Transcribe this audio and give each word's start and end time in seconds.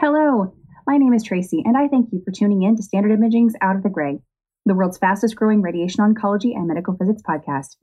Hello, 0.00 0.54
my 0.86 0.96
name 0.96 1.12
is 1.12 1.24
Tracy, 1.24 1.60
and 1.66 1.76
I 1.76 1.88
thank 1.88 2.12
you 2.12 2.22
for 2.24 2.30
tuning 2.30 2.62
in 2.62 2.76
to 2.76 2.84
Standard 2.84 3.10
Imaging's 3.10 3.54
Out 3.60 3.74
of 3.74 3.82
the 3.82 3.88
Gray, 3.88 4.20
the 4.64 4.74
world's 4.76 4.96
fastest 4.96 5.34
growing 5.34 5.60
radiation 5.60 6.04
oncology 6.04 6.54
and 6.54 6.68
medical 6.68 6.96
physics 6.96 7.20
podcast. 7.20 7.74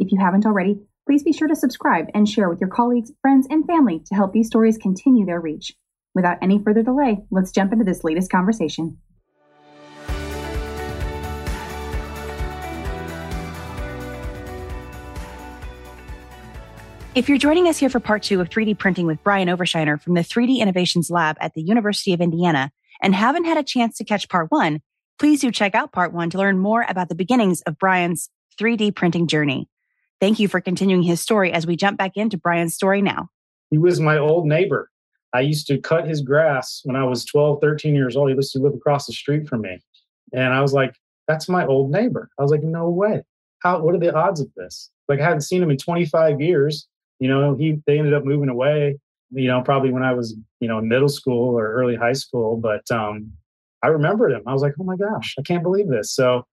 If 0.00 0.10
you 0.10 0.18
haven't 0.18 0.44
already, 0.44 0.80
please 1.06 1.22
be 1.22 1.32
sure 1.32 1.46
to 1.46 1.54
subscribe 1.54 2.06
and 2.14 2.28
share 2.28 2.48
with 2.48 2.60
your 2.60 2.68
colleagues, 2.68 3.12
friends, 3.20 3.46
and 3.48 3.64
family 3.64 4.00
to 4.06 4.14
help 4.16 4.32
these 4.32 4.48
stories 4.48 4.76
continue 4.76 5.24
their 5.24 5.40
reach. 5.40 5.72
Without 6.16 6.38
any 6.42 6.58
further 6.58 6.82
delay, 6.82 7.18
let's 7.30 7.52
jump 7.52 7.72
into 7.72 7.84
this 7.84 8.02
latest 8.02 8.28
conversation. 8.28 8.98
If 17.14 17.28
you're 17.28 17.36
joining 17.36 17.68
us 17.68 17.76
here 17.76 17.90
for 17.90 18.00
part 18.00 18.22
two 18.22 18.40
of 18.40 18.48
3D 18.48 18.78
printing 18.78 19.04
with 19.04 19.22
Brian 19.22 19.48
Overshiner 19.48 20.00
from 20.00 20.14
the 20.14 20.22
3D 20.22 20.60
Innovations 20.60 21.10
Lab 21.10 21.36
at 21.40 21.52
the 21.52 21.60
University 21.60 22.14
of 22.14 22.22
Indiana 22.22 22.72
and 23.02 23.14
haven't 23.14 23.44
had 23.44 23.58
a 23.58 23.62
chance 23.62 23.98
to 23.98 24.04
catch 24.04 24.30
part 24.30 24.50
one, 24.50 24.80
please 25.18 25.42
do 25.42 25.50
check 25.50 25.74
out 25.74 25.92
part 25.92 26.14
one 26.14 26.30
to 26.30 26.38
learn 26.38 26.56
more 26.56 26.86
about 26.88 27.10
the 27.10 27.14
beginnings 27.14 27.60
of 27.62 27.78
Brian's 27.78 28.30
3D 28.58 28.96
printing 28.96 29.26
journey. 29.26 29.68
Thank 30.22 30.38
you 30.38 30.48
for 30.48 30.62
continuing 30.62 31.02
his 31.02 31.20
story 31.20 31.52
as 31.52 31.66
we 31.66 31.76
jump 31.76 31.98
back 31.98 32.16
into 32.16 32.38
Brian's 32.38 32.74
story 32.74 33.02
now. 33.02 33.28
He 33.68 33.76
was 33.76 34.00
my 34.00 34.16
old 34.16 34.46
neighbor. 34.46 34.90
I 35.34 35.40
used 35.40 35.66
to 35.66 35.76
cut 35.76 36.08
his 36.08 36.22
grass 36.22 36.80
when 36.84 36.96
I 36.96 37.04
was 37.04 37.26
12, 37.26 37.60
13 37.60 37.94
years 37.94 38.16
old. 38.16 38.30
He 38.30 38.36
used 38.36 38.52
to 38.52 38.58
live 38.58 38.72
across 38.72 39.04
the 39.04 39.12
street 39.12 39.46
from 39.46 39.60
me. 39.60 39.82
And 40.32 40.54
I 40.54 40.62
was 40.62 40.72
like, 40.72 40.94
that's 41.28 41.46
my 41.46 41.66
old 41.66 41.90
neighbor. 41.90 42.30
I 42.38 42.42
was 42.42 42.50
like, 42.50 42.62
no 42.62 42.88
way. 42.88 43.22
How, 43.58 43.82
what 43.82 43.94
are 43.94 43.98
the 43.98 44.14
odds 44.14 44.40
of 44.40 44.48
this? 44.56 44.90
Like, 45.10 45.20
I 45.20 45.24
hadn't 45.24 45.42
seen 45.42 45.62
him 45.62 45.70
in 45.70 45.76
25 45.76 46.40
years 46.40 46.88
you 47.22 47.28
know, 47.28 47.54
he 47.54 47.80
they 47.86 48.00
ended 48.00 48.14
up 48.14 48.24
moving 48.24 48.48
away, 48.48 48.98
you 49.30 49.46
know, 49.46 49.62
probably 49.62 49.92
when 49.92 50.02
I 50.02 50.12
was, 50.12 50.34
you 50.58 50.66
know, 50.66 50.78
in 50.78 50.88
middle 50.88 51.08
school 51.08 51.56
or 51.56 51.72
early 51.72 51.94
high 51.94 52.14
school. 52.14 52.56
But 52.56 52.90
um, 52.90 53.30
I 53.80 53.86
remembered 53.86 54.32
him. 54.32 54.42
I 54.44 54.52
was 54.52 54.60
like, 54.60 54.74
oh 54.80 54.82
my 54.82 54.96
gosh, 54.96 55.36
I 55.38 55.42
can't 55.42 55.62
believe 55.62 55.88
this. 55.88 56.12
So 56.12 56.44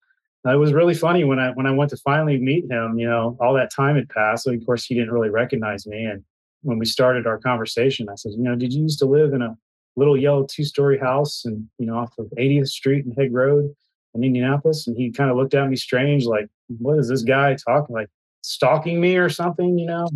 it 0.46 0.60
was 0.60 0.72
really 0.72 0.94
funny 0.94 1.24
when 1.24 1.40
I 1.40 1.50
when 1.54 1.66
I 1.66 1.72
went 1.72 1.90
to 1.90 1.98
finally 1.98 2.38
meet 2.38 2.70
him. 2.70 3.00
You 3.00 3.10
know, 3.10 3.36
all 3.42 3.56
that 3.56 3.74
time 3.74 3.96
had 3.96 4.10
passed. 4.10 4.44
So 4.44 4.54
of 4.54 4.64
course 4.64 4.86
he 4.86 4.94
didn't 4.94 5.12
really 5.12 5.32
recognize 5.32 5.88
me. 5.88 6.06
And 6.06 6.24
when 6.62 6.78
we 6.78 6.86
started 6.86 7.26
our 7.26 7.40
conversation, 7.40 8.08
I 8.08 8.14
said, 8.14 8.34
you 8.34 8.44
know, 8.44 8.56
did 8.56 8.72
you 8.72 8.84
used 8.84 9.00
to 9.00 9.08
live 9.08 9.34
in 9.34 9.42
a 9.42 9.58
little 9.96 10.16
yellow 10.16 10.46
two 10.48 10.66
story 10.66 11.00
house 11.00 11.46
and 11.46 11.68
you 11.80 11.88
know 11.88 11.98
off 11.98 12.14
of 12.20 12.28
80th 12.38 12.68
Street 12.68 13.06
and 13.06 13.16
Hague 13.18 13.34
Road 13.34 13.76
in 14.14 14.24
Indianapolis? 14.24 14.86
And 14.86 14.96
he 14.96 15.10
kind 15.10 15.32
of 15.32 15.36
looked 15.36 15.56
at 15.56 15.68
me 15.68 15.78
strange, 15.78 16.26
like, 16.26 16.48
what 16.68 17.00
is 17.00 17.08
this 17.08 17.24
guy 17.24 17.56
talking 17.56 17.96
like? 17.96 18.10
stalking 18.42 19.02
me 19.02 19.18
or 19.18 19.30
something 19.30 19.78
you 19.78 19.86
know 19.86 20.08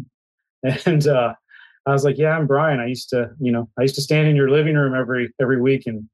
And 0.85 1.05
uh, 1.07 1.33
I 1.85 1.91
was 1.91 2.05
like, 2.05 2.17
yeah, 2.17 2.37
I'm 2.37 2.47
Brian. 2.47 2.79
I 2.79 2.87
used 2.87 3.09
to, 3.09 3.31
you 3.39 3.51
know, 3.51 3.69
I 3.77 3.81
used 3.81 3.95
to 3.95 4.01
stand 4.01 4.27
in 4.27 4.35
your 4.35 4.49
living 4.49 4.75
room 4.75 4.95
every 4.95 5.33
every 5.41 5.61
week 5.61 5.83
and 5.85 6.07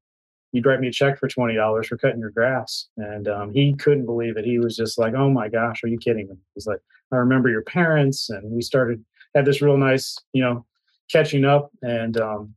you'd 0.52 0.66
write 0.66 0.80
me 0.80 0.88
a 0.88 0.92
check 0.92 1.18
for 1.18 1.28
twenty 1.28 1.54
dollars 1.54 1.86
for 1.86 1.96
cutting 1.96 2.20
your 2.20 2.30
grass. 2.30 2.88
And 2.96 3.28
um, 3.28 3.52
he 3.52 3.74
couldn't 3.74 4.06
believe 4.06 4.36
it. 4.36 4.44
He 4.44 4.58
was 4.58 4.76
just 4.76 4.98
like, 4.98 5.14
oh 5.14 5.30
my 5.30 5.48
gosh, 5.48 5.84
are 5.84 5.88
you 5.88 5.98
kidding 5.98 6.28
me? 6.28 6.34
He's 6.54 6.66
like, 6.66 6.80
I 7.12 7.16
remember 7.16 7.48
your 7.48 7.62
parents, 7.62 8.30
and 8.30 8.50
we 8.50 8.62
started 8.62 9.04
had 9.34 9.44
this 9.44 9.62
real 9.62 9.76
nice, 9.76 10.18
you 10.32 10.42
know, 10.42 10.66
catching 11.10 11.44
up, 11.44 11.70
and 11.82 12.20
um, 12.20 12.54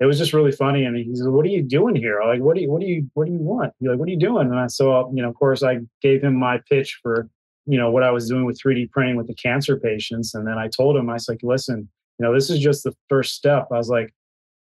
it 0.00 0.06
was 0.06 0.18
just 0.18 0.32
really 0.32 0.52
funny. 0.52 0.84
And 0.84 0.96
he 0.96 1.14
said, 1.14 1.28
"What 1.28 1.44
are 1.46 1.50
you 1.50 1.62
doing 1.62 1.96
here? 1.96 2.20
Like, 2.24 2.40
what 2.40 2.56
do 2.56 2.62
you, 2.62 2.70
what 2.70 2.80
do 2.80 2.86
you, 2.86 3.10
what 3.14 3.26
do 3.26 3.32
you 3.32 3.38
want? 3.38 3.72
You're 3.80 3.92
like, 3.92 4.00
what 4.00 4.08
are 4.08 4.12
you 4.12 4.18
doing?" 4.18 4.48
And 4.48 4.58
I 4.58 4.66
so, 4.68 5.10
you 5.14 5.22
know, 5.22 5.28
of 5.28 5.34
course, 5.34 5.62
I 5.62 5.78
gave 6.02 6.22
him 6.22 6.36
my 6.36 6.60
pitch 6.68 6.98
for 7.02 7.28
you 7.66 7.78
know 7.78 7.90
what 7.90 8.02
I 8.02 8.10
was 8.10 8.28
doing 8.28 8.44
with 8.44 8.60
3D 8.60 8.90
printing 8.90 9.16
with 9.16 9.26
the 9.26 9.34
cancer 9.34 9.78
patients, 9.78 10.34
and 10.34 10.46
then 10.46 10.58
I 10.58 10.68
told 10.68 10.96
him 10.96 11.08
I 11.08 11.14
was 11.14 11.28
like, 11.28 11.40
listen, 11.42 11.88
you 12.18 12.26
know, 12.26 12.34
this 12.34 12.50
is 12.50 12.60
just 12.60 12.84
the 12.84 12.94
first 13.08 13.34
step. 13.34 13.68
I 13.72 13.76
was 13.76 13.88
like, 13.88 14.12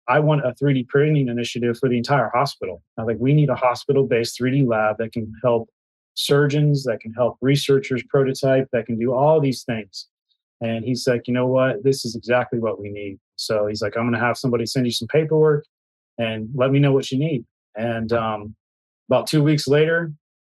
I 0.08 0.20
want 0.20 0.44
a 0.44 0.54
3D 0.62 0.88
printing 0.88 1.28
initiative 1.28 1.78
for 1.78 1.88
the 1.88 1.96
entire 1.96 2.30
hospital. 2.34 2.82
I 2.98 3.02
was 3.02 3.14
like, 3.14 3.20
we 3.20 3.32
need 3.32 3.48
a 3.48 3.54
hospital-based 3.54 4.38
3D 4.38 4.66
lab 4.66 4.98
that 4.98 5.12
can 5.12 5.32
help 5.42 5.68
surgeons, 6.14 6.84
that 6.84 7.00
can 7.00 7.12
help 7.12 7.36
researchers 7.40 8.02
prototype, 8.08 8.68
that 8.72 8.86
can 8.86 8.98
do 8.98 9.12
all 9.12 9.40
these 9.40 9.64
things. 9.64 10.08
And 10.60 10.84
he's 10.84 11.06
like, 11.06 11.27
you 11.27 11.34
know 11.34 11.46
what? 11.46 11.83
This 11.83 12.04
is 12.04 12.14
exactly 12.14 12.58
what 12.58 12.80
we 12.80 12.90
need. 12.90 13.18
So 13.36 13.66
he's 13.66 13.83
like, 13.83 13.96
I'm 13.96 14.04
going 14.04 14.14
to 14.14 14.24
have 14.24 14.38
somebody 14.38 14.66
send 14.66 14.86
you 14.86 14.92
some 14.92 15.08
paperwork 15.08 15.64
and 16.18 16.48
let 16.54 16.70
me 16.70 16.78
know 16.78 16.92
what 16.92 17.10
you 17.10 17.18
need. 17.18 17.44
And 17.77 18.12
um, 18.12 18.54
about 19.10 19.27
two 19.27 19.42
weeks 19.42 19.66
later, 19.66 20.12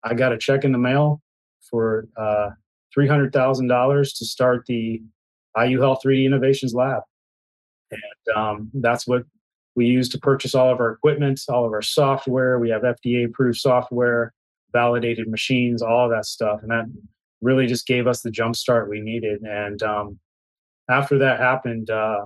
I 0.03 0.15
got 0.15 0.33
a 0.33 0.39
check 0.39 0.65
in 0.65 0.73
the 0.73 0.79
mail 0.79 1.23
for 1.71 2.07
uh, 2.17 2.51
$300,000 2.97 4.19
to 4.19 4.25
start 4.25 4.65
the 4.67 5.03
IU 5.61 5.81
Health 5.81 6.01
3D 6.05 6.27
Innovations 6.27 6.75
Lab. 6.75 7.03
And 7.91 8.37
um, 8.37 8.71
that's 8.75 9.07
what 9.07 9.25
we 9.77 9.87
use 9.87 10.09
to 10.11 10.19
purchase 10.19 10.55
all 10.55 10.71
of 10.71 10.81
our 10.81 10.93
equipment, 10.93 11.41
all 11.49 11.65
of 11.65 11.73
our 11.73 11.83
software. 11.83 12.59
We 12.59 12.71
have 12.71 12.83
FDA 12.83 13.27
approved 13.27 13.59
software, 13.59 14.33
validated 14.73 15.29
machines, 15.29 15.83
all 15.83 16.05
of 16.07 16.11
that 16.11 16.27
stuff. 16.27 16.61
And 16.63 16.71
that 16.71 16.87
really 17.41 17.67
just 17.67 17.87
gave 17.87 18.07
us 18.07 18.23
the 18.23 18.31
jump 18.31 18.57
start 18.57 18.89
we 18.89 19.01
needed. 19.01 19.43
And 19.43 19.83
um, 19.83 20.19
after 20.89 21.19
that 21.19 21.41
happened, 21.41 21.91
uh, 21.91 22.25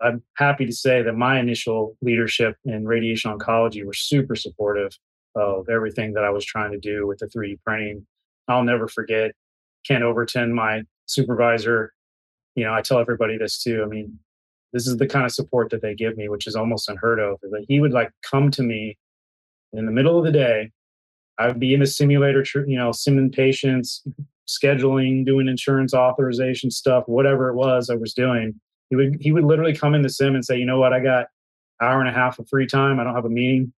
I'm 0.00 0.22
happy 0.36 0.66
to 0.66 0.72
say 0.72 1.02
that 1.02 1.14
my 1.14 1.38
initial 1.38 1.96
leadership 2.02 2.56
in 2.64 2.84
radiation 2.84 3.36
oncology 3.36 3.84
were 3.84 3.94
super 3.94 4.34
supportive 4.34 4.96
of 5.34 5.68
everything 5.68 6.12
that 6.14 6.24
I 6.24 6.30
was 6.30 6.44
trying 6.44 6.72
to 6.72 6.78
do 6.78 7.06
with 7.06 7.18
the 7.18 7.26
3D 7.26 7.60
printing 7.64 8.06
I'll 8.48 8.64
never 8.64 8.88
forget 8.88 9.32
Ken 9.86 10.02
Overton, 10.02 10.52
my 10.52 10.82
supervisor. 11.06 11.92
You 12.54 12.64
know, 12.64 12.74
I 12.74 12.82
tell 12.82 12.98
everybody 12.98 13.36
this 13.38 13.62
too. 13.62 13.82
I 13.82 13.86
mean, 13.86 14.18
this 14.72 14.86
is 14.86 14.96
the 14.96 15.06
kind 15.06 15.24
of 15.24 15.32
support 15.32 15.70
that 15.70 15.82
they 15.82 15.94
give 15.94 16.16
me, 16.16 16.28
which 16.28 16.46
is 16.46 16.56
almost 16.56 16.88
unheard 16.88 17.20
of. 17.20 17.38
That 17.42 17.64
he 17.68 17.80
would 17.80 17.92
like 17.92 18.10
come 18.22 18.50
to 18.52 18.62
me 18.62 18.96
in 19.72 19.86
the 19.86 19.92
middle 19.92 20.18
of 20.18 20.24
the 20.24 20.32
day. 20.32 20.70
I 21.38 21.48
would 21.48 21.58
be 21.58 21.74
in 21.74 21.80
the 21.80 21.86
simulator, 21.86 22.44
you 22.66 22.76
know, 22.76 22.90
simming 22.90 23.34
patients, 23.34 24.04
scheduling, 24.48 25.24
doing 25.24 25.48
insurance 25.48 25.94
authorization 25.94 26.70
stuff, 26.70 27.04
whatever 27.06 27.48
it 27.48 27.54
was 27.54 27.90
I 27.90 27.96
was 27.96 28.14
doing. 28.14 28.60
He 28.90 28.96
would 28.96 29.16
he 29.20 29.32
would 29.32 29.44
literally 29.44 29.74
come 29.74 29.94
in 29.94 30.02
the 30.02 30.10
sim 30.10 30.34
and 30.34 30.44
say, 30.44 30.56
you 30.58 30.66
know 30.66 30.78
what, 30.78 30.92
I 30.92 31.00
got 31.00 31.26
hour 31.80 32.00
and 32.00 32.08
a 32.08 32.12
half 32.12 32.38
of 32.38 32.48
free 32.48 32.66
time. 32.66 33.00
I 33.00 33.04
don't 33.04 33.14
have 33.14 33.24
a 33.24 33.30
meeting. 33.30 33.72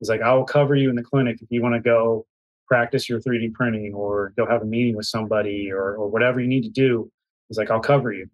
He's 0.00 0.08
like, 0.08 0.22
I 0.22 0.32
will 0.34 0.44
cover 0.44 0.74
you 0.74 0.90
in 0.90 0.96
the 0.96 1.02
clinic 1.02 1.40
if 1.40 1.48
you 1.50 1.62
want 1.62 1.74
to 1.74 1.80
go 1.80 2.26
practice 2.66 3.08
your 3.08 3.20
3D 3.20 3.52
printing 3.52 3.94
or 3.94 4.32
go 4.36 4.46
have 4.46 4.62
a 4.62 4.66
meeting 4.66 4.96
with 4.96 5.06
somebody 5.06 5.70
or, 5.70 5.94
or 5.94 6.08
whatever 6.08 6.40
you 6.40 6.46
need 6.46 6.62
to 6.62 6.70
do. 6.70 7.10
He's 7.48 7.58
like, 7.58 7.70
I'll 7.70 7.80
cover 7.80 8.12
you. 8.12 8.26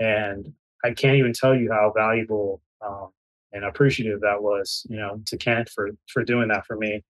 And 0.00 0.52
I 0.84 0.92
can't 0.92 1.16
even 1.16 1.32
tell 1.32 1.54
you 1.54 1.72
how 1.72 1.92
valuable 1.96 2.60
um, 2.84 3.08
and 3.52 3.64
appreciative 3.64 4.20
that 4.20 4.42
was, 4.42 4.86
you 4.88 4.96
know, 4.96 5.20
to 5.26 5.36
Kent 5.36 5.68
for 5.68 5.90
for 6.12 6.24
doing 6.24 6.48
that 6.48 6.66
for 6.66 6.76
me 6.76 7.02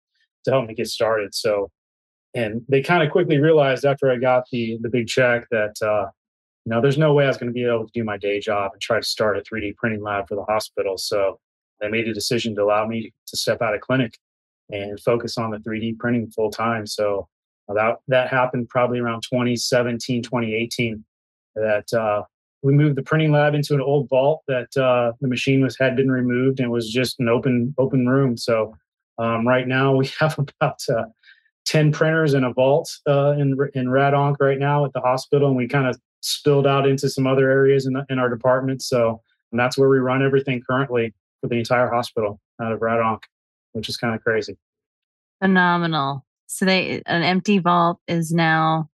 to 0.44 0.50
help 0.50 0.66
me 0.69 0.75
get 0.75 0.88
started. 0.88 1.34
So, 1.34 1.70
and 2.34 2.62
they 2.69 2.82
kind 2.82 3.02
of 3.02 3.10
quickly 3.10 3.38
realized 3.38 3.84
after 3.84 4.10
I 4.10 4.16
got 4.16 4.44
the 4.52 4.78
the 4.82 4.91
big 4.91 5.08
check 5.08 5.48
that 5.50 5.75
uh, 5.82 6.06
you 6.64 6.70
know 6.70 6.81
there's 6.81 6.98
no 6.98 7.14
way 7.14 7.25
I 7.25 7.28
was 7.28 7.38
going 7.38 7.48
to 7.48 7.54
be 7.54 7.64
able 7.64 7.86
to 7.86 7.92
do 7.92 8.04
my 8.04 8.19
day 8.19 8.41
job 8.41 8.72
and 8.72 8.81
try 8.81 9.00
to 9.00 9.06
start 9.06 9.38
a 9.38 9.41
3D 9.41 9.76
printing 9.76 10.02
lab 10.02 10.28
for 10.28 10.34
the 10.34 10.44
hospital. 10.44 10.98
So 10.98 11.41
they 11.81 11.88
made 11.88 12.08
a 12.08 12.14
decision 12.14 12.54
to 12.56 12.62
allow 12.62 12.86
me 12.86 13.12
to 13.26 13.36
step 13.36 13.62
out 13.62 13.75
of 13.75 13.81
clinic 13.81 14.19
and 14.70 14.98
focus 15.00 15.38
on 15.38 15.50
the 15.50 15.58
3D 15.58 15.98
printing 15.98 16.30
full 16.30 16.50
time. 16.50 16.86
So 16.86 17.28
that 17.69 17.97
that 18.08 18.28
happened 18.28 18.69
probably 18.69 18.98
around 18.98 19.22
2017, 19.22 20.22
2018. 20.22 21.04
That 21.56 21.92
uh, 21.92 22.22
we 22.62 22.72
moved 22.72 22.97
the 22.97 23.02
printing 23.02 23.32
lab 23.32 23.54
into 23.54 23.75
an 23.75 23.80
old 23.80 24.08
vault 24.08 24.42
that 24.48 24.76
uh, 24.76 25.12
the 25.20 25.28
machine 25.28 25.62
was 25.62 25.76
had 25.78 25.97
been 25.97 26.10
removed 26.10 26.60
and 26.60 26.70
was 26.70 26.91
just 26.91 27.20
an 27.20 27.28
open 27.28 27.75
open 27.78 28.06
room. 28.06 28.36
So 28.36 28.75
um, 29.19 29.47
right 29.47 29.66
now 29.66 29.94
we 29.94 30.10
have 30.20 30.38
about 30.38 30.81
uh, 30.88 31.04
10 31.66 31.92
printers 31.92 32.34
in 32.34 32.44
a 32.44 32.52
vault 32.52 32.91
uh, 33.08 33.32
in 33.32 33.56
in 33.75 33.86
RadOnc 33.86 34.36
right 34.41 34.58
now 34.58 34.84
at 34.84 34.92
the 34.92 35.00
hospital, 35.00 35.48
and 35.48 35.56
we 35.56 35.69
kind 35.69 35.86
of 35.86 35.98
spilled 36.20 36.66
out 36.66 36.88
into 36.88 37.08
some 37.08 37.26
other 37.26 37.50
areas 37.50 37.84
in, 37.84 37.92
the, 37.92 38.04
in 38.08 38.19
our 38.19 38.31
department. 38.31 38.82
So 38.82 39.20
that's 39.52 39.78
where 39.78 39.88
we 39.88 39.98
run 39.98 40.25
everything 40.25 40.62
currently 40.69 41.14
for 41.41 41.48
the 41.48 41.56
entire 41.56 41.88
hospital 41.88 42.40
out 42.61 42.72
of 42.72 42.81
RadOnc 42.81 43.20
which 43.75 43.88
is 43.88 43.97
kind 43.97 44.15
of 44.15 44.23
crazy. 44.23 44.56
Phenomenal. 45.43 46.25
So 46.47 46.65
they 46.65 47.03
an 47.06 47.23
empty 47.23 47.59
vault 47.59 47.99
is 48.09 48.32
now 48.32 48.88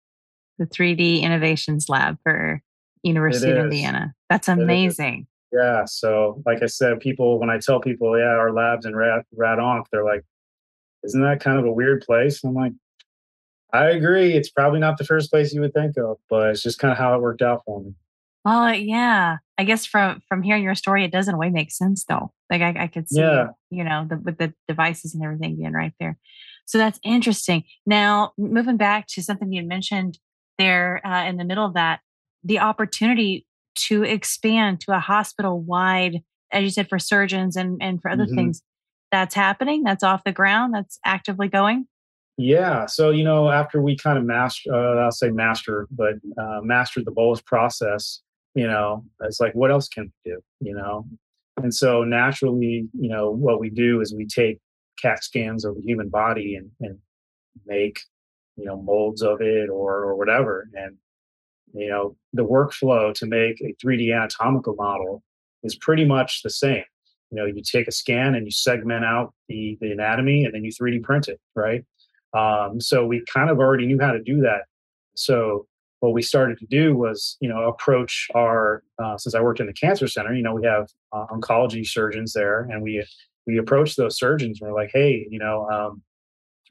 the 0.57 0.65
3D 0.65 1.21
Innovations 1.21 1.89
Lab 1.89 2.17
for 2.23 2.61
University 3.03 3.51
of 3.51 3.57
Indiana. 3.57 4.13
That's 4.29 4.47
amazing. 4.47 5.27
Yeah. 5.51 5.85
So, 5.85 6.41
like 6.45 6.63
I 6.63 6.67
said, 6.67 6.99
people 6.99 7.39
when 7.39 7.49
I 7.49 7.57
tell 7.57 7.79
people, 7.79 8.17
yeah, 8.17 8.25
our 8.25 8.51
labs 8.51 8.85
in 8.85 8.95
Rad 8.95 9.23
RadOnc, 9.37 9.85
they're 9.91 10.03
like, 10.03 10.23
"Isn't 11.03 11.21
that 11.21 11.39
kind 11.41 11.57
of 11.57 11.65
a 11.65 11.71
weird 11.71 12.01
place?" 12.01 12.43
I'm 12.43 12.53
like, 12.53 12.73
I 13.73 13.89
agree. 13.89 14.33
It's 14.33 14.49
probably 14.49 14.79
not 14.79 14.97
the 14.97 15.05
first 15.05 15.29
place 15.29 15.53
you 15.53 15.61
would 15.61 15.73
think 15.73 15.97
of, 15.97 16.17
but 16.29 16.49
it's 16.49 16.63
just 16.63 16.79
kind 16.79 16.91
of 16.91 16.97
how 16.97 17.15
it 17.15 17.21
worked 17.21 17.41
out 17.41 17.63
for 17.65 17.81
me. 17.81 17.93
Well, 18.45 18.73
yeah. 18.73 19.37
I 19.57 19.63
guess 19.63 19.85
from 19.85 20.21
from 20.29 20.43
hearing 20.43 20.63
your 20.63 20.75
story, 20.75 21.03
it 21.03 21.11
does 21.11 21.27
in 21.27 21.33
a 21.33 21.37
way 21.37 21.49
make 21.49 21.71
sense 21.71 22.05
though. 22.05 22.31
Like 22.49 22.61
I, 22.61 22.83
I 22.83 22.87
could 22.87 23.09
see, 23.09 23.19
yeah. 23.19 23.47
you 23.69 23.83
know, 23.83 24.05
the, 24.09 24.17
with 24.17 24.37
the 24.37 24.53
devices 24.67 25.13
and 25.13 25.23
everything 25.23 25.57
being 25.57 25.73
right 25.73 25.93
there. 25.99 26.17
So 26.65 26.77
that's 26.77 26.99
interesting. 27.03 27.63
Now, 27.85 28.33
moving 28.37 28.77
back 28.77 29.07
to 29.09 29.23
something 29.23 29.51
you 29.51 29.63
mentioned 29.63 30.19
there 30.57 31.05
uh, 31.05 31.25
in 31.25 31.37
the 31.37 31.45
middle 31.45 31.65
of 31.65 31.73
that, 31.75 32.01
the 32.43 32.59
opportunity 32.59 33.45
to 33.87 34.03
expand 34.03 34.81
to 34.81 34.95
a 34.95 34.99
hospital 34.99 35.59
wide 35.59 36.23
as 36.51 36.63
you 36.63 36.69
said, 36.69 36.89
for 36.89 36.99
surgeons 36.99 37.55
and, 37.55 37.81
and 37.81 38.01
for 38.01 38.09
other 38.09 38.25
mm-hmm. 38.25 38.35
things. 38.35 38.61
That's 39.11 39.35
happening. 39.35 39.83
That's 39.83 40.03
off 40.03 40.23
the 40.25 40.31
ground. 40.31 40.73
That's 40.73 40.99
actively 41.05 41.47
going. 41.47 41.87
Yeah. 42.37 42.85
So, 42.85 43.09
you 43.09 43.23
know, 43.23 43.49
after 43.49 43.81
we 43.81 43.95
kind 43.95 44.17
of 44.17 44.25
master, 44.25 44.73
uh, 44.73 45.03
I'll 45.03 45.11
say 45.11 45.29
master, 45.29 45.87
but 45.89 46.15
uh, 46.37 46.59
mastered 46.61 47.05
the 47.05 47.11
bolus 47.11 47.41
process, 47.41 48.21
you 48.57 48.65
know, 48.65 49.05
it's 49.21 49.39
like, 49.39 49.53
what 49.53 49.69
else 49.69 49.87
can 49.87 50.11
we 50.25 50.31
do, 50.31 50.39
you 50.61 50.73
know? 50.73 51.05
And 51.57 51.73
so 51.73 52.03
naturally, 52.03 52.89
you 52.99 53.07
know, 53.09 53.29
what 53.29 53.59
we 53.59 53.69
do 53.69 54.01
is 54.01 54.15
we 54.15 54.25
take 54.25 54.59
CAT 54.99 55.23
scans 55.23 55.63
of 55.63 55.75
the 55.75 55.81
human 55.83 56.09
body 56.09 56.55
and, 56.55 56.71
and 56.81 56.97
make, 57.67 57.99
you 58.55 58.65
know, 58.65 58.81
molds 58.81 59.21
of 59.21 59.41
it 59.41 59.69
or, 59.69 60.03
or 60.03 60.15
whatever. 60.15 60.67
And, 60.73 60.95
you 61.73 61.87
know, 61.87 62.15
the 62.33 62.43
workflow 62.43 63.13
to 63.13 63.27
make 63.27 63.61
a 63.61 63.75
3D 63.85 64.11
anatomical 64.15 64.73
model 64.73 65.21
is 65.61 65.75
pretty 65.75 66.03
much 66.03 66.41
the 66.41 66.49
same. 66.49 66.83
You 67.29 67.37
know, 67.37 67.45
you 67.45 67.61
take 67.61 67.87
a 67.87 67.91
scan 67.91 68.33
and 68.33 68.45
you 68.47 68.51
segment 68.51 69.05
out 69.05 69.35
the, 69.49 69.77
the 69.81 69.91
anatomy 69.91 70.45
and 70.45 70.55
then 70.55 70.63
you 70.63 70.71
3D 70.71 71.03
print 71.03 71.27
it, 71.27 71.39
right? 71.55 71.85
Um, 72.33 72.81
so 72.81 73.05
we 73.05 73.23
kind 73.31 73.51
of 73.51 73.59
already 73.59 73.85
knew 73.85 73.99
how 74.01 74.13
to 74.13 74.21
do 74.21 74.41
that. 74.41 74.61
So 75.15 75.67
what 75.99 76.13
we 76.13 76.21
started 76.21 76.57
to 76.59 76.65
do 76.67 76.95
was, 76.95 77.37
you 77.39 77.49
know, 77.49 77.63
approach 77.63 78.27
our 78.35 78.83
uh, 79.01 79.17
since 79.17 79.33
I 79.33 79.41
worked 79.41 79.59
in 79.59 79.67
the 79.67 79.73
cancer 79.73 80.07
center, 80.07 80.33
you 80.33 80.43
know, 80.43 80.53
we 80.53 80.65
have 80.65 80.87
uh, 81.11 81.25
oncology 81.27 81.85
surgeons 81.85 82.33
there, 82.33 82.61
and 82.61 82.81
we 82.81 83.03
we 83.45 83.57
approach 83.57 83.95
those 83.95 84.17
surgeons. 84.17 84.61
And 84.61 84.69
we're 84.69 84.75
like, 84.75 84.91
hey, 84.93 85.27
you 85.29 85.39
know, 85.39 85.67
um, 85.69 86.01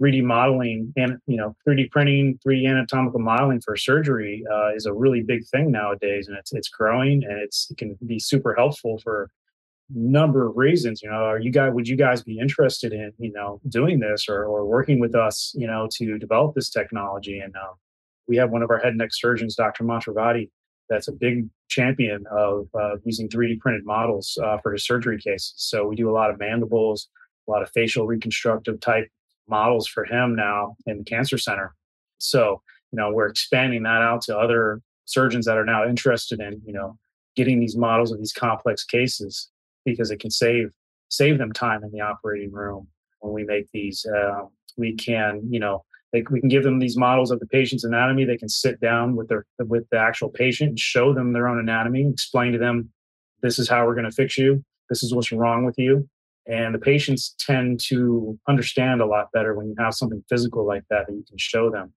3D 0.01 0.23
modeling 0.23 0.93
and 0.97 1.19
you 1.27 1.37
know 1.37 1.57
3D 1.67 1.91
printing, 1.91 2.39
3D 2.47 2.69
anatomical 2.69 3.21
modeling 3.21 3.61
for 3.61 3.77
surgery 3.77 4.45
uh, 4.53 4.75
is 4.75 4.87
a 4.87 4.93
really 4.93 5.23
big 5.23 5.47
thing 5.47 5.71
nowadays, 5.71 6.29
and 6.29 6.37
it's 6.37 6.53
it's 6.53 6.69
growing 6.69 7.25
and 7.25 7.39
it's 7.39 7.69
it 7.71 7.79
can 7.79 7.97
be 8.07 8.19
super 8.19 8.55
helpful 8.55 8.99
for 8.99 9.31
number 9.91 10.49
of 10.49 10.57
reasons. 10.57 11.03
You 11.03 11.11
know, 11.11 11.25
are 11.25 11.39
you 11.39 11.51
guys 11.51 11.73
would 11.73 11.89
you 11.89 11.97
guys 11.97 12.23
be 12.23 12.39
interested 12.39 12.93
in 12.93 13.13
you 13.19 13.33
know 13.33 13.61
doing 13.69 14.01
this 14.01 14.29
or 14.29 14.45
or 14.45 14.67
working 14.67 15.01
with 15.01 15.15
us 15.15 15.53
you 15.57 15.67
know 15.67 15.89
to 15.93 16.19
develop 16.19 16.55
this 16.55 16.71
technology? 16.71 17.39
And 17.39 17.55
uh, 17.57 17.75
we 18.29 18.37
have 18.37 18.51
one 18.51 18.63
of 18.63 18.71
our 18.71 18.79
head 18.79 18.89
and 18.89 18.99
neck 18.99 19.11
surgeons, 19.13 19.55
Dr. 19.57 19.85
Mantravadi, 19.85 20.51
that's 20.89 21.09
a 21.09 21.13
big 21.13 21.49
champion 21.69 22.25
of 22.31 22.69
uh, 22.79 22.97
using 23.05 23.29
3D 23.29 23.59
printed 23.59 23.85
models 23.85 24.39
uh, 24.43 24.59
for 24.59 24.73
his 24.73 24.87
surgery 24.87 25.19
cases. 25.19 25.53
So 25.57 25.87
we 25.87 25.97
do 25.97 26.09
a 26.09 26.13
lot 26.13 26.31
of 26.31 26.39
mandibles, 26.39 27.09
a 27.49 27.51
lot 27.51 27.63
of 27.63 27.71
facial 27.71 28.07
reconstructive 28.07 28.81
type 28.81 29.09
models 29.49 29.87
for 29.87 30.05
him 30.05 30.35
now 30.35 30.77
in 30.87 30.99
the 30.99 31.05
cancer 31.05 31.39
center. 31.39 31.75
So, 32.19 32.63
you 32.93 32.97
know, 32.97 33.13
we're 33.13 33.29
expanding 33.29 33.83
that 33.83 34.03
out 34.03 34.23
to 34.23 34.37
other 34.37 34.81
surgeons 35.05 35.47
that 35.47 35.59
are 35.59 35.65
now 35.65 35.87
interested 35.87 36.41
in, 36.41 36.61
you 36.65 36.73
know, 36.73 36.99
getting 37.35 37.61
these 37.61 37.77
models 37.77 38.13
of 38.13 38.19
these 38.19 38.33
complex 38.33 38.85
cases 38.85 39.51
because 39.85 40.11
it 40.11 40.21
can 40.21 40.31
save 40.31 40.73
save 41.09 41.39
them 41.39 41.53
time 41.53 41.85
in 41.85 41.93
the 41.93 42.01
operating 42.01 42.51
room 42.51 42.89
when 43.21 43.33
we 43.33 43.45
make 43.45 43.67
these. 43.73 44.05
Uh, 44.07 44.43
we 44.77 44.95
can, 44.95 45.41
you 45.49 45.61
know, 45.61 45.85
we 46.13 46.41
can 46.41 46.49
give 46.49 46.63
them 46.63 46.79
these 46.79 46.97
models 46.97 47.31
of 47.31 47.41
the 47.41 47.47
patient's 47.47 47.85
anatomy. 47.85 48.25
They 48.25 48.39
can 48.39 48.49
sit 48.49 48.81
down 48.81 49.17
with 49.17 49.29
their 49.29 49.45
with 49.59 49.85
the 49.91 49.99
actual 49.99 50.31
patient 50.31 50.71
and 50.71 50.79
show 50.79 51.13
them 51.13 51.33
their 51.33 51.49
own 51.49 51.59
anatomy, 51.59 52.09
explain 52.09 52.53
to 52.53 52.59
them, 52.59 52.91
this 53.43 53.59
is 53.59 53.69
how 53.69 53.85
we're 53.85 53.95
going 53.95 54.09
to 54.09 54.15
fix 54.15 54.39
you. 54.39 54.65
This 54.89 55.03
is 55.03 55.15
what's 55.15 55.33
wrong 55.33 55.65
with 55.65 55.77
you. 55.79 56.09
And 56.47 56.75
the 56.75 56.79
patients 56.79 57.35
tend 57.41 57.81
to 57.89 58.39
understand 58.49 59.01
a 59.01 59.07
lot 59.07 59.33
better 59.33 59.55
when 59.55 59.67
you 59.67 59.75
have 59.79 59.95
something 59.95 60.23
physical 60.29 60.65
like 60.65 60.85
that 60.91 61.07
that 61.07 61.13
you 61.13 61.25
can 61.29 61.39
show 61.39 61.71
them. 61.71 61.93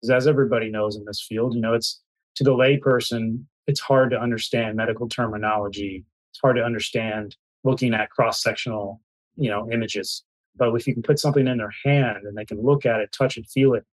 Because 0.00 0.10
as 0.14 0.26
everybody 0.26 0.70
knows 0.70 0.96
in 0.96 1.04
this 1.06 1.24
field, 1.26 1.54
you 1.54 1.60
know, 1.62 1.72
it's 1.72 2.02
to 2.34 2.44
the 2.44 2.52
layperson, 2.52 3.44
it's 3.66 3.80
hard 3.80 4.10
to 4.10 4.20
understand 4.20 4.76
medical 4.76 5.08
terminology. 5.08 6.04
It's 6.30 6.40
hard 6.40 6.56
to 6.56 6.62
understand 6.62 7.36
looking 7.64 7.94
at 7.94 8.10
cross-sectional, 8.10 9.00
you 9.36 9.48
know, 9.48 9.70
images. 9.72 10.22
But 10.56 10.74
if 10.74 10.86
you 10.86 10.94
can 10.94 11.02
put 11.02 11.18
something 11.18 11.46
in 11.46 11.58
their 11.58 11.72
hand 11.84 12.24
and 12.24 12.36
they 12.36 12.44
can 12.44 12.62
look 12.62 12.86
at 12.86 13.00
it, 13.00 13.12
touch 13.12 13.36
it, 13.36 13.46
feel 13.46 13.74
it, 13.74 13.84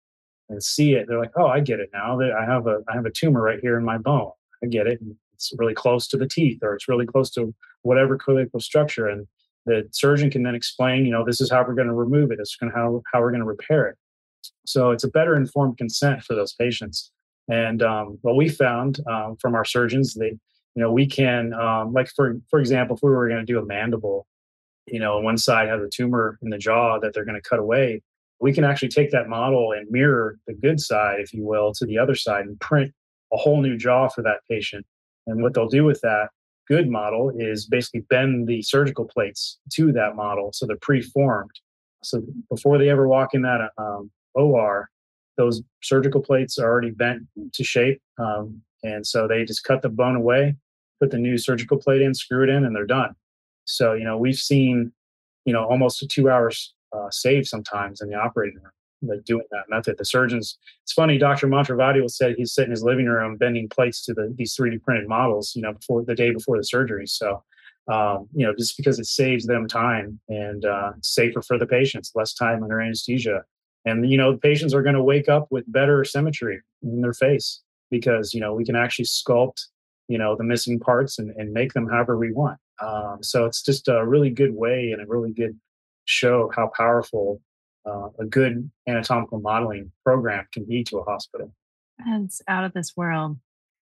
and 0.49 0.63
see 0.63 0.93
it, 0.93 1.07
they're 1.07 1.19
like, 1.19 1.31
"Oh, 1.37 1.47
I 1.47 1.59
get 1.59 1.79
it 1.79 1.89
now. 1.93 2.17
That 2.17 2.31
I 2.31 2.45
have 2.45 2.67
a 2.67 2.81
I 2.89 2.95
have 2.95 3.05
a 3.05 3.11
tumor 3.11 3.41
right 3.41 3.59
here 3.61 3.77
in 3.77 3.85
my 3.85 3.97
bone. 3.97 4.31
I 4.63 4.67
get 4.67 4.87
it. 4.87 4.99
It's 5.33 5.51
really 5.57 5.73
close 5.73 6.07
to 6.09 6.17
the 6.17 6.27
teeth, 6.27 6.59
or 6.61 6.73
it's 6.73 6.87
really 6.87 7.05
close 7.05 7.29
to 7.31 7.53
whatever 7.81 8.17
clinical 8.17 8.59
structure." 8.59 9.07
And 9.07 9.27
the 9.65 9.87
surgeon 9.91 10.29
can 10.29 10.43
then 10.43 10.55
explain, 10.55 11.05
you 11.05 11.11
know, 11.11 11.23
this 11.25 11.39
is 11.39 11.49
how 11.49 11.63
we're 11.65 11.73
going 11.73 11.87
to 11.87 11.93
remove 11.93 12.31
it. 12.31 12.37
This 12.37 12.49
is 12.49 12.71
how, 12.73 13.01
how 13.11 13.21
we're 13.21 13.31
going 13.31 13.41
to 13.41 13.45
repair 13.45 13.87
it. 13.87 13.97
So 14.65 14.91
it's 14.91 15.03
a 15.03 15.09
better 15.09 15.35
informed 15.35 15.77
consent 15.77 16.23
for 16.23 16.35
those 16.35 16.53
patients. 16.53 17.11
And 17.49 17.81
um, 17.81 18.17
what 18.21 18.35
we 18.35 18.49
found 18.49 18.99
um, 19.07 19.37
from 19.39 19.55
our 19.55 19.65
surgeons, 19.65 20.15
they, 20.15 20.27
you 20.75 20.81
know, 20.81 20.91
we 20.91 21.05
can, 21.05 21.53
um, 21.53 21.93
like 21.93 22.09
for 22.09 22.39
for 22.49 22.59
example, 22.59 22.95
if 22.95 23.03
we 23.03 23.09
were 23.09 23.27
going 23.27 23.45
to 23.45 23.45
do 23.45 23.59
a 23.59 23.65
mandible, 23.65 24.27
you 24.87 24.99
know, 24.99 25.19
one 25.19 25.37
side 25.37 25.69
has 25.69 25.81
a 25.81 25.89
tumor 25.89 26.37
in 26.41 26.49
the 26.49 26.57
jaw 26.57 26.99
that 26.99 27.13
they're 27.13 27.25
going 27.25 27.41
to 27.41 27.49
cut 27.49 27.59
away, 27.59 28.01
we 28.39 28.53
can 28.53 28.63
actually 28.63 28.89
take 28.89 29.11
that 29.11 29.29
model 29.29 29.71
and 29.71 29.89
mirror 29.89 30.37
the 30.47 30.53
good 30.53 30.79
side, 30.79 31.19
if 31.19 31.33
you 31.33 31.45
will, 31.45 31.73
to 31.73 31.85
the 31.85 31.97
other 31.97 32.15
side 32.15 32.45
and 32.45 32.59
print 32.59 32.91
a 33.31 33.37
whole 33.37 33.61
new 33.61 33.77
jaw 33.77 34.09
for 34.09 34.21
that 34.21 34.39
patient. 34.49 34.85
And 35.27 35.41
what 35.41 35.53
they'll 35.53 35.69
do 35.69 35.85
with 35.85 36.01
that 36.01 36.29
good 36.67 36.89
model 36.89 37.31
is 37.35 37.65
basically 37.65 38.01
bend 38.01 38.47
the 38.47 38.61
surgical 38.61 39.05
plates 39.05 39.59
to 39.73 39.91
that 39.93 40.15
model 40.15 40.51
so 40.53 40.65
they're 40.65 40.77
preformed. 40.77 41.51
So 42.03 42.21
before 42.49 42.77
they 42.77 42.89
ever 42.89 43.07
walk 43.07 43.33
in 43.33 43.41
that 43.43 43.69
um, 43.77 44.11
OR, 44.35 44.89
those 45.37 45.61
surgical 45.81 46.21
plates 46.21 46.57
are 46.57 46.69
already 46.69 46.91
bent 46.91 47.23
to 47.53 47.63
shape. 47.63 48.01
Um, 48.17 48.61
and 48.83 49.07
so 49.07 49.27
they 49.27 49.45
just 49.45 49.63
cut 49.63 49.81
the 49.81 49.89
bone 49.89 50.15
away, 50.15 50.55
put 50.99 51.11
the 51.11 51.17
new 51.17 51.37
surgical 51.37 51.77
plate 51.77 52.01
in, 52.01 52.13
screw 52.13 52.43
it 52.43 52.49
in, 52.49 52.65
and 52.65 52.75
they're 52.75 52.85
done. 52.85 53.15
So, 53.65 53.93
you 53.93 54.03
know, 54.03 54.17
we've 54.17 54.35
seen, 54.35 54.91
you 55.45 55.53
know, 55.53 55.65
almost 55.65 56.03
two 56.09 56.29
hours 56.29 56.73
uh, 56.91 57.09
saved 57.09 57.47
sometimes 57.47 58.01
in 58.01 58.09
the 58.09 58.15
operating 58.15 58.57
room 58.57 58.71
like 59.07 59.23
doing 59.23 59.45
that 59.51 59.69
method. 59.69 59.97
The 59.97 60.05
surgeons, 60.05 60.57
it's 60.83 60.93
funny, 60.93 61.17
Dr. 61.17 61.47
Mantravadi 61.47 62.01
will 62.01 62.09
say 62.09 62.33
he's 62.33 62.53
sitting 62.53 62.69
in 62.69 62.71
his 62.71 62.83
living 62.83 63.05
room 63.05 63.37
bending 63.37 63.69
plates 63.69 64.03
to 64.05 64.13
the, 64.13 64.33
these 64.37 64.55
3D 64.55 64.81
printed 64.83 65.07
models, 65.07 65.53
you 65.55 65.61
know, 65.61 65.73
before 65.73 66.03
the 66.03 66.15
day 66.15 66.31
before 66.31 66.57
the 66.57 66.63
surgery. 66.63 67.07
So, 67.07 67.43
um, 67.87 68.27
you 68.33 68.45
know, 68.45 68.53
just 68.57 68.77
because 68.77 68.99
it 68.99 69.05
saves 69.05 69.45
them 69.45 69.67
time 69.67 70.19
and 70.29 70.65
uh, 70.65 70.93
safer 71.01 71.41
for 71.41 71.57
the 71.57 71.67
patients, 71.67 72.11
less 72.15 72.33
time 72.33 72.63
under 72.63 72.79
anesthesia. 72.79 73.43
And, 73.85 74.09
you 74.09 74.17
know, 74.17 74.31
the 74.31 74.37
patients 74.37 74.73
are 74.73 74.81
going 74.81 74.95
to 74.95 75.03
wake 75.03 75.27
up 75.27 75.47
with 75.51 75.69
better 75.71 76.05
symmetry 76.05 76.61
in 76.81 77.01
their 77.01 77.13
face 77.13 77.61
because, 77.91 78.33
you 78.33 78.39
know, 78.39 78.53
we 78.53 78.63
can 78.63 78.77
actually 78.77 79.05
sculpt, 79.05 79.65
you 80.07 80.17
know, 80.17 80.37
the 80.37 80.43
missing 80.43 80.79
parts 80.79 81.19
and, 81.19 81.31
and 81.31 81.51
make 81.51 81.73
them 81.73 81.89
however 81.89 82.17
we 82.17 82.31
want. 82.31 82.57
Um, 82.81 83.19
so 83.21 83.45
it's 83.45 83.61
just 83.61 83.87
a 83.87 84.05
really 84.05 84.29
good 84.29 84.53
way 84.53 84.91
and 84.91 85.01
a 85.01 85.07
really 85.07 85.31
good 85.31 85.59
show 86.05 86.51
how 86.55 86.71
powerful 86.75 87.41
uh, 87.85 88.09
a 88.19 88.25
good 88.25 88.69
anatomical 88.87 89.39
modeling 89.39 89.91
program 90.03 90.45
can 90.53 90.65
be 90.65 90.83
to 90.85 90.97
a 90.97 91.03
hospital. 91.03 91.53
It's 92.05 92.41
out 92.47 92.63
of 92.63 92.73
this 92.73 92.93
world. 92.95 93.37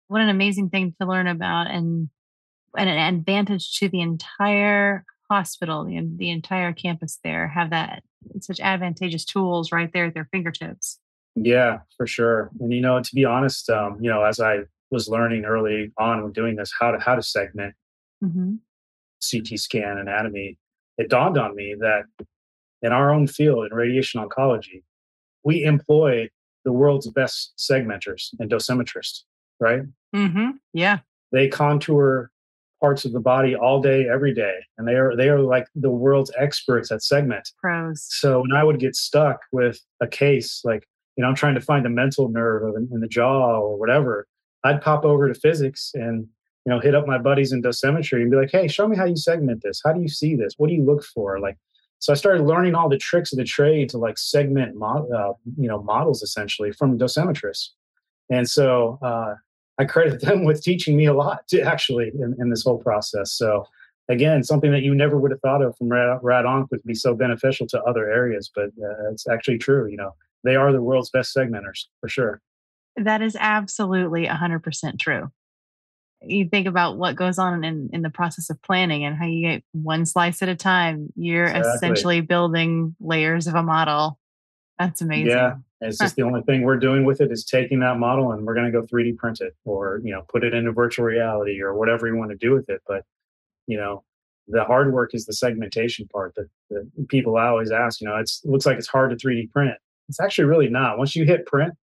What 0.09 0.23
an 0.23 0.28
amazing 0.28 0.71
thing 0.71 0.95
to 1.00 1.07
learn 1.07 1.26
about 1.26 1.68
and, 1.68 2.09
and 2.76 2.90
an 2.90 3.14
advantage 3.14 3.78
to 3.78 3.88
the 3.88 4.00
entire 4.00 5.04
hospital, 5.30 5.85
the, 5.85 6.07
the 6.16 6.30
entire 6.30 6.73
campus 6.73 7.18
there, 7.25 7.49
have 7.49 7.71
that 7.71 8.02
such 8.40 8.61
advantageous 8.61 9.25
tools 9.25 9.73
right 9.73 9.90
there 9.92 10.07
at 10.07 10.14
their 10.14 10.28
fingertips. 10.30 10.99
Yeah, 11.35 11.78
for 11.97 12.07
sure. 12.07 12.50
And 12.61 12.73
you 12.73 12.80
know, 12.80 13.00
to 13.00 13.14
be 13.14 13.25
honest, 13.25 13.71
um, 13.71 13.99
you 14.00 14.11
know, 14.11 14.23
as 14.23 14.40
I 14.40 14.61
was 14.90 15.09
learning 15.09 15.45
early 15.45 15.92
on 15.97 16.23
when 16.23 16.33
doing 16.33 16.57
this, 16.57 16.73
how 16.78 16.90
to 16.90 16.99
how 16.99 17.14
to 17.14 17.23
segment 17.23 17.75
mm-hmm. 18.23 18.57
CT 19.31 19.59
scan 19.59 19.99
anatomy, 19.99 20.59
it 20.99 21.09
dawned 21.09 21.38
on 21.38 21.55
me 21.55 21.75
that 21.79 22.05
in 22.83 22.93
our 22.93 23.12
own 23.12 23.26
field 23.26 23.67
in 23.71 23.76
radiation 23.76 24.23
oncology, 24.23 24.83
we 25.45 25.64
employ 25.64 26.29
the 26.64 26.73
world's 26.73 27.09
best 27.11 27.52
segmenters 27.59 28.29
and 28.38 28.50
dosimetrists, 28.50 29.23
right? 29.61 29.83
Mm-hmm. 30.14 30.50
Yeah. 30.73 30.99
They 31.33 31.49
contour 31.49 32.31
parts 32.81 33.05
of 33.05 33.12
the 33.12 33.21
body 33.21 33.55
all 33.55 33.81
day, 33.81 34.09
every 34.09 34.35
day, 34.35 34.57
and 34.76 34.87
they 34.87 34.95
are 34.95 35.17
they 35.17 35.29
are 35.29 35.41
like 35.41 35.67
the 35.75 35.91
world's 35.91 36.33
experts 36.37 36.91
at 36.91 37.02
segment. 37.02 37.49
Pros. 37.59 38.07
So 38.11 38.41
when 38.41 38.52
I 38.52 38.64
would 38.64 38.81
get 38.81 38.97
stuck 38.97 39.41
with 39.52 39.81
a 40.00 40.07
case, 40.07 40.61
like 40.64 40.87
you 41.17 41.23
know, 41.23 41.29
I'm 41.29 41.35
trying 41.35 41.55
to 41.55 41.61
find 41.61 41.87
a 41.87 41.91
mental 41.91 42.29
nerve 42.29 42.75
in, 42.76 42.88
in 42.93 43.00
the 43.00 43.09
jaw 43.09 43.59
or 43.59 43.79
whatever, 43.79 44.26
I'd 44.64 44.83
pop 44.83 45.05
over 45.05 45.33
to 45.33 45.38
physics 45.38 45.93
and 45.95 46.26
you 46.66 46.73
know 46.73 46.81
hit 46.81 46.95
up 46.95 47.07
my 47.07 47.19
buddies 47.19 47.52
in 47.52 47.62
dosimetry 47.62 48.23
and 48.23 48.31
be 48.31 48.37
like, 48.37 48.50
hey, 48.50 48.69
show 48.69 48.87
me 48.88 48.97
how 48.97 49.04
you 49.04 49.16
segment 49.16 49.62
this. 49.62 49.81
How 49.85 49.92
do 49.92 50.00
you 50.00 50.09
see 50.09 50.37
this? 50.37 50.54
What 50.57 50.69
do 50.69 50.75
you 50.75 50.85
look 50.85 51.04
for? 51.04 51.40
Like 51.40 51.59
so 52.02 52.12
I 52.12 52.16
started 52.16 52.42
learning 52.42 52.75
all 52.75 52.88
the 52.88 52.99
tricks 52.99 53.33
of 53.33 53.38
the 53.38 53.45
trade 53.45 53.88
to 53.90 53.99
like 53.99 54.19
segment, 54.19 54.75
mo- 54.75 55.09
uh, 55.14 55.35
you 55.57 55.69
know, 55.69 55.81
models 55.85 56.21
essentially 56.21 56.73
from 56.73 56.99
dosimetrists. 56.99 57.69
And 58.28 58.50
so 58.50 58.99
uh, 59.02 59.35
I 59.78 59.85
credit 59.85 60.21
them 60.23 60.45
with 60.45 60.64
teaching 60.64 60.97
me 60.97 61.04
a 61.04 61.14
lot 61.14 61.47
to 61.50 61.61
actually 61.61 62.11
in, 62.12 62.35
in, 62.40 62.50
this 62.50 62.64
whole 62.64 62.78
process. 62.78 63.31
So 63.31 63.66
again, 64.09 64.42
something 64.42 64.73
that 64.73 64.83
you 64.83 64.97
never 64.97 65.16
would 65.16 65.31
have 65.31 65.40
thought 65.42 65.62
of 65.62 65.76
from 65.76 65.90
Rad, 65.90 66.19
Rad 66.23 66.45
Onc 66.45 66.73
would 66.73 66.83
be 66.83 66.95
so 66.95 67.14
beneficial 67.14 67.69
to 67.69 67.81
other 67.83 68.11
areas, 68.11 68.50
but 68.52 68.71
uh, 68.83 69.12
it's 69.12 69.28
actually 69.28 69.59
true. 69.59 69.88
You 69.88 69.99
know, 69.99 70.11
they 70.42 70.57
are 70.57 70.73
the 70.73 70.83
world's 70.83 71.11
best 71.11 71.33
segmenters 71.33 71.85
for 72.00 72.09
sure. 72.09 72.42
That 72.97 73.23
is 73.23 73.37
absolutely 73.38 74.26
100% 74.26 74.99
true. 74.99 75.31
You 76.25 76.49
think 76.49 76.67
about 76.67 76.97
what 76.97 77.17
goes 77.17 77.38
on 77.38 77.64
in, 77.64 77.91
in 77.93 78.02
the 78.02 78.11
process 78.11 78.50
of 78.50 78.61
planning 78.62 79.05
and 79.05 79.17
how 79.17 79.26
you 79.26 79.49
get 79.49 79.64
one 79.73 80.07
slice 80.07 80.43
at 80.43 80.49
a 80.49 80.57
time. 80.57 81.12
You're 81.17 81.47
exactly. 81.47 81.73
essentially 81.75 82.21
building 82.21 82.95
layers 83.00 83.47
of 83.47 83.55
a 83.55 83.62
model. 83.62 84.19
That's 84.79 85.00
amazing. 85.00 85.29
Yeah. 85.29 85.57
It's 85.81 85.99
just 85.99 86.14
the 86.14 86.23
only 86.23 86.43
thing 86.43 86.62
we're 86.62 86.76
doing 86.76 87.05
with 87.05 87.21
it 87.21 87.33
is 87.33 87.45
taking 87.45 87.81
that 87.81 87.99
model 87.99 88.31
and 88.33 88.47
we're 88.47 88.55
going 88.55 88.71
to 88.71 88.73
go 88.73 88.87
3D 88.87 89.17
print 89.17 89.41
it 89.41 89.55
or, 89.64 90.00
you 90.05 90.12
know, 90.12 90.23
put 90.29 90.45
it 90.45 90.55
into 90.55 90.71
virtual 90.71 91.05
reality 91.05 91.61
or 91.61 91.75
whatever 91.75 92.07
you 92.07 92.17
want 92.17 92.31
to 92.31 92.37
do 92.37 92.52
with 92.52 92.69
it. 92.69 92.81
But, 92.87 93.05
you 93.67 93.76
know, 93.76 94.05
the 94.47 94.64
hard 94.64 94.93
work 94.93 95.11
is 95.12 95.26
the 95.26 95.33
segmentation 95.33 96.07
part 96.07 96.35
that, 96.37 96.49
that 96.71 97.09
people 97.09 97.37
always 97.37 97.73
ask, 97.73 98.00
you 98.00 98.09
know, 98.09 98.17
it's, 98.17 98.43
it 98.45 98.50
looks 98.50 98.64
like 98.64 98.79
it's 98.79 98.87
hard 98.87 99.11
to 99.11 99.17
3D 99.17 99.50
print. 99.50 99.75
It's 100.09 100.21
actually 100.21 100.45
really 100.45 100.69
not. 100.69 100.99
Once 100.99 101.17
you 101.17 101.25
hit 101.25 101.47
print, 101.47 101.75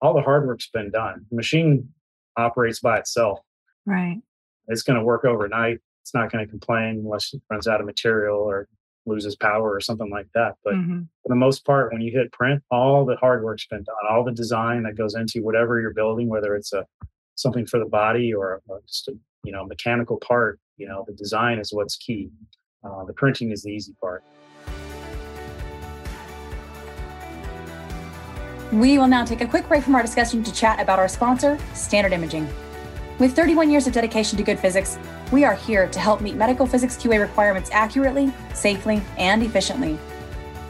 all 0.00 0.14
the 0.14 0.22
hard 0.22 0.46
work's 0.46 0.68
been 0.68 0.90
done. 0.90 1.26
The 1.30 1.36
machine 1.36 1.88
operates 2.36 2.80
by 2.80 2.98
itself. 2.98 3.40
Right. 3.86 4.20
It's 4.68 4.82
going 4.82 4.98
to 4.98 5.04
work 5.04 5.24
overnight. 5.24 5.78
It's 6.02 6.14
not 6.14 6.30
going 6.30 6.44
to 6.44 6.50
complain 6.50 7.02
unless 7.04 7.32
it 7.32 7.42
runs 7.50 7.68
out 7.68 7.80
of 7.80 7.86
material 7.86 8.38
or 8.38 8.68
loses 9.06 9.36
power 9.36 9.72
or 9.72 9.80
something 9.80 10.10
like 10.10 10.28
that. 10.34 10.56
But 10.64 10.74
mm-hmm. 10.74 11.00
for 11.22 11.28
the 11.28 11.34
most 11.34 11.64
part, 11.64 11.92
when 11.92 12.00
you 12.00 12.12
hit 12.12 12.32
print, 12.32 12.62
all 12.70 13.04
the 13.04 13.16
hard 13.16 13.42
work's 13.42 13.66
been 13.66 13.82
done. 13.82 13.96
All 14.08 14.24
the 14.24 14.32
design 14.32 14.84
that 14.84 14.96
goes 14.96 15.14
into 15.14 15.42
whatever 15.42 15.80
you're 15.80 15.94
building, 15.94 16.28
whether 16.28 16.54
it's 16.54 16.72
a 16.72 16.86
something 17.34 17.66
for 17.66 17.78
the 17.78 17.86
body 17.86 18.32
or, 18.32 18.60
or 18.68 18.80
just 18.86 19.08
a 19.08 19.12
you 19.44 19.52
know 19.52 19.64
mechanical 19.64 20.18
part, 20.18 20.60
you 20.76 20.86
know 20.86 21.04
the 21.06 21.14
design 21.14 21.58
is 21.58 21.72
what's 21.72 21.96
key. 21.96 22.30
Uh, 22.84 23.04
the 23.04 23.12
printing 23.12 23.50
is 23.50 23.62
the 23.62 23.70
easy 23.70 23.94
part. 24.00 24.24
We 28.72 28.96
will 28.98 29.06
now 29.06 29.24
take 29.24 29.42
a 29.42 29.46
quick 29.46 29.68
break 29.68 29.84
from 29.84 29.94
our 29.94 30.02
discussion 30.02 30.42
to 30.44 30.52
chat 30.52 30.80
about 30.80 30.98
our 30.98 31.08
sponsor, 31.08 31.58
Standard 31.74 32.12
Imaging. 32.12 32.48
With 33.22 33.34
31 33.36 33.70
years 33.70 33.86
of 33.86 33.92
dedication 33.92 34.36
to 34.38 34.42
good 34.42 34.58
physics, 34.58 34.98
we 35.30 35.44
are 35.44 35.54
here 35.54 35.86
to 35.86 36.00
help 36.00 36.20
meet 36.20 36.34
medical 36.34 36.66
physics 36.66 36.96
QA 36.96 37.20
requirements 37.20 37.70
accurately, 37.72 38.32
safely, 38.52 39.00
and 39.16 39.44
efficiently. 39.44 39.96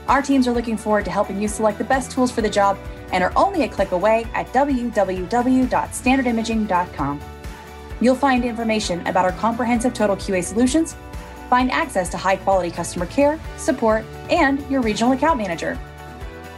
Our 0.06 0.20
teams 0.20 0.46
are 0.46 0.52
looking 0.52 0.76
forward 0.76 1.06
to 1.06 1.10
helping 1.10 1.40
you 1.40 1.48
select 1.48 1.78
the 1.78 1.84
best 1.84 2.10
tools 2.10 2.30
for 2.30 2.42
the 2.42 2.50
job 2.50 2.76
and 3.10 3.24
are 3.24 3.32
only 3.36 3.62
a 3.62 3.68
click 3.68 3.92
away 3.92 4.26
at 4.34 4.48
www.standardimaging.com. 4.48 7.20
You'll 8.02 8.16
find 8.16 8.44
information 8.44 9.06
about 9.06 9.24
our 9.24 9.32
comprehensive 9.32 9.94
total 9.94 10.16
QA 10.16 10.44
solutions, 10.44 10.94
find 11.48 11.70
access 11.70 12.10
to 12.10 12.18
high 12.18 12.36
quality 12.36 12.70
customer 12.70 13.06
care, 13.06 13.40
support, 13.56 14.04
and 14.28 14.60
your 14.70 14.82
regional 14.82 15.12
account 15.12 15.38
manager. 15.38 15.78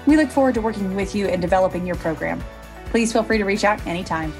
We 0.06 0.16
look 0.16 0.30
forward 0.30 0.54
to 0.54 0.60
working 0.60 0.96
with 0.96 1.14
you 1.14 1.28
and 1.28 1.40
developing 1.40 1.86
your 1.86 1.94
program. 1.94 2.42
Please 2.86 3.12
feel 3.12 3.22
free 3.22 3.38
to 3.38 3.44
reach 3.44 3.62
out 3.62 3.86
anytime. 3.86 4.32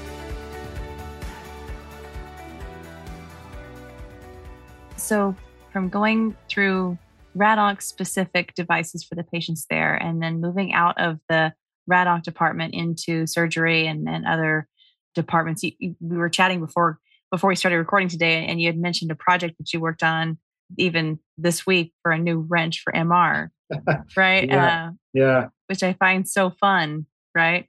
So, 5.05 5.35
from 5.71 5.89
going 5.89 6.35
through 6.49 6.97
RadOnc 7.37 7.81
specific 7.81 8.53
devices 8.55 9.03
for 9.03 9.15
the 9.15 9.23
patients 9.23 9.65
there 9.69 9.93
and 9.95 10.21
then 10.21 10.41
moving 10.41 10.73
out 10.73 10.99
of 10.99 11.19
the 11.29 11.53
RadOnc 11.89 12.23
department 12.23 12.73
into 12.73 13.27
surgery 13.27 13.85
and, 13.85 14.07
and 14.09 14.25
other 14.25 14.67
departments, 15.13 15.63
you, 15.63 15.73
you, 15.79 15.95
we 15.99 16.17
were 16.17 16.29
chatting 16.29 16.59
before 16.59 16.99
before 17.31 17.49
we 17.49 17.55
started 17.55 17.77
recording 17.77 18.07
today, 18.07 18.45
and 18.45 18.61
you 18.61 18.67
had 18.67 18.77
mentioned 18.77 19.11
a 19.11 19.15
project 19.15 19.57
that 19.57 19.73
you 19.73 19.79
worked 19.79 20.03
on 20.03 20.37
even 20.77 21.19
this 21.37 21.65
week 21.65 21.93
for 22.01 22.11
a 22.11 22.17
new 22.17 22.39
wrench 22.39 22.81
for 22.83 22.93
MR, 22.93 23.49
right? 24.17 24.47
yeah. 24.47 24.87
Uh, 24.87 24.91
yeah 25.13 25.47
which 25.67 25.83
I 25.83 25.93
find 25.93 26.27
so 26.27 26.49
fun, 26.49 27.05
right? 27.33 27.67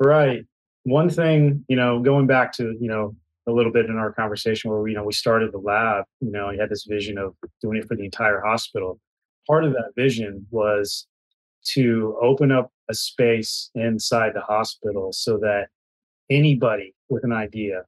Right. 0.00 0.44
One 0.84 1.10
thing, 1.10 1.64
you 1.68 1.76
know, 1.76 2.00
going 2.00 2.26
back 2.26 2.52
to, 2.54 2.76
you 2.80 2.88
know, 2.88 3.16
a 3.48 3.52
little 3.52 3.72
bit 3.72 3.86
in 3.86 3.96
our 3.96 4.12
conversation 4.12 4.70
where 4.70 4.80
we, 4.80 4.90
you 4.90 4.96
know, 4.96 5.04
we 5.04 5.12
started 5.12 5.52
the 5.52 5.58
lab, 5.58 6.04
you 6.20 6.30
know, 6.30 6.50
you 6.50 6.60
had 6.60 6.70
this 6.70 6.84
vision 6.88 7.18
of 7.18 7.34
doing 7.62 7.78
it 7.78 7.88
for 7.88 7.96
the 7.96 8.04
entire 8.04 8.40
hospital. 8.40 9.00
Part 9.46 9.64
of 9.64 9.72
that 9.72 9.92
vision 9.96 10.46
was 10.50 11.06
to 11.72 12.16
open 12.20 12.52
up 12.52 12.70
a 12.88 12.94
space 12.94 13.70
inside 13.74 14.32
the 14.34 14.42
hospital 14.42 15.12
so 15.12 15.38
that 15.38 15.68
anybody 16.30 16.94
with 17.08 17.24
an 17.24 17.32
idea 17.32 17.82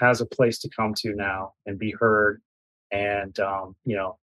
has 0.00 0.20
a 0.20 0.26
place 0.26 0.58
to 0.60 0.70
come 0.74 0.94
to 0.94 1.14
now 1.14 1.52
and 1.66 1.78
be 1.78 1.94
heard 1.98 2.40
and 2.90 3.38
um, 3.40 3.74
you 3.84 3.96
know 3.96 4.18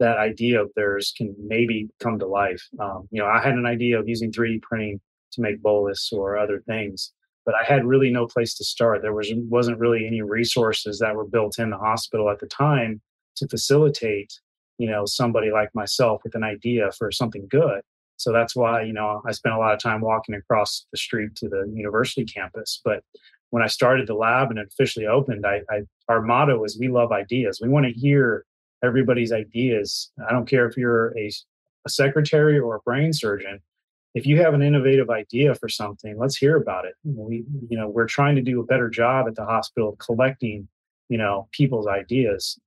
that 0.00 0.18
idea 0.18 0.60
of 0.60 0.70
theirs 0.74 1.14
can 1.16 1.34
maybe 1.38 1.88
come 2.00 2.18
to 2.18 2.26
life. 2.26 2.60
Um, 2.80 3.08
you 3.12 3.22
know, 3.22 3.28
I 3.28 3.40
had 3.40 3.54
an 3.54 3.66
idea 3.66 4.00
of 4.00 4.08
using 4.08 4.32
3D 4.32 4.60
printing 4.62 5.00
to 5.32 5.40
make 5.40 5.62
bolus 5.62 6.10
or 6.12 6.36
other 6.36 6.60
things, 6.66 7.12
but 7.44 7.54
I 7.54 7.64
had 7.64 7.84
really 7.84 8.10
no 8.10 8.26
place 8.26 8.54
to 8.54 8.64
start. 8.64 9.02
There 9.02 9.14
was 9.14 9.32
wasn't 9.34 9.78
really 9.78 10.06
any 10.06 10.22
resources 10.22 10.98
that 10.98 11.16
were 11.16 11.26
built 11.26 11.58
in 11.58 11.70
the 11.70 11.78
hospital 11.78 12.30
at 12.30 12.38
the 12.38 12.46
time 12.46 13.00
to 13.36 13.48
facilitate, 13.48 14.32
you 14.78 14.88
know, 14.88 15.04
somebody 15.06 15.50
like 15.50 15.74
myself 15.74 16.22
with 16.24 16.34
an 16.34 16.44
idea 16.44 16.90
for 16.92 17.10
something 17.10 17.46
good. 17.50 17.80
So 18.16 18.32
that's 18.32 18.54
why, 18.54 18.82
you 18.82 18.92
know, 18.92 19.22
I 19.26 19.32
spent 19.32 19.54
a 19.54 19.58
lot 19.58 19.72
of 19.72 19.80
time 19.80 20.00
walking 20.00 20.34
across 20.34 20.86
the 20.92 20.98
street 20.98 21.34
to 21.36 21.48
the 21.48 21.70
university 21.74 22.24
campus. 22.24 22.80
But 22.84 23.02
when 23.50 23.62
I 23.62 23.66
started 23.66 24.06
the 24.06 24.14
lab 24.14 24.50
and 24.50 24.58
it 24.58 24.68
officially 24.72 25.06
opened, 25.06 25.44
I, 25.44 25.62
I 25.70 25.82
our 26.08 26.22
motto 26.22 26.62
is 26.64 26.78
we 26.78 26.88
love 26.88 27.10
ideas. 27.12 27.60
We 27.60 27.68
want 27.68 27.86
to 27.86 27.92
hear 27.92 28.44
everybody's 28.84 29.32
ideas. 29.32 30.10
I 30.28 30.32
don't 30.32 30.48
care 30.48 30.66
if 30.66 30.76
you're 30.76 31.16
a, 31.18 31.30
a 31.86 31.90
secretary 31.90 32.58
or 32.58 32.76
a 32.76 32.80
brain 32.80 33.12
surgeon. 33.12 33.60
If 34.14 34.26
you 34.26 34.38
have 34.42 34.52
an 34.54 34.62
innovative 34.62 35.08
idea 35.08 35.54
for 35.54 35.68
something, 35.68 36.18
let's 36.18 36.36
hear 36.36 36.56
about 36.56 36.84
it. 36.84 36.94
We, 37.04 37.44
you 37.68 37.78
know, 37.78 37.88
we're 37.88 38.06
trying 38.06 38.36
to 38.36 38.42
do 38.42 38.60
a 38.60 38.64
better 38.64 38.90
job 38.90 39.26
at 39.26 39.36
the 39.36 39.44
hospital 39.44 39.96
collecting, 40.04 40.68
you 41.08 41.16
know, 41.16 41.48
people's 41.52 41.86
ideas. 41.86 42.58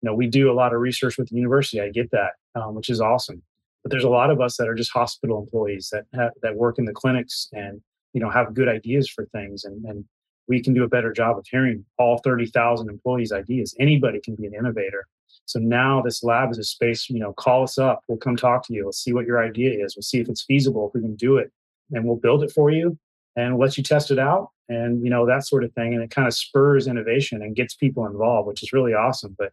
You 0.00 0.10
know, 0.10 0.14
we 0.14 0.26
do 0.26 0.50
a 0.50 0.54
lot 0.54 0.72
of 0.72 0.80
research 0.80 1.18
with 1.18 1.28
the 1.28 1.36
university. 1.36 1.80
I 1.80 1.90
get 1.90 2.10
that, 2.12 2.32
um, 2.54 2.74
which 2.74 2.88
is 2.88 3.00
awesome. 3.00 3.42
But 3.82 3.90
there's 3.90 4.04
a 4.04 4.08
lot 4.08 4.30
of 4.30 4.40
us 4.40 4.56
that 4.56 4.68
are 4.68 4.74
just 4.74 4.92
hospital 4.92 5.38
employees 5.42 5.90
that 5.92 6.04
have, 6.14 6.32
that 6.42 6.56
work 6.56 6.78
in 6.78 6.86
the 6.86 6.92
clinics 6.92 7.48
and 7.52 7.82
you 8.14 8.20
know 8.20 8.30
have 8.30 8.54
good 8.54 8.68
ideas 8.68 9.10
for 9.10 9.26
things, 9.26 9.64
and, 9.64 9.84
and 9.84 10.04
we 10.48 10.62
can 10.62 10.72
do 10.72 10.84
a 10.84 10.88
better 10.88 11.12
job 11.12 11.38
of 11.38 11.46
hearing 11.50 11.84
all 11.98 12.18
30,000 12.18 12.88
employees' 12.88 13.32
ideas. 13.32 13.74
Anybody 13.78 14.20
can 14.20 14.34
be 14.34 14.46
an 14.46 14.54
innovator. 14.54 15.06
So 15.46 15.58
now 15.58 16.02
this 16.02 16.22
lab 16.22 16.50
is 16.50 16.58
a 16.58 16.64
space, 16.64 17.08
you 17.10 17.18
know, 17.18 17.32
call 17.32 17.62
us 17.62 17.78
up. 17.78 18.02
We'll 18.08 18.18
come 18.18 18.36
talk 18.36 18.66
to 18.66 18.74
you. 18.74 18.84
We'll 18.84 18.92
see 18.92 19.12
what 19.12 19.26
your 19.26 19.42
idea 19.42 19.84
is. 19.84 19.96
We'll 19.96 20.02
see 20.02 20.20
if 20.20 20.28
it's 20.28 20.44
feasible, 20.44 20.88
if 20.88 20.94
we 20.94 21.00
can 21.00 21.16
do 21.16 21.36
it. 21.36 21.52
And 21.92 22.04
we'll 22.04 22.16
build 22.16 22.42
it 22.42 22.50
for 22.50 22.70
you 22.70 22.98
and 23.36 23.56
we'll 23.56 23.66
let 23.66 23.76
you 23.76 23.82
test 23.82 24.10
it 24.10 24.18
out 24.18 24.50
and, 24.68 25.04
you 25.04 25.10
know, 25.10 25.26
that 25.26 25.46
sort 25.46 25.64
of 25.64 25.72
thing. 25.74 25.92
And 25.92 26.02
it 26.02 26.10
kind 26.10 26.26
of 26.26 26.34
spurs 26.34 26.86
innovation 26.86 27.42
and 27.42 27.54
gets 27.54 27.74
people 27.74 28.06
involved, 28.06 28.48
which 28.48 28.62
is 28.62 28.72
really 28.72 28.94
awesome. 28.94 29.36
But 29.38 29.52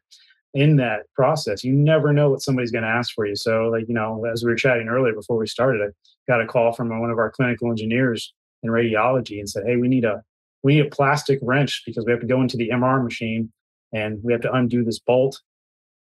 in 0.54 0.78
that 0.78 1.02
process, 1.14 1.64
you 1.64 1.74
never 1.74 2.14
know 2.14 2.30
what 2.30 2.42
somebody's 2.42 2.72
going 2.72 2.84
to 2.84 2.90
ask 2.90 3.14
for 3.14 3.26
you. 3.26 3.36
So, 3.36 3.70
like, 3.70 3.88
you 3.88 3.94
know, 3.94 4.26
as 4.26 4.44
we 4.44 4.52
were 4.52 4.56
chatting 4.56 4.88
earlier 4.88 5.14
before 5.14 5.38
we 5.38 5.48
started, 5.48 5.82
I 5.82 5.90
got 6.32 6.42
a 6.42 6.48
call 6.48 6.74
from 6.74 6.90
one 7.00 7.10
of 7.10 7.18
our 7.18 7.32
clinical 7.32 7.70
engineers 7.70 8.34
in 8.64 8.70
radiology 8.70 9.40
and 9.40 9.50
said, 9.50 9.64
Hey, 9.66 9.78
we 9.78 9.88
need 9.88 10.06
a 10.06 10.24
we 10.64 10.76
need 10.76 10.86
a 10.86 10.90
plastic 10.90 11.40
wrench 11.42 11.84
because 11.86 12.06
we 12.06 12.12
have 12.12 12.22
to 12.22 12.28
go 12.28 12.42
into 12.42 12.58
the 12.58 12.70
MR 12.70 13.04
machine 13.04 13.52
and 13.94 14.20
we 14.24 14.32
have 14.32 14.42
to 14.42 14.54
undo 14.54 14.84
this 14.84 15.00
bolt 15.00 15.42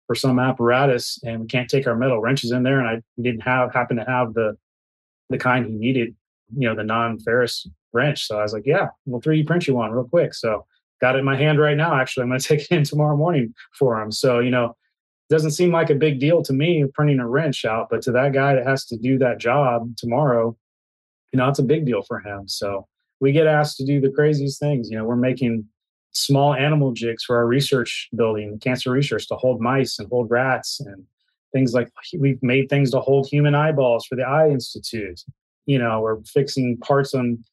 for 0.07 0.15
some 0.15 0.39
apparatus 0.39 1.19
and 1.25 1.41
we 1.41 1.47
can't 1.47 1.69
take 1.69 1.87
our 1.87 1.97
metal 1.97 2.21
wrenches 2.21 2.51
in 2.53 2.63
there 2.63 2.79
and 2.79 2.89
I 2.89 3.03
didn't 3.21 3.41
have 3.41 3.73
happen 3.73 3.97
to 3.97 4.05
have 4.05 4.35
the 4.35 4.57
the 5.31 5.39
kind 5.39 5.65
he 5.65 5.73
needed, 5.73 6.15
you 6.55 6.69
know, 6.69 6.75
the 6.75 6.85
non-ferrous 6.85 7.67
wrench. 7.93 8.27
So 8.27 8.39
I 8.39 8.43
was 8.43 8.53
like, 8.53 8.67
yeah, 8.67 8.89
we'll 9.07 9.23
3D 9.23 9.47
print 9.47 9.67
you 9.67 9.75
one 9.75 9.91
real 9.91 10.05
quick. 10.05 10.35
So 10.35 10.67
got 11.01 11.17
it 11.17 11.21
in 11.21 11.25
my 11.25 11.37
hand 11.37 11.59
right 11.59 11.77
now. 11.77 11.99
Actually, 11.99 12.25
I'm 12.25 12.29
going 12.29 12.41
to 12.41 12.47
take 12.47 12.61
it 12.61 12.71
in 12.71 12.85
tomorrow 12.85 13.17
morning 13.17 13.55
for 13.79 14.01
him. 14.01 14.13
So, 14.13 14.41
you 14.41 14.51
know, 14.51 14.77
doesn't 15.31 15.53
seem 15.53 15.73
like 15.73 15.89
a 15.89 15.95
big 15.95 16.21
deal 16.21 16.43
to 16.43 16.53
me 16.53 16.85
printing 16.93 17.19
a 17.19 17.27
wrench 17.27 17.65
out, 17.65 17.89
but 17.91 18.03
to 18.03 18.13
that 18.13 18.33
guy 18.33 18.55
that 18.55 18.67
has 18.67 18.85
to 18.87 18.97
do 18.97 19.19
that 19.19 19.39
job 19.39 19.97
tomorrow, 19.97 20.57
you 21.33 21.39
know, 21.39 21.49
it's 21.49 21.59
a 21.59 21.65
big 21.65 21.87
deal 21.87 22.03
for 22.03 22.21
him. 22.21 22.47
So 22.47 22.87
we 23.21 23.33
get 23.33 23.47
asked 23.47 23.79
to 23.79 23.87
do 23.87 24.01
the 24.01 24.11
craziest 24.11 24.61
things. 24.61 24.91
You 24.91 24.99
know, 24.99 25.05
we're 25.05 25.17
making 25.17 25.67
small 26.14 26.54
animal 26.54 26.92
jigs 26.92 27.25
for 27.25 27.37
our 27.37 27.47
research 27.47 28.09
building, 28.14 28.59
cancer 28.61 28.90
research, 28.90 29.28
to 29.28 29.37
hold 29.37 29.61
mice 29.61 29.99
and 29.99 30.09
hold 30.09 30.30
rats 30.30 30.80
and 30.80 31.04
things 31.52 31.73
like 31.73 31.88
we've 32.18 32.42
made 32.42 32.68
things 32.68 32.90
to 32.90 33.00
hold 33.00 33.28
human 33.28 33.54
eyeballs 33.54 34.06
for 34.06 34.16
the 34.16 34.23
Eye 34.23 34.49
Institute. 34.49 35.21
You 35.66 35.78
know, 35.78 36.00
we're 36.00 36.23
fixing 36.23 36.76
parts 36.78 37.14
on 37.14 37.44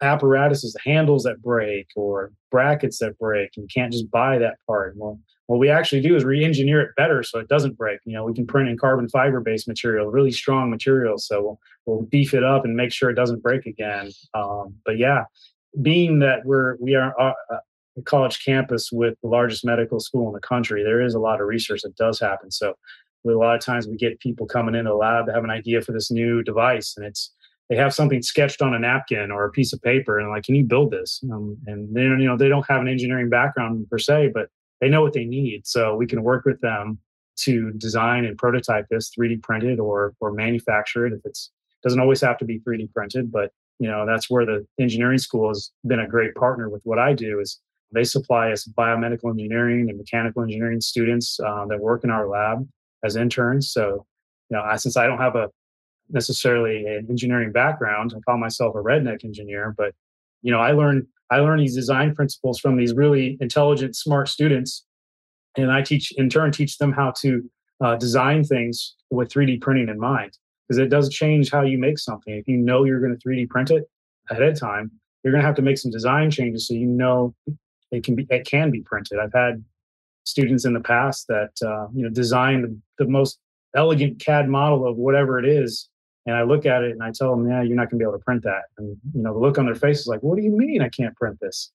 apparatuses, 0.00 0.76
handles 0.84 1.24
that 1.24 1.42
break 1.42 1.88
or 1.96 2.32
brackets 2.50 2.98
that 2.98 3.18
break, 3.18 3.50
and 3.56 3.64
you 3.64 3.68
can't 3.72 3.92
just 3.92 4.10
buy 4.10 4.38
that 4.38 4.56
part. 4.66 4.94
Well, 4.96 5.18
what 5.46 5.58
we 5.58 5.70
actually 5.70 6.02
do 6.02 6.14
is 6.14 6.24
re-engineer 6.24 6.80
it 6.82 6.90
better 6.96 7.22
so 7.22 7.38
it 7.38 7.48
doesn't 7.48 7.76
break. 7.76 8.00
You 8.04 8.12
know, 8.14 8.24
we 8.24 8.34
can 8.34 8.46
print 8.46 8.68
in 8.68 8.78
carbon 8.78 9.08
fiber-based 9.08 9.66
material, 9.66 10.06
really 10.06 10.30
strong 10.30 10.70
material. 10.70 11.18
So 11.18 11.42
we'll, 11.42 11.60
we'll 11.86 12.02
beef 12.02 12.34
it 12.34 12.44
up 12.44 12.64
and 12.64 12.76
make 12.76 12.92
sure 12.92 13.10
it 13.10 13.14
doesn't 13.14 13.42
break 13.42 13.66
again. 13.66 14.10
Um, 14.34 14.74
but 14.84 14.98
yeah, 14.98 15.24
being 15.82 16.20
that 16.20 16.44
we're 16.44 16.76
we 16.76 16.94
are 16.94 17.18
uh, 17.18 17.32
college 18.04 18.44
campus 18.44 18.90
with 18.92 19.14
the 19.22 19.28
largest 19.28 19.64
medical 19.64 20.00
school 20.00 20.28
in 20.28 20.34
the 20.34 20.40
country, 20.40 20.82
there 20.82 21.02
is 21.02 21.14
a 21.14 21.20
lot 21.20 21.40
of 21.40 21.46
research 21.46 21.82
that 21.82 21.96
does 21.96 22.20
happen. 22.20 22.50
So 22.50 22.74
a 23.26 23.30
lot 23.30 23.54
of 23.54 23.60
times 23.60 23.86
we 23.86 23.96
get 23.96 24.20
people 24.20 24.46
coming 24.46 24.74
into 24.74 24.90
the 24.90 24.96
lab 24.96 25.26
to 25.26 25.32
have 25.32 25.44
an 25.44 25.50
idea 25.50 25.82
for 25.82 25.92
this 25.92 26.10
new 26.10 26.42
device, 26.42 26.94
and 26.96 27.06
it's 27.06 27.32
they 27.68 27.76
have 27.76 27.94
something 27.94 28.22
sketched 28.22 28.62
on 28.62 28.72
a 28.72 28.78
napkin 28.78 29.30
or 29.30 29.44
a 29.44 29.50
piece 29.50 29.74
of 29.74 29.82
paper 29.82 30.18
and 30.18 30.30
like, 30.30 30.44
can 30.44 30.54
you 30.54 30.64
build 30.64 30.90
this? 30.90 31.22
Um, 31.30 31.58
and 31.66 31.94
they, 31.94 32.02
you 32.02 32.24
know, 32.24 32.36
they 32.36 32.48
don't 32.48 32.66
have 32.66 32.80
an 32.80 32.88
engineering 32.88 33.28
background 33.28 33.86
per 33.90 33.98
se, 33.98 34.30
but 34.32 34.48
they 34.80 34.88
know 34.88 35.02
what 35.02 35.12
they 35.12 35.26
need. 35.26 35.66
So 35.66 35.94
we 35.94 36.06
can 36.06 36.22
work 36.22 36.46
with 36.46 36.60
them 36.62 36.98
to 37.40 37.70
design 37.72 38.24
and 38.24 38.38
prototype 38.38 38.86
this 38.90 39.10
3D 39.10 39.42
printed 39.42 39.78
or 39.78 40.14
or 40.20 40.32
manufacture 40.32 41.06
it 41.06 41.12
if 41.12 41.20
it's 41.24 41.50
doesn't 41.82 42.00
always 42.00 42.20
have 42.20 42.38
to 42.38 42.44
be 42.44 42.58
3D 42.60 42.92
printed, 42.92 43.30
but 43.30 43.52
you 43.78 43.88
know 43.88 44.04
that's 44.04 44.28
where 44.28 44.44
the 44.44 44.66
engineering 44.80 45.18
school 45.18 45.48
has 45.48 45.70
been 45.86 46.00
a 46.00 46.08
great 46.08 46.34
partner 46.34 46.68
with 46.68 46.82
what 46.84 46.98
I 46.98 47.12
do 47.12 47.38
is 47.38 47.60
they 47.92 48.04
supply 48.04 48.52
us 48.52 48.66
biomedical 48.66 49.30
engineering 49.30 49.88
and 49.88 49.98
mechanical 49.98 50.42
engineering 50.42 50.80
students 50.80 51.38
uh, 51.40 51.64
that 51.66 51.80
work 51.80 52.04
in 52.04 52.10
our 52.10 52.28
lab 52.28 52.68
as 53.04 53.16
interns. 53.16 53.72
So 53.72 54.06
you 54.50 54.56
know, 54.56 54.62
I, 54.62 54.76
since 54.76 54.96
I 54.96 55.06
don't 55.06 55.18
have 55.18 55.36
a 55.36 55.48
necessarily 56.10 56.86
an 56.86 57.06
engineering 57.10 57.52
background, 57.52 58.14
I 58.16 58.20
call 58.20 58.38
myself 58.38 58.74
a 58.74 58.78
redneck 58.78 59.24
engineer, 59.24 59.74
but 59.76 59.94
you 60.42 60.52
know, 60.52 60.60
I 60.60 60.72
learned 60.72 61.06
I 61.30 61.40
learned 61.40 61.60
these 61.60 61.74
design 61.74 62.14
principles 62.14 62.58
from 62.58 62.76
these 62.76 62.94
really 62.94 63.36
intelligent, 63.40 63.96
smart 63.96 64.28
students, 64.28 64.84
and 65.56 65.70
I 65.70 65.82
teach 65.82 66.12
in 66.16 66.28
turn 66.28 66.52
teach 66.52 66.78
them 66.78 66.92
how 66.92 67.12
to 67.20 67.50
uh, 67.80 67.96
design 67.96 68.44
things 68.44 68.94
with 69.10 69.30
3D 69.30 69.60
printing 69.60 69.88
in 69.88 69.98
mind 69.98 70.36
because 70.66 70.78
it 70.78 70.88
does 70.88 71.08
change 71.08 71.50
how 71.50 71.62
you 71.62 71.78
make 71.78 71.98
something. 71.98 72.34
If 72.34 72.48
you 72.48 72.56
know 72.56 72.84
you're 72.84 73.00
going 73.00 73.16
to 73.16 73.28
3D 73.28 73.48
print 73.48 73.70
it 73.70 73.84
ahead 74.30 74.42
of 74.42 74.58
time, 74.58 74.90
you're 75.22 75.32
going 75.32 75.42
to 75.42 75.46
have 75.46 75.56
to 75.56 75.62
make 75.62 75.78
some 75.78 75.90
design 75.90 76.30
changes 76.30 76.68
so 76.68 76.74
you 76.74 76.86
know 76.86 77.34
it 77.90 78.04
can 78.04 78.14
be 78.14 78.26
it 78.30 78.46
can 78.46 78.70
be 78.70 78.80
printed. 78.80 79.18
I've 79.18 79.32
had 79.32 79.64
students 80.24 80.64
in 80.64 80.74
the 80.74 80.80
past 80.80 81.26
that 81.28 81.52
uh, 81.64 81.88
you 81.94 82.02
know 82.02 82.10
design 82.10 82.62
the, 82.62 83.04
the 83.04 83.10
most 83.10 83.38
elegant 83.74 84.20
CAD 84.20 84.48
model 84.48 84.86
of 84.86 84.96
whatever 84.96 85.38
it 85.38 85.46
is, 85.46 85.88
and 86.26 86.36
I 86.36 86.42
look 86.42 86.66
at 86.66 86.82
it 86.82 86.92
and 86.92 87.02
I 87.02 87.12
tell 87.12 87.34
them, 87.34 87.48
"Yeah, 87.48 87.62
you're 87.62 87.76
not 87.76 87.90
going 87.90 87.98
to 87.98 88.04
be 88.04 88.08
able 88.08 88.18
to 88.18 88.24
print 88.24 88.42
that." 88.44 88.64
And 88.76 88.96
you 89.14 89.22
know, 89.22 89.32
the 89.32 89.40
look 89.40 89.58
on 89.58 89.66
their 89.66 89.74
face 89.74 90.00
is 90.00 90.06
like, 90.06 90.20
"What 90.20 90.36
do 90.36 90.42
you 90.42 90.50
mean 90.50 90.82
I 90.82 90.88
can't 90.88 91.16
print 91.16 91.38
this?" 91.40 91.72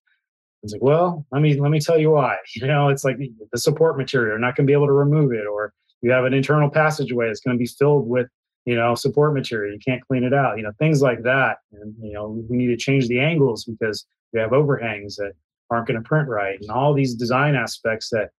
It's 0.61 0.73
like, 0.73 0.81
"Well, 0.81 1.25
let 1.31 1.41
me 1.41 1.59
let 1.59 1.71
me 1.71 1.79
tell 1.79 1.99
you 1.99 2.11
why." 2.11 2.37
You 2.55 2.67
know, 2.67 2.89
it's 2.89 3.03
like 3.03 3.17
the 3.17 3.57
support 3.57 3.97
material, 3.97 4.31
you're 4.31 4.39
not 4.39 4.55
going 4.55 4.65
to 4.65 4.69
be 4.69 4.73
able 4.73 4.87
to 4.87 4.93
remove 4.93 5.31
it, 5.33 5.45
or 5.45 5.73
you 6.01 6.11
have 6.11 6.25
an 6.25 6.33
internal 6.33 6.69
passageway 6.69 7.27
that's 7.27 7.39
going 7.39 7.57
to 7.57 7.59
be 7.59 7.67
filled 7.67 8.07
with 8.07 8.27
you 8.65 8.75
know, 8.75 8.95
support 8.95 9.33
material. 9.33 9.73
You 9.73 9.79
can't 9.85 10.05
clean 10.07 10.23
it 10.23 10.33
out, 10.33 10.57
you 10.57 10.63
know, 10.63 10.71
things 10.79 11.01
like 11.01 11.23
that. 11.23 11.57
And, 11.73 11.93
you 12.01 12.13
know, 12.13 12.43
we 12.49 12.57
need 12.57 12.67
to 12.67 12.77
change 12.77 13.07
the 13.07 13.19
angles 13.19 13.65
because 13.65 14.05
we 14.31 14.39
have 14.39 14.53
overhangs 14.53 15.17
that 15.17 15.33
aren't 15.69 15.87
going 15.87 16.01
to 16.01 16.07
print 16.07 16.27
right 16.27 16.59
and 16.61 16.69
all 16.69 16.93
these 16.93 17.15
design 17.15 17.55
aspects 17.55 18.09
that 18.09 18.29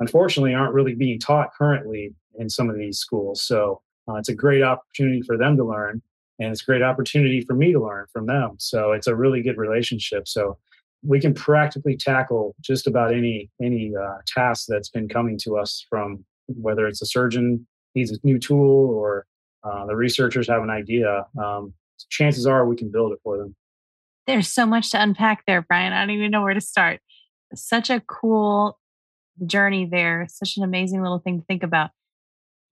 unfortunately 0.00 0.54
aren't 0.54 0.74
really 0.74 0.94
being 0.94 1.18
taught 1.18 1.48
currently 1.56 2.14
in 2.38 2.48
some 2.50 2.68
of 2.68 2.76
these 2.76 2.98
schools. 2.98 3.42
So 3.42 3.80
uh, 4.08 4.14
it's 4.14 4.28
a 4.28 4.34
great 4.34 4.62
opportunity 4.62 5.22
for 5.22 5.36
them 5.36 5.56
to 5.56 5.64
learn 5.64 6.02
and 6.38 6.50
it's 6.50 6.62
a 6.62 6.66
great 6.66 6.82
opportunity 6.82 7.40
for 7.40 7.54
me 7.54 7.72
to 7.72 7.82
learn 7.82 8.06
from 8.12 8.26
them. 8.26 8.56
So 8.58 8.92
it's 8.92 9.06
a 9.06 9.16
really 9.16 9.42
good 9.42 9.56
relationship. 9.56 10.28
So 10.28 10.58
we 11.02 11.20
can 11.20 11.34
practically 11.34 11.96
tackle 11.96 12.54
just 12.60 12.86
about 12.86 13.14
any 13.14 13.50
any 13.62 13.92
uh, 13.96 14.18
task 14.26 14.66
that's 14.68 14.90
been 14.90 15.08
coming 15.08 15.38
to 15.44 15.56
us 15.56 15.84
from 15.88 16.24
whether 16.46 16.86
it's 16.86 17.02
a 17.02 17.06
surgeon 17.06 17.66
needs 17.94 18.12
a 18.12 18.18
new 18.22 18.38
tool 18.38 18.90
or 18.90 19.26
uh, 19.64 19.86
the 19.86 19.96
researchers 19.96 20.48
have 20.48 20.62
an 20.62 20.70
idea, 20.70 21.26
um, 21.42 21.72
chances 22.10 22.46
are 22.46 22.66
we 22.66 22.76
can 22.76 22.90
build 22.90 23.12
it 23.12 23.18
for 23.22 23.36
them. 23.36 23.56
There's 24.26 24.48
so 24.48 24.66
much 24.66 24.90
to 24.90 25.02
unpack 25.02 25.44
there, 25.46 25.62
Brian. 25.62 25.92
I 25.92 26.00
don't 26.00 26.10
even 26.10 26.30
know 26.30 26.42
where 26.42 26.54
to 26.54 26.60
start. 26.60 27.00
Such 27.54 27.90
a 27.90 28.00
cool 28.00 28.78
journey 29.44 29.86
there. 29.90 30.26
Such 30.30 30.56
an 30.56 30.64
amazing 30.64 31.02
little 31.02 31.18
thing 31.18 31.40
to 31.40 31.46
think 31.46 31.62
about. 31.62 31.90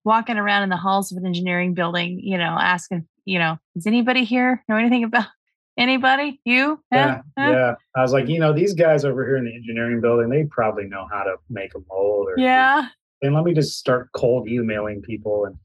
Walking 0.03 0.37
around 0.37 0.63
in 0.63 0.69
the 0.69 0.77
halls 0.77 1.11
of 1.11 1.17
an 1.17 1.25
engineering 1.25 1.73
building, 1.73 2.19
you 2.21 2.37
know, 2.37 2.57
asking, 2.59 3.07
you 3.25 3.39
know, 3.39 3.57
does 3.73 3.87
anybody 3.87 4.23
here 4.23 4.63
know 4.67 4.75
anything 4.75 5.03
about 5.03 5.27
anybody? 5.77 6.39
You? 6.45 6.79
Yeah, 6.91 7.21
yeah. 7.37 7.51
yeah. 7.51 7.75
I 7.95 8.01
was 8.01 8.13
like, 8.13 8.27
you 8.27 8.39
know, 8.39 8.53
these 8.53 8.73
guys 8.73 9.05
over 9.05 9.25
here 9.25 9.37
in 9.37 9.45
the 9.45 9.55
engineering 9.55 10.01
building, 10.01 10.29
they 10.29 10.43
probably 10.43 10.85
know 10.85 11.07
how 11.11 11.23
to 11.23 11.37
make 11.49 11.73
a 11.75 11.79
mold. 11.89 12.27
Or 12.27 12.35
yeah. 12.37 12.87
And 13.21 13.33
let 13.33 13.45
me 13.45 13.53
just 13.53 13.79
start 13.79 14.09
cold 14.13 14.47
emailing 14.47 15.01
people 15.01 15.45
and 15.45 15.55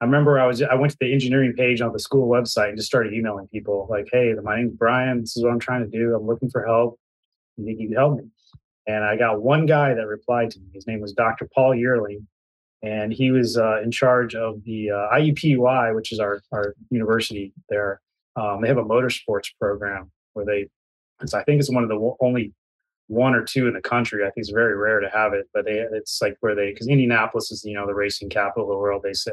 I 0.00 0.04
remember 0.04 0.38
I 0.38 0.46
was 0.46 0.62
I 0.62 0.74
went 0.74 0.92
to 0.92 0.98
the 1.00 1.12
engineering 1.12 1.54
page 1.54 1.80
on 1.80 1.92
the 1.92 1.98
school 1.98 2.28
website 2.28 2.68
and 2.68 2.76
just 2.76 2.88
started 2.88 3.12
emailing 3.12 3.48
people 3.48 3.88
like, 3.90 4.08
"Hey, 4.12 4.32
my 4.42 4.56
name's 4.56 4.74
Brian. 4.74 5.20
This 5.20 5.36
is 5.36 5.42
what 5.42 5.52
I'm 5.52 5.58
trying 5.58 5.90
to 5.90 5.98
do. 5.98 6.14
I'm 6.14 6.26
looking 6.26 6.50
for 6.50 6.64
help. 6.64 6.98
You 7.56 7.64
think 7.64 7.80
you 7.80 7.88
can 7.88 7.96
help 7.96 8.18
me?" 8.18 8.24
And 8.86 9.04
I 9.04 9.16
got 9.16 9.42
one 9.42 9.66
guy 9.66 9.94
that 9.94 10.06
replied 10.06 10.50
to 10.52 10.60
me. 10.60 10.66
His 10.72 10.86
name 10.86 11.00
was 11.00 11.12
Dr. 11.12 11.48
Paul 11.52 11.74
Yearling, 11.74 12.26
and 12.82 13.12
he 13.12 13.32
was 13.32 13.58
uh, 13.58 13.82
in 13.82 13.90
charge 13.90 14.34
of 14.36 14.62
the 14.64 14.90
uh, 14.92 15.14
IUPUI, 15.14 15.94
which 15.94 16.12
is 16.12 16.20
our 16.20 16.40
our 16.52 16.74
university 16.90 17.52
there. 17.68 18.00
Um, 18.36 18.60
they 18.62 18.68
have 18.68 18.78
a 18.78 18.84
motorsports 18.84 19.50
program 19.60 20.12
where 20.34 20.46
they, 20.46 20.68
it's, 21.20 21.34
I 21.34 21.42
think 21.42 21.58
it's 21.58 21.70
one 21.70 21.82
of 21.82 21.88
the 21.88 22.14
only 22.20 22.52
one 23.08 23.34
or 23.34 23.42
two 23.42 23.66
in 23.66 23.74
the 23.74 23.80
country. 23.80 24.22
I 24.22 24.26
think 24.26 24.36
it's 24.38 24.50
very 24.50 24.76
rare 24.76 25.00
to 25.00 25.08
have 25.08 25.32
it, 25.32 25.48
but 25.52 25.64
they, 25.64 25.84
it's 25.92 26.22
like 26.22 26.36
where 26.40 26.54
they, 26.54 26.70
because 26.70 26.86
Indianapolis 26.86 27.50
is, 27.50 27.64
you 27.64 27.74
know, 27.74 27.86
the 27.86 27.94
racing 27.94 28.28
capital 28.28 28.64
of 28.64 28.68
the 28.68 28.78
world, 28.78 29.02
they 29.02 29.14
say 29.14 29.32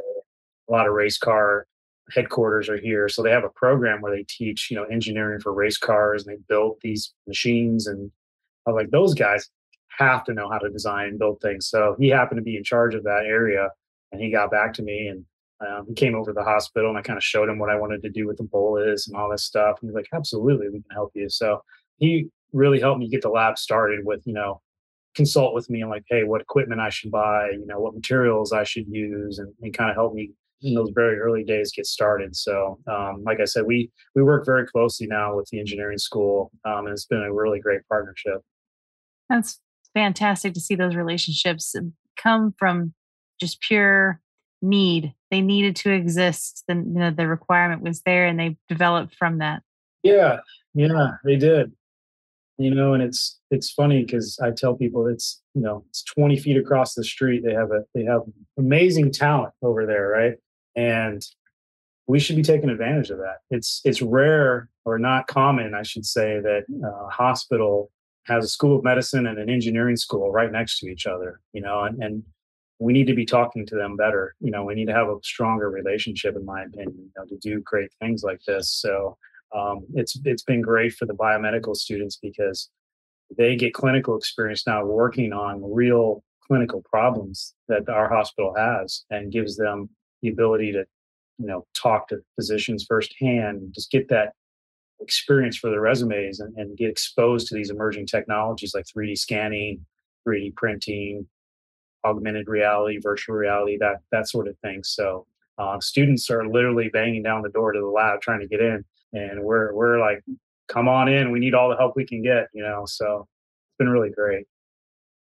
a 0.68 0.72
lot 0.72 0.88
of 0.88 0.94
race 0.94 1.18
car 1.18 1.68
headquarters 2.12 2.70
are 2.70 2.78
here. 2.78 3.10
So 3.10 3.24
they 3.24 3.32
have 3.32 3.44
a 3.44 3.50
program 3.50 4.02
where 4.02 4.16
they 4.16 4.26
teach, 4.28 4.70
you 4.70 4.78
know, 4.78 4.84
engineering 4.86 5.40
for 5.40 5.54
race 5.54 5.78
cars 5.78 6.26
and 6.26 6.36
they 6.36 6.42
build 6.48 6.78
these 6.82 7.14
machines. 7.28 7.88
And 7.88 8.12
I 8.66 8.72
was 8.72 8.82
like, 8.82 8.92
those 8.92 9.14
guys 9.14 9.50
have 9.98 10.24
to 10.26 10.34
know 10.34 10.50
how 10.50 10.60
to 10.60 10.70
design 10.70 11.10
and 11.10 11.20
build 11.20 11.42
things. 11.42 11.68
So 11.68 11.96
he 12.00 12.10
happened 12.10 12.38
to 12.38 12.44
be 12.44 12.58
in 12.58 12.64
charge 12.64 12.96
of 12.96 13.04
that 13.04 13.24
area 13.26 13.70
and 14.12 14.22
he 14.22 14.32
got 14.32 14.52
back 14.52 14.74
to 14.74 14.84
me 14.84 15.08
and 15.08 15.26
um, 15.66 15.86
he 15.88 15.94
came 15.94 16.16
over 16.16 16.32
to 16.32 16.34
the 16.34 16.44
hospital 16.44 16.90
and 16.90 16.98
I 16.98 17.02
kind 17.02 17.18
of 17.18 17.24
showed 17.24 17.50
him 17.50 17.60
what 17.60 17.70
I 17.70 17.80
wanted 17.80 18.04
to 18.04 18.10
do 18.10 18.28
with 18.28 18.38
the 18.38 18.44
bolus 18.44 19.08
and 19.08 19.16
all 19.16 19.32
this 19.32 19.46
stuff. 19.46 19.78
And 19.82 19.90
he's 19.90 19.96
like, 19.96 20.10
absolutely, 20.14 20.68
we 20.68 20.82
can 20.82 20.92
help 20.92 21.12
you. 21.16 21.30
So 21.30 21.62
he 21.98 22.28
really 22.52 22.80
helped 22.80 23.00
me 23.00 23.08
get 23.08 23.22
the 23.22 23.30
lab 23.30 23.58
started 23.58 24.02
with, 24.04 24.22
you 24.26 24.34
know, 24.34 24.62
consult 25.16 25.54
with 25.54 25.70
me 25.70 25.82
and 25.82 25.90
like, 25.90 26.04
hey, 26.10 26.24
what 26.24 26.42
equipment 26.42 26.82
I 26.82 26.90
should 26.90 27.10
buy, 27.10 27.52
you 27.52 27.66
know, 27.66 27.80
what 27.80 27.96
materials 27.96 28.52
I 28.52 28.64
should 28.64 28.86
use 28.90 29.40
and, 29.40 29.54
and 29.62 29.74
kind 29.74 29.90
of 29.90 29.96
help 29.96 30.14
me 30.14 30.32
in 30.62 30.74
those 30.74 30.92
very 30.94 31.20
early 31.20 31.44
days 31.44 31.72
get 31.76 31.86
started. 31.86 32.36
So, 32.36 32.80
um, 32.88 33.24
like 33.26 33.40
I 33.40 33.46
said, 33.46 33.66
we 33.66 33.92
we 34.16 34.24
work 34.24 34.46
very 34.46 34.66
closely 34.66 35.08
now 35.08 35.36
with 35.36 35.48
the 35.52 35.60
engineering 35.60 35.98
school, 35.98 36.52
um, 36.66 36.86
and 36.86 36.90
it's 36.90 37.06
been 37.06 37.22
a 37.22 37.34
really 37.34 37.60
great 37.60 37.82
partnership. 37.90 38.42
That's 39.30 39.60
fantastic 39.94 40.54
to 40.54 40.60
see 40.60 40.76
those 40.76 40.96
relationships 40.96 41.76
come 42.16 42.54
from 42.58 42.94
just 43.40 43.62
pure 43.62 44.22
need. 44.62 45.14
They 45.32 45.42
needed 45.42 45.76
to 45.78 45.92
exist. 45.92 46.64
The 46.68 46.76
you 46.76 46.84
know, 46.84 47.12
the 47.12 47.28
requirement 47.28 47.82
was 47.82 48.02
there, 48.02 48.26
and 48.26 48.40
they 48.40 48.58
developed 48.70 49.16
from 49.16 49.40
that. 49.40 49.62
Yeah, 50.04 50.38
yeah, 50.74 51.12
they 51.24 51.36
did. 51.36 51.72
You 52.58 52.74
know, 52.74 52.94
and 52.94 53.04
it's 53.04 53.40
it's 53.52 53.72
funny 53.72 54.04
because 54.04 54.40
I 54.42 54.52
tell 54.52 54.76
people 54.76 55.08
it's 55.08 55.42
you 55.54 55.62
know 55.62 55.84
it's 55.90 56.04
20 56.04 56.38
feet 56.40 56.58
across 56.58 56.94
the 56.94 57.04
street. 57.04 57.44
They 57.46 57.54
have 57.54 57.72
a 57.72 57.84
they 57.94 58.04
have 58.06 58.22
amazing 58.58 59.12
talent 59.12 59.54
over 59.62 59.86
there, 59.86 60.08
right? 60.08 60.34
And 60.76 61.26
we 62.08 62.20
should 62.20 62.36
be 62.36 62.44
taking 62.44 62.70
advantage 62.70 63.10
of 63.10 63.18
that. 63.20 63.38
It's 63.50 63.82
it's 63.84 64.02
rare 64.02 64.70
or 64.86 65.00
not 65.00 65.28
common, 65.28 65.74
I 65.74 65.84
should 65.84 66.06
say, 66.06 66.40
that 66.40 66.66
a 66.84 67.10
hospital 67.10 67.92
has 68.26 68.46
a 68.46 68.48
school 68.48 68.78
of 68.78 68.84
medicine 68.84 69.28
and 69.28 69.40
an 69.40 69.50
engineering 69.50 69.96
school 69.96 70.32
right 70.32 70.52
next 70.52 70.80
to 70.80 70.88
each 70.88 71.08
other. 71.08 71.40
You 71.54 71.62
know, 71.62 71.84
and, 71.84 72.02
and 72.02 72.24
we 72.80 72.94
need 72.94 73.08
to 73.08 73.16
be 73.16 73.26
talking 73.26 73.66
to 73.66 73.76
them 73.76 73.96
better. 73.96 74.36
You 74.40 74.52
know, 74.52 74.64
we 74.64 74.76
need 74.76 74.88
to 74.88 74.94
have 74.94 75.08
a 75.08 75.18
stronger 75.24 75.70
relationship, 75.70 76.36
in 76.36 76.46
my 76.46 76.64
opinion, 76.64 76.96
you 76.98 77.12
know, 77.18 77.26
to 77.26 77.38
do 77.38 77.62
great 77.62 77.90
things 78.00 78.24
like 78.24 78.42
this. 78.46 78.72
So 78.72 79.18
um, 79.56 79.86
it's 79.94 80.20
it's 80.26 80.44
been 80.44 80.62
great 80.62 80.94
for 80.94 81.06
the 81.06 81.14
biomedical 81.14 81.76
students 81.76 82.18
because 82.22 82.70
they 83.36 83.56
get 83.56 83.74
clinical 83.74 84.18
experience 84.18 84.68
now 84.68 84.86
working 84.86 85.34
on 85.34 85.62
real 85.74 86.24
clinical 86.46 86.84
problems 86.92 87.56
that 87.68 87.90
our 87.90 88.08
hospital 88.08 88.54
has 88.56 89.04
and 89.10 89.32
gives 89.32 89.58
them 89.58 89.90
the 90.26 90.32
ability 90.32 90.72
to 90.72 90.86
you 91.38 91.46
know 91.46 91.66
talk 91.74 92.08
to 92.08 92.18
physicians 92.36 92.86
firsthand 92.88 93.72
just 93.74 93.92
get 93.92 94.10
that 94.10 94.34
experience 95.02 95.58
for 95.58 95.70
their 95.70 95.82
resumes 95.82 96.40
and, 96.40 96.56
and 96.56 96.78
get 96.78 96.90
exposed 96.90 97.48
to 97.48 97.56
these 97.56 97.70
emerging 97.70 98.06
technologies 98.06 98.74
like 98.74 98.86
3d 98.86 99.18
scanning 99.18 99.86
3d 100.28 100.56
printing 100.56 101.28
augmented 102.06 102.48
reality 102.48 103.00
virtual 103.02 103.36
reality 103.36 103.78
that 103.80 103.98
that 104.12 104.30
sort 104.30 104.48
of 104.48 104.58
thing. 104.60 104.84
So 104.84 105.26
uh, 105.58 105.80
students 105.80 106.30
are 106.30 106.48
literally 106.48 106.90
banging 106.90 107.24
down 107.24 107.42
the 107.42 107.50
door 107.50 107.72
to 107.72 107.80
the 107.80 107.88
lab 107.88 108.22
trying 108.22 108.42
to 108.42 108.48
get 108.48 108.62
in 108.62 108.86
and 109.14 109.44
we're 109.44 109.74
we're 109.74 110.00
like 110.00 110.24
come 110.68 110.88
on 110.88 111.08
in 111.08 111.32
we 111.32 111.40
need 111.40 111.54
all 111.54 111.70
the 111.70 111.76
help 111.76 111.96
we 111.96 112.06
can 112.06 112.22
get 112.22 112.48
you 112.54 112.64
know? 112.64 112.84
So 112.86 113.28
it's 113.68 113.78
been 113.80 113.90
really 113.90 114.12
great. 114.12 114.46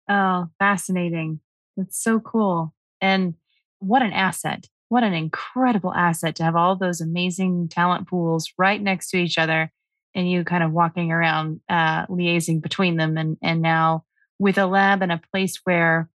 Oh 0.09 0.49
fascinating. 0.59 1.40
That's 1.77 2.03
so 2.03 2.21
cool. 2.21 2.73
And 3.01 3.35
what 3.79 4.03
an 4.03 4.12
asset 4.12 4.69
what 4.94 5.02
an 5.02 5.12
incredible 5.12 5.92
asset 5.92 6.37
to 6.37 6.44
have 6.44 6.54
all 6.54 6.76
those 6.76 7.00
amazing 7.00 7.68
talent 7.68 8.07
pools 8.07 8.52
right 8.57 8.80
next 8.80 9.11
to 9.11 9.16
each 9.16 9.38
other 9.38 9.68
and 10.14 10.30
you 10.30 10.44
kind 10.44 10.62
of 10.62 10.70
walking 10.70 11.11
around 11.11 11.61
uh, 11.68 12.07
liaising 12.07 12.62
between 12.62 12.96
them 12.96 13.18
and 13.18 13.37
and 13.42 13.61
now 13.61 14.04
with 14.38 14.57
a 14.57 14.66
lab 14.66 15.02
and 15.02 15.11
a 15.11 15.20
place 15.33 15.61
where 15.64 16.09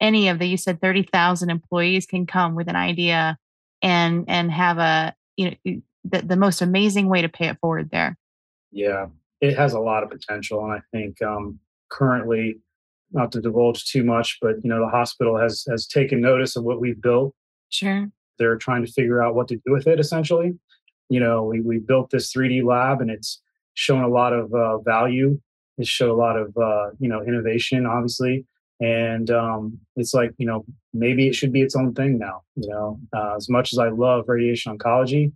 any 0.00 0.28
of 0.28 0.38
the 0.38 0.46
you 0.46 0.56
said 0.56 0.80
30,000 0.80 1.50
employees 1.50 2.06
can 2.06 2.24
come 2.24 2.54
with 2.54 2.66
an 2.66 2.76
idea 2.76 3.36
and 3.82 4.24
and 4.26 4.50
have 4.50 4.78
a 4.78 5.14
you 5.36 5.50
know 5.50 5.82
the, 6.04 6.22
the 6.22 6.36
most 6.36 6.62
amazing 6.62 7.10
way 7.10 7.20
to 7.20 7.28
pay 7.28 7.48
it 7.48 7.58
forward 7.60 7.90
there. 7.90 8.16
Yeah, 8.72 9.08
it 9.42 9.54
has 9.58 9.74
a 9.74 9.80
lot 9.80 10.02
of 10.02 10.08
potential. 10.08 10.64
And 10.64 10.72
I 10.72 10.80
think 10.92 11.20
um, 11.20 11.58
currently, 11.90 12.60
not 13.12 13.32
to 13.32 13.42
divulge 13.42 13.84
too 13.84 14.02
much, 14.02 14.38
but 14.40 14.56
you 14.64 14.70
know, 14.70 14.80
the 14.80 14.88
hospital 14.88 15.38
has 15.38 15.66
has 15.68 15.86
taken 15.86 16.22
notice 16.22 16.56
of 16.56 16.64
what 16.64 16.80
we've 16.80 17.02
built. 17.02 17.34
Sure. 17.74 18.08
They're 18.38 18.56
trying 18.56 18.86
to 18.86 18.92
figure 18.92 19.22
out 19.22 19.34
what 19.34 19.48
to 19.48 19.56
do 19.56 19.72
with 19.72 19.86
it 19.88 19.98
essentially. 19.98 20.56
You 21.08 21.20
know, 21.20 21.42
we, 21.42 21.60
we 21.60 21.78
built 21.78 22.10
this 22.10 22.32
3D 22.32 22.64
lab 22.64 23.00
and 23.00 23.10
it's 23.10 23.42
shown 23.74 24.04
a 24.04 24.08
lot 24.08 24.32
of 24.32 24.54
uh, 24.54 24.78
value. 24.78 25.40
It's 25.76 25.88
showed 25.88 26.10
a 26.10 26.14
lot 26.14 26.36
of 26.36 26.56
uh, 26.56 26.90
you 27.00 27.08
know 27.08 27.22
innovation, 27.22 27.84
obviously, 27.84 28.46
and 28.80 29.28
um, 29.30 29.76
it's 29.96 30.14
like 30.14 30.30
you 30.38 30.46
know 30.46 30.64
maybe 30.92 31.26
it 31.26 31.34
should 31.34 31.52
be 31.52 31.62
its 31.62 31.74
own 31.74 31.94
thing 31.94 32.16
now. 32.16 32.42
You 32.54 32.68
know, 32.68 33.00
uh, 33.12 33.34
as 33.34 33.48
much 33.48 33.72
as 33.72 33.80
I 33.80 33.88
love 33.88 34.28
radiation 34.28 34.76
oncology, 34.76 35.32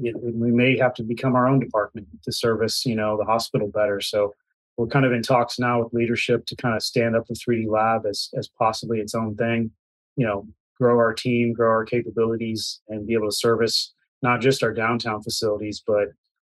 it, 0.00 0.14
we 0.22 0.50
may 0.50 0.76
have 0.76 0.92
to 0.94 1.02
become 1.02 1.34
our 1.34 1.48
own 1.48 1.58
department 1.58 2.06
to 2.24 2.32
service 2.32 2.84
you 2.84 2.94
know 2.94 3.16
the 3.16 3.24
hospital 3.24 3.68
better. 3.68 4.02
So 4.02 4.34
we're 4.76 4.88
kind 4.88 5.06
of 5.06 5.12
in 5.12 5.22
talks 5.22 5.58
now 5.58 5.82
with 5.82 5.94
leadership 5.94 6.44
to 6.46 6.56
kind 6.56 6.76
of 6.76 6.82
stand 6.82 7.16
up 7.16 7.26
the 7.26 7.34
3D 7.34 7.66
lab 7.66 8.04
as 8.04 8.28
as 8.36 8.48
possibly 8.48 9.00
its 9.00 9.14
own 9.14 9.36
thing. 9.36 9.70
You 10.16 10.26
know, 10.26 10.46
grow 10.78 10.98
our 10.98 11.12
team, 11.12 11.52
grow 11.52 11.70
our 11.70 11.84
capabilities, 11.84 12.80
and 12.88 13.06
be 13.06 13.14
able 13.14 13.28
to 13.28 13.36
service 13.36 13.92
not 14.22 14.40
just 14.40 14.62
our 14.62 14.72
downtown 14.72 15.22
facilities, 15.22 15.82
but 15.86 16.08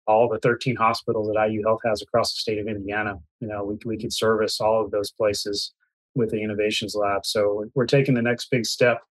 all 0.07 0.29
the 0.29 0.39
13 0.39 0.75
hospitals 0.75 1.27
that 1.27 1.49
IU 1.49 1.63
Health 1.65 1.81
has 1.85 2.01
across 2.01 2.33
the 2.33 2.39
state 2.39 2.59
of 2.59 2.67
Indiana. 2.67 3.15
You 3.41 3.47
know, 3.49 3.65
we, 3.65 3.77
we 3.85 3.97
could 3.97 4.13
service 4.13 4.59
all 4.61 4.83
of 4.83 4.91
those 4.91 5.11
places 5.11 5.73
with 6.15 6.31
the 6.31 6.41
innovations 6.41 6.95
lab. 6.95 7.25
So 7.25 7.65
we're 7.75 7.85
taking 7.85 8.15
the 8.15 8.21
next 8.21 8.49
big 8.49 8.65
step, 8.65 9.01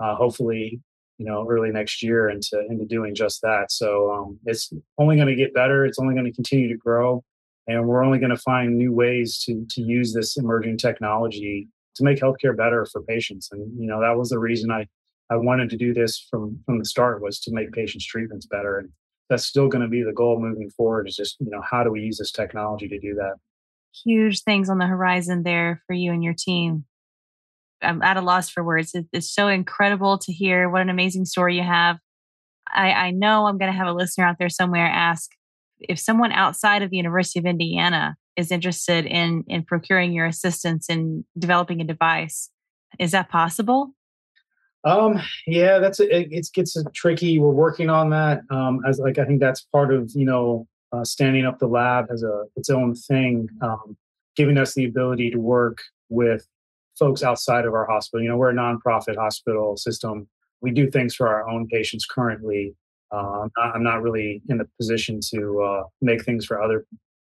uh, 0.00 0.14
hopefully, 0.14 0.80
you 1.18 1.26
know, 1.26 1.46
early 1.48 1.70
next 1.70 2.02
year 2.02 2.28
into 2.28 2.60
into 2.68 2.84
doing 2.84 3.14
just 3.14 3.40
that. 3.42 3.70
So 3.70 4.10
um, 4.10 4.38
it's 4.44 4.72
only 4.98 5.16
going 5.16 5.28
to 5.28 5.34
get 5.34 5.54
better. 5.54 5.86
It's 5.86 5.98
only 5.98 6.14
going 6.14 6.26
to 6.26 6.32
continue 6.32 6.68
to 6.68 6.76
grow, 6.76 7.24
and 7.66 7.86
we're 7.86 8.04
only 8.04 8.18
going 8.18 8.30
to 8.30 8.36
find 8.36 8.76
new 8.76 8.92
ways 8.92 9.38
to 9.44 9.66
to 9.70 9.82
use 9.82 10.12
this 10.12 10.36
emerging 10.36 10.78
technology 10.78 11.68
to 11.96 12.04
make 12.04 12.18
healthcare 12.18 12.56
better 12.56 12.86
for 12.86 13.02
patients. 13.02 13.48
And 13.52 13.72
you 13.80 13.86
know, 13.86 14.00
that 14.00 14.16
was 14.16 14.30
the 14.30 14.38
reason 14.38 14.70
I 14.70 14.86
I 15.28 15.36
wanted 15.36 15.70
to 15.70 15.76
do 15.76 15.92
this 15.92 16.26
from 16.30 16.60
from 16.66 16.78
the 16.78 16.84
start 16.84 17.22
was 17.22 17.40
to 17.40 17.52
make 17.52 17.72
patients' 17.72 18.06
treatments 18.06 18.46
better. 18.46 18.78
And 18.78 18.90
that's 19.28 19.46
still 19.46 19.68
going 19.68 19.82
to 19.82 19.88
be 19.88 20.02
the 20.02 20.12
goal 20.12 20.40
moving 20.40 20.70
forward. 20.70 21.08
Is 21.08 21.16
just 21.16 21.36
you 21.40 21.50
know 21.50 21.62
how 21.68 21.82
do 21.84 21.90
we 21.90 22.00
use 22.00 22.18
this 22.18 22.32
technology 22.32 22.88
to 22.88 22.98
do 22.98 23.14
that? 23.14 23.34
huge 24.04 24.42
things 24.42 24.68
on 24.68 24.78
the 24.78 24.86
horizon 24.86 25.42
there 25.42 25.82
for 25.86 25.94
you 25.94 26.12
and 26.12 26.22
your 26.22 26.34
team. 26.36 26.84
I'm 27.82 28.02
at 28.02 28.16
a 28.16 28.22
loss 28.22 28.48
for 28.48 28.64
words. 28.64 28.94
It's 29.12 29.32
so 29.32 29.48
incredible 29.48 30.18
to 30.18 30.32
hear. 30.32 30.68
What 30.68 30.82
an 30.82 30.90
amazing 30.90 31.26
story 31.26 31.56
you 31.56 31.62
have. 31.62 31.98
I, 32.72 32.90
I 32.90 33.10
know 33.10 33.46
I'm 33.46 33.58
going 33.58 33.70
to 33.70 33.76
have 33.76 33.86
a 33.86 33.92
listener 33.92 34.24
out 34.24 34.36
there 34.38 34.48
somewhere 34.48 34.86
ask 34.86 35.30
if 35.80 35.98
someone 35.98 36.32
outside 36.32 36.82
of 36.82 36.90
the 36.90 36.96
University 36.96 37.38
of 37.38 37.46
Indiana 37.46 38.16
is 38.36 38.50
interested 38.50 39.06
in 39.06 39.44
in 39.48 39.64
procuring 39.64 40.12
your 40.12 40.26
assistance 40.26 40.88
in 40.88 41.24
developing 41.38 41.80
a 41.80 41.84
device. 41.84 42.50
Is 42.98 43.10
that 43.12 43.28
possible? 43.28 43.92
Um, 44.84 45.20
yeah, 45.46 45.78
that's 45.78 45.98
it, 45.98 46.28
it 46.30 46.48
gets 46.54 46.76
tricky. 46.94 47.38
We're 47.38 47.50
working 47.50 47.90
on 47.90 48.10
that. 48.10 48.40
Um, 48.50 48.80
as 48.86 48.98
like 48.98 49.18
I 49.18 49.24
think 49.24 49.40
that's 49.40 49.62
part 49.72 49.92
of 49.92 50.10
you 50.14 50.24
know 50.24 50.66
uh, 50.92 51.04
standing 51.04 51.44
up 51.44 51.58
the 51.58 51.66
lab 51.66 52.06
as 52.12 52.22
a 52.22 52.44
its 52.54 52.70
own 52.70 52.94
thing, 52.94 53.48
um, 53.62 53.96
giving 54.36 54.58
us 54.58 54.74
the 54.74 54.84
ability 54.84 55.30
to 55.30 55.38
work 55.38 55.78
with 56.08 56.46
folks 56.98 57.22
outside 57.22 57.64
of 57.64 57.74
our 57.74 57.86
hospital. 57.86 58.22
You 58.22 58.28
know, 58.28 58.36
we're 58.36 58.50
a 58.50 58.54
nonprofit 58.54 59.16
hospital 59.16 59.76
system. 59.76 60.28
We 60.60 60.70
do 60.70 60.90
things 60.90 61.14
for 61.14 61.28
our 61.28 61.48
own 61.48 61.66
patients 61.66 62.06
currently. 62.06 62.74
Uh, 63.12 63.48
I'm 63.56 63.82
not 63.82 64.02
really 64.02 64.42
in 64.48 64.58
the 64.58 64.68
position 64.78 65.20
to 65.34 65.62
uh, 65.62 65.82
make 66.00 66.24
things 66.24 66.44
for 66.44 66.60
other 66.60 66.86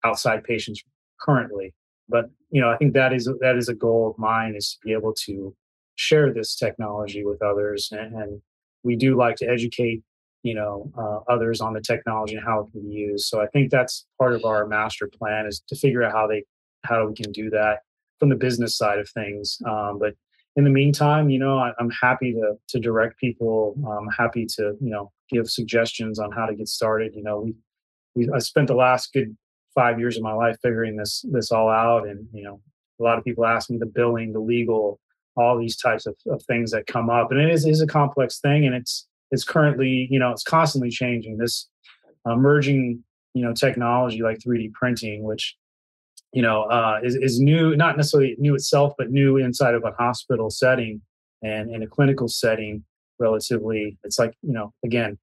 outside 0.05 0.45
patients 0.45 0.83
currently, 1.21 1.75
but 2.09 2.31
you 2.51 2.61
know, 2.61 2.71
I 2.71 2.77
think 2.77 2.93
that 2.95 3.13
is 3.13 3.29
that 3.41 3.57
is 3.57 3.69
a 3.69 3.75
goal 3.75 4.11
of 4.11 4.19
mine 4.19 4.55
is 4.57 4.73
to 4.73 4.79
be 4.87 4.93
able 4.93 5.15
to 5.25 5.55
share 5.97 6.33
this 6.33 6.57
technology 6.57 7.25
with 7.25 7.43
others, 7.43 7.89
and, 7.93 8.15
and 8.15 8.43
we 8.83 8.97
do 8.97 9.17
like 9.17 9.37
to 9.37 9.47
educate 9.47 10.03
you 10.43 10.55
know 10.55 10.91
uh, 10.99 11.33
others 11.33 11.61
on 11.61 11.73
the 11.73 11.81
technology 11.81 12.35
and 12.35 12.45
how 12.45 12.61
it 12.61 12.73
can 12.73 12.83
be 12.83 12.95
used. 12.95 13.27
So 13.27 13.41
i 13.41 13.47
think 13.47 13.71
that's 13.71 14.07
part 14.19 14.35
of 14.35 14.45
our 14.45 14.67
master 14.67 15.09
plan 15.09 15.47
is 15.47 15.63
to 15.69 15.77
figure 15.77 16.03
out 16.03 16.13
how 16.13 16.27
they 16.27 16.45
how 16.85 17.07
we 17.07 17.15
can 17.15 17.33
do 17.33 17.49
that 17.51 17.81
from 18.19 18.29
the 18.29 18.37
business 18.37 18.77
side 18.77 18.99
of 18.99 19.09
things 19.11 19.59
um, 19.67 19.99
but 19.99 20.15
in 20.57 20.65
the 20.65 20.71
meantime 20.71 21.31
you 21.31 21.39
know 21.39 21.59
I, 21.59 21.73
am 21.81 21.91
happy 21.91 22.33
to 22.33 22.55
to 22.69 22.81
direct 22.81 23.19
people. 23.19 23.75
I'm 23.87 24.09
happy 24.09 24.47
to 24.57 24.77
you 24.81 24.91
know 24.91 25.13
give 25.31 25.49
suggestions 25.49 26.19
on 26.19 26.33
how 26.33 26.47
to 26.47 26.55
get 26.55 26.69
started. 26.69 27.15
You 27.15 27.23
know 27.23 27.41
we 27.41 27.55
we 28.15 28.29
i 28.35 28.39
spent 28.39 28.69
the 28.69 28.75
last 28.75 29.13
good 29.13 29.37
five 29.75 29.99
years 29.99 30.17
of 30.17 30.23
my 30.23 30.35
life 30.35 30.57
figuring 30.63 30.97
this 30.97 31.25
this 31.31 31.51
all 31.51 31.69
out. 31.69 32.07
And 32.07 32.27
you 32.33 32.45
know 32.45 32.61
a 33.01 33.03
lot 33.03 33.19
of 33.19 33.25
people 33.25 33.45
ask 33.45 33.71
me 33.71 33.79
the 33.79 33.87
billing 33.87 34.33
the 34.33 34.41
legal 34.41 35.01
all 35.37 35.59
these 35.59 35.77
types 35.77 36.07
of, 36.07 36.15
of 36.27 36.43
things 36.43 36.71
that 36.73 36.87
come 36.87 37.09
up. 37.09 37.31
And 37.31 37.41
it 37.41 37.51
is, 37.51 37.67
is 37.67 37.81
a 37.81 37.87
complex 37.87 38.39
thing. 38.41 38.67
And 38.67 38.75
it's 38.75 39.09
it's 39.31 39.45
currently, 39.45 40.07
you 40.11 40.19
know, 40.19 40.31
it's 40.31 40.43
constantly 40.43 40.91
changing. 40.91 41.39
This 41.39 41.69
emerging, 42.27 43.03
you 43.35 43.43
know, 43.43 43.55
technology 43.55 44.23
like 44.23 44.39
3D 44.39 44.73
printing, 44.75 45.25
which, 45.25 45.57
you 46.33 46.43
know, 46.43 46.63
uh, 46.65 47.01
is, 47.03 47.15
is 47.15 47.41
new, 47.41 47.77
not 47.77 47.97
necessarily 47.97 48.37
new 48.39 48.55
itself, 48.55 48.95
but 48.97 49.11
new 49.11 49.37
inside 49.37 49.75
of 49.75 49.85
a 49.85 49.93
hospital 49.93 50.51
setting 50.51 51.03
and 51.43 51.75
in 51.75 51.83
a 51.83 51.87
clinical 51.87 52.29
setting 52.29 52.85
relatively. 53.19 53.99
It's 54.05 54.19
like, 54.19 54.35
you 54.43 54.53
know, 54.53 54.73
again, 54.85 55.19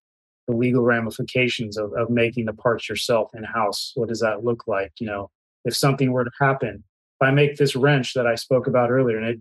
the 0.47 0.55
legal 0.55 0.83
ramifications 0.83 1.77
of, 1.77 1.93
of 1.93 2.09
making 2.09 2.45
the 2.45 2.53
parts 2.53 2.89
yourself 2.89 3.31
in 3.33 3.43
house. 3.43 3.91
What 3.95 4.09
does 4.09 4.19
that 4.19 4.43
look 4.43 4.67
like? 4.67 4.93
You 4.99 5.07
know, 5.07 5.31
if 5.65 5.75
something 5.75 6.11
were 6.11 6.25
to 6.25 6.31
happen, 6.39 6.83
if 7.21 7.27
I 7.27 7.31
make 7.31 7.57
this 7.57 7.75
wrench 7.75 8.13
that 8.13 8.27
I 8.27 8.35
spoke 8.35 8.67
about 8.67 8.91
earlier 8.91 9.17
and 9.17 9.27
it 9.27 9.39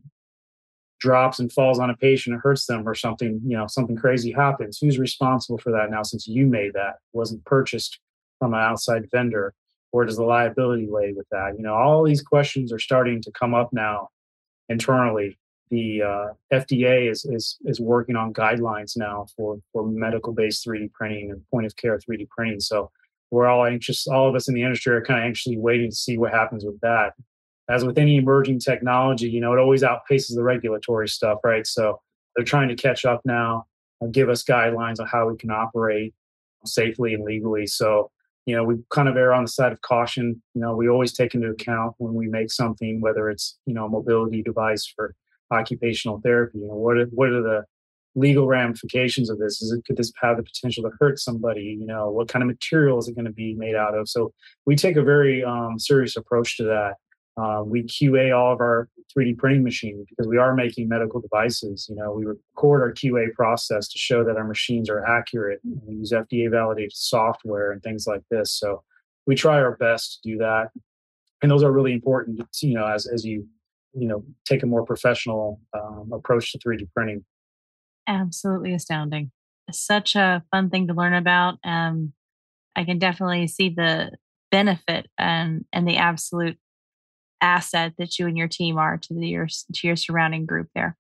drops 1.00 1.38
and 1.38 1.52
falls 1.52 1.78
on 1.78 1.90
a 1.90 1.96
patient 1.96 2.34
and 2.34 2.42
hurts 2.42 2.66
them 2.66 2.88
or 2.88 2.94
something, 2.94 3.40
you 3.44 3.56
know, 3.56 3.66
something 3.66 3.96
crazy 3.96 4.32
happens. 4.32 4.78
Who's 4.78 4.98
responsible 4.98 5.58
for 5.58 5.70
that 5.72 5.90
now 5.90 6.02
since 6.02 6.26
you 6.26 6.46
made 6.46 6.72
that? 6.74 6.96
wasn't 7.12 7.44
purchased 7.44 7.98
from 8.38 8.54
an 8.54 8.60
outside 8.60 9.08
vendor. 9.10 9.54
Where 9.90 10.04
does 10.04 10.16
the 10.16 10.24
liability 10.24 10.86
lay 10.90 11.12
with 11.12 11.26
that? 11.30 11.54
You 11.56 11.62
know, 11.62 11.74
all 11.74 12.04
these 12.04 12.22
questions 12.22 12.72
are 12.72 12.78
starting 12.78 13.22
to 13.22 13.32
come 13.32 13.54
up 13.54 13.72
now 13.72 14.08
internally. 14.68 15.38
The 15.70 16.02
uh, 16.02 16.26
FDA 16.52 17.10
is, 17.10 17.24
is 17.26 17.58
is 17.64 17.80
working 17.80 18.16
on 18.16 18.32
guidelines 18.32 18.96
now 18.96 19.26
for 19.36 19.58
for 19.72 19.86
medical 19.86 20.32
based 20.32 20.66
3D 20.66 20.92
printing 20.92 21.30
and 21.30 21.42
point 21.50 21.66
of 21.66 21.76
care 21.76 21.98
3D 21.98 22.28
printing. 22.28 22.60
So 22.60 22.90
we're 23.30 23.46
all 23.46 23.66
anxious. 23.66 24.06
All 24.06 24.28
of 24.28 24.34
us 24.34 24.48
in 24.48 24.54
the 24.54 24.62
industry 24.62 24.94
are 24.94 25.04
kind 25.04 25.20
of 25.20 25.26
anxiously 25.26 25.58
waiting 25.58 25.90
to 25.90 25.96
see 25.96 26.16
what 26.16 26.32
happens 26.32 26.64
with 26.64 26.80
that 26.80 27.12
as 27.68 27.84
with 27.84 27.98
any 27.98 28.16
emerging 28.16 28.60
technology, 28.60 29.28
you 29.28 29.40
know, 29.40 29.52
it 29.52 29.58
always 29.58 29.82
outpaces 29.82 30.34
the 30.34 30.42
regulatory 30.42 31.08
stuff, 31.08 31.38
right? 31.44 31.66
So 31.66 32.00
they're 32.34 32.44
trying 32.44 32.68
to 32.68 32.74
catch 32.74 33.04
up 33.04 33.20
now 33.24 33.66
and 34.00 34.12
give 34.12 34.28
us 34.30 34.42
guidelines 34.42 35.00
on 35.00 35.06
how 35.06 35.28
we 35.28 35.36
can 35.36 35.50
operate 35.50 36.14
safely 36.64 37.14
and 37.14 37.24
legally. 37.24 37.66
So, 37.66 38.10
you 38.48 38.56
know, 38.56 38.64
we 38.64 38.76
kind 38.88 39.10
of 39.10 39.16
err 39.18 39.34
on 39.34 39.44
the 39.44 39.48
side 39.48 39.72
of 39.72 39.82
caution. 39.82 40.42
You 40.54 40.62
know, 40.62 40.74
we 40.74 40.88
always 40.88 41.12
take 41.12 41.34
into 41.34 41.48
account 41.48 41.94
when 41.98 42.14
we 42.14 42.28
make 42.28 42.50
something, 42.50 42.98
whether 42.98 43.28
it's, 43.28 43.58
you 43.66 43.74
know, 43.74 43.84
a 43.84 43.90
mobility 43.90 44.42
device 44.42 44.90
for 44.96 45.14
occupational 45.50 46.18
therapy, 46.24 46.60
you 46.60 46.66
know, 46.66 46.74
what 46.74 46.96
are, 46.96 47.04
what 47.10 47.28
are 47.28 47.42
the 47.42 47.64
legal 48.14 48.46
ramifications 48.46 49.28
of 49.28 49.38
this? 49.38 49.60
Is 49.60 49.70
it, 49.70 49.84
could 49.84 49.98
this 49.98 50.10
have 50.22 50.38
the 50.38 50.42
potential 50.42 50.82
to 50.84 50.90
hurt 50.98 51.18
somebody? 51.18 51.76
You 51.78 51.84
know, 51.84 52.08
what 52.10 52.28
kind 52.28 52.42
of 52.42 52.46
material 52.46 52.98
is 52.98 53.06
it 53.06 53.14
going 53.14 53.26
to 53.26 53.30
be 53.32 53.54
made 53.54 53.74
out 53.74 53.94
of? 53.94 54.08
So 54.08 54.32
we 54.64 54.76
take 54.76 54.96
a 54.96 55.02
very 55.02 55.44
um, 55.44 55.78
serious 55.78 56.16
approach 56.16 56.56
to 56.56 56.64
that. 56.64 56.94
Uh, 57.38 57.62
we 57.64 57.84
QA 57.84 58.36
all 58.36 58.52
of 58.52 58.60
our 58.60 58.88
3D 59.16 59.38
printing 59.38 59.62
machines 59.62 60.06
because 60.08 60.26
we 60.26 60.38
are 60.38 60.54
making 60.54 60.88
medical 60.88 61.20
devices. 61.20 61.86
You 61.88 61.96
know, 61.96 62.12
we 62.12 62.24
record 62.24 62.82
our 62.82 62.92
QA 62.92 63.32
process 63.32 63.88
to 63.88 63.98
show 63.98 64.24
that 64.24 64.36
our 64.36 64.46
machines 64.46 64.90
are 64.90 65.04
accurate. 65.06 65.60
We 65.86 65.96
use 65.96 66.12
FDA 66.12 66.50
validated 66.50 66.92
software 66.94 67.70
and 67.70 67.82
things 67.82 68.06
like 68.06 68.22
this. 68.30 68.52
So 68.52 68.82
we 69.26 69.34
try 69.34 69.56
our 69.56 69.76
best 69.76 70.14
to 70.22 70.30
do 70.30 70.38
that, 70.38 70.70
and 71.42 71.50
those 71.50 71.62
are 71.62 71.70
really 71.70 71.92
important. 71.92 72.40
You 72.60 72.74
know, 72.74 72.86
as 72.86 73.06
as 73.06 73.24
you 73.24 73.46
you 73.94 74.08
know 74.08 74.24
take 74.44 74.62
a 74.62 74.66
more 74.66 74.84
professional 74.84 75.60
um, 75.74 76.10
approach 76.12 76.52
to 76.52 76.58
3D 76.58 76.88
printing. 76.94 77.24
Absolutely 78.06 78.74
astounding. 78.74 79.30
Such 79.70 80.16
a 80.16 80.42
fun 80.50 80.70
thing 80.70 80.86
to 80.88 80.94
learn 80.94 81.14
about. 81.14 81.58
Um, 81.62 82.14
I 82.74 82.84
can 82.84 82.98
definitely 82.98 83.46
see 83.46 83.68
the 83.68 84.12
benefit 84.50 85.08
and 85.18 85.66
and 85.72 85.86
the 85.86 85.98
absolute 85.98 86.58
asset 87.40 87.94
that 87.98 88.18
you 88.18 88.26
and 88.26 88.36
your 88.36 88.48
team 88.48 88.78
are 88.78 88.98
to 88.98 89.14
the, 89.14 89.28
your 89.28 89.46
to 89.46 89.86
your 89.86 89.96
surrounding 89.96 90.46
group 90.46 90.68
there? 90.74 90.96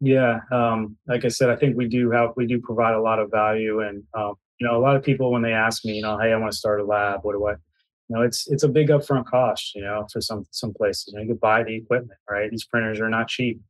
Yeah 0.00 0.40
um, 0.50 0.96
like 1.06 1.24
i 1.24 1.28
said 1.28 1.48
i 1.48 1.56
think 1.56 1.76
we 1.76 1.88
do 1.88 2.10
have 2.10 2.30
we 2.36 2.46
do 2.46 2.60
provide 2.60 2.94
a 2.94 3.00
lot 3.00 3.20
of 3.20 3.30
value 3.30 3.80
and 3.80 4.02
um, 4.14 4.34
you 4.58 4.66
know 4.66 4.76
a 4.76 4.80
lot 4.82 4.96
of 4.96 5.02
people 5.04 5.30
when 5.30 5.42
they 5.42 5.52
ask 5.52 5.84
me 5.84 5.94
you 5.94 6.02
know 6.02 6.18
hey 6.18 6.32
i 6.32 6.36
want 6.36 6.50
to 6.50 6.58
start 6.58 6.80
a 6.80 6.84
lab 6.84 7.20
what 7.22 7.34
do 7.34 7.46
i 7.46 7.52
you 7.52 8.16
know 8.16 8.22
it's 8.22 8.50
it's 8.50 8.64
a 8.64 8.68
big 8.68 8.88
upfront 8.88 9.26
cost 9.26 9.74
you 9.74 9.80
know 9.80 10.04
for 10.12 10.20
some 10.20 10.44
some 10.50 10.74
places. 10.74 11.06
You, 11.08 11.16
know, 11.16 11.22
you 11.22 11.28
could 11.28 11.40
buy 11.40 11.62
the 11.62 11.76
equipment 11.76 12.18
right? 12.28 12.50
These 12.50 12.64
printers 12.64 13.00
are 13.00 13.08
not 13.08 13.28
cheap. 13.28 13.60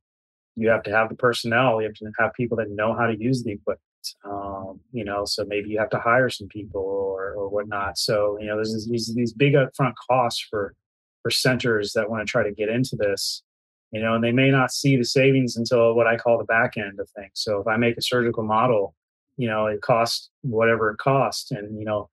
You 0.56 0.68
have 0.70 0.82
to 0.84 0.90
have 0.90 1.08
the 1.10 1.14
personnel 1.14 1.80
you 1.80 1.86
have 1.88 1.94
to 1.96 2.10
have 2.18 2.32
people 2.32 2.56
that 2.58 2.70
know 2.70 2.94
how 2.94 3.06
to 3.06 3.16
use 3.18 3.42
the 3.42 3.52
equipment 3.52 3.80
Um, 4.24 4.80
you 4.90 5.04
know, 5.04 5.24
so 5.24 5.44
maybe 5.44 5.68
you 5.68 5.78
have 5.78 5.90
to 5.90 5.98
hire 5.98 6.30
some 6.30 6.48
people 6.48 6.80
or 6.80 7.34
or 7.34 7.48
whatnot. 7.50 7.98
So 7.98 8.38
you 8.40 8.46
know, 8.46 8.56
there's 8.56 8.88
these 8.90 9.14
these 9.14 9.32
big 9.32 9.54
upfront 9.54 9.94
costs 10.08 10.44
for 10.48 10.74
for 11.22 11.30
centers 11.30 11.92
that 11.92 12.10
want 12.10 12.26
to 12.26 12.30
try 12.30 12.42
to 12.42 12.52
get 12.52 12.68
into 12.68 12.96
this. 12.96 13.42
You 13.90 14.00
know, 14.00 14.14
and 14.14 14.24
they 14.24 14.32
may 14.32 14.50
not 14.50 14.72
see 14.72 14.96
the 14.96 15.04
savings 15.04 15.56
until 15.56 15.94
what 15.94 16.06
I 16.06 16.16
call 16.16 16.38
the 16.38 16.44
back 16.44 16.78
end 16.78 16.98
of 16.98 17.10
things. 17.10 17.32
So 17.34 17.60
if 17.60 17.66
I 17.66 17.76
make 17.76 17.98
a 17.98 18.02
surgical 18.02 18.42
model, 18.42 18.94
you 19.36 19.46
know, 19.46 19.66
it 19.66 19.82
costs 19.82 20.30
whatever 20.40 20.90
it 20.90 20.98
costs, 20.98 21.50
and 21.50 21.78
you 21.78 21.84
know, 21.84 22.08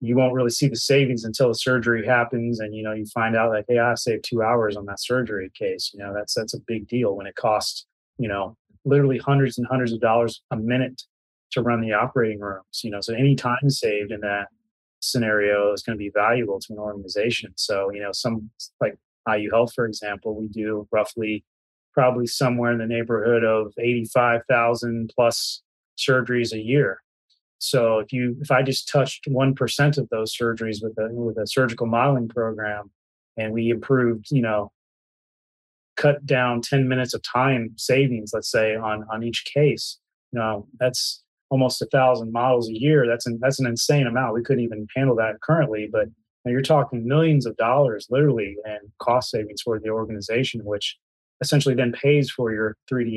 you 0.00 0.16
won't 0.16 0.34
really 0.34 0.50
see 0.50 0.68
the 0.68 0.76
savings 0.76 1.24
until 1.24 1.48
the 1.48 1.54
surgery 1.54 2.06
happens 2.06 2.60
and 2.60 2.74
you 2.74 2.82
know 2.82 2.92
you 2.92 3.06
find 3.06 3.34
out 3.34 3.50
like 3.50 3.64
hey 3.68 3.78
i 3.78 3.94
saved 3.94 4.24
two 4.24 4.42
hours 4.42 4.76
on 4.76 4.84
that 4.86 5.00
surgery 5.00 5.50
case 5.58 5.90
you 5.94 5.98
know 5.98 6.12
that's 6.14 6.34
that's 6.34 6.54
a 6.54 6.60
big 6.66 6.86
deal 6.86 7.16
when 7.16 7.26
it 7.26 7.34
costs 7.34 7.86
you 8.18 8.28
know 8.28 8.56
literally 8.84 9.18
hundreds 9.18 9.58
and 9.58 9.66
hundreds 9.68 9.92
of 9.92 10.00
dollars 10.00 10.42
a 10.50 10.56
minute 10.56 11.02
to 11.50 11.62
run 11.62 11.80
the 11.80 11.92
operating 11.92 12.40
rooms 12.40 12.80
you 12.82 12.90
know 12.90 13.00
so 13.00 13.14
any 13.14 13.34
time 13.34 13.70
saved 13.70 14.12
in 14.12 14.20
that 14.20 14.48
scenario 15.10 15.72
is 15.72 15.82
going 15.82 15.96
to 15.96 16.02
be 16.02 16.10
valuable 16.14 16.60
to 16.60 16.72
an 16.72 16.78
organization. 16.78 17.52
So 17.56 17.90
you 17.92 18.00
know 18.00 18.12
some 18.12 18.50
like 18.80 18.96
iu 19.28 19.50
health 19.50 19.72
for 19.74 19.86
example 19.86 20.36
we 20.36 20.46
do 20.48 20.86
roughly 20.92 21.44
probably 21.92 22.26
somewhere 22.26 22.70
in 22.72 22.78
the 22.78 22.86
neighborhood 22.86 23.42
of 23.42 23.72
85000 23.78 25.10
plus 25.16 25.62
surgeries 25.98 26.52
a 26.52 26.60
year. 26.60 27.00
So 27.58 27.98
if 27.98 28.12
you 28.12 28.36
if 28.40 28.50
I 28.50 28.62
just 28.62 28.88
touched 28.88 29.24
one 29.28 29.54
percent 29.54 29.96
of 29.96 30.08
those 30.10 30.36
surgeries 30.36 30.82
with 30.82 30.96
a 30.98 31.08
with 31.10 31.38
a 31.38 31.46
surgical 31.46 31.86
modeling 31.86 32.28
program, 32.28 32.90
and 33.36 33.52
we 33.52 33.70
improved, 33.70 34.26
you 34.30 34.42
know, 34.42 34.72
cut 35.96 36.26
down 36.26 36.60
ten 36.60 36.86
minutes 36.86 37.14
of 37.14 37.22
time 37.22 37.72
savings, 37.76 38.32
let's 38.34 38.50
say 38.50 38.76
on 38.76 39.06
on 39.10 39.22
each 39.22 39.46
case, 39.46 39.98
you 40.32 40.38
know, 40.38 40.66
that's 40.78 41.22
almost 41.50 41.82
a 41.82 41.86
thousand 41.86 42.32
models 42.32 42.68
a 42.68 42.78
year. 42.78 43.06
That's 43.06 43.26
an 43.26 43.38
that's 43.40 43.60
an 43.60 43.66
insane 43.66 44.06
amount. 44.06 44.34
We 44.34 44.42
couldn't 44.42 44.64
even 44.64 44.86
handle 44.94 45.16
that 45.16 45.40
currently, 45.42 45.88
but 45.90 46.08
you're 46.44 46.62
talking 46.62 47.06
millions 47.06 47.44
of 47.44 47.56
dollars 47.56 48.06
literally 48.08 48.56
and 48.64 48.78
cost 49.00 49.30
savings 49.30 49.62
for 49.62 49.80
the 49.80 49.88
organization, 49.88 50.64
which 50.64 50.96
essentially 51.42 51.74
then 51.74 51.92
pays 51.92 52.30
for 52.30 52.52
your 52.52 52.76
3D 52.90 53.10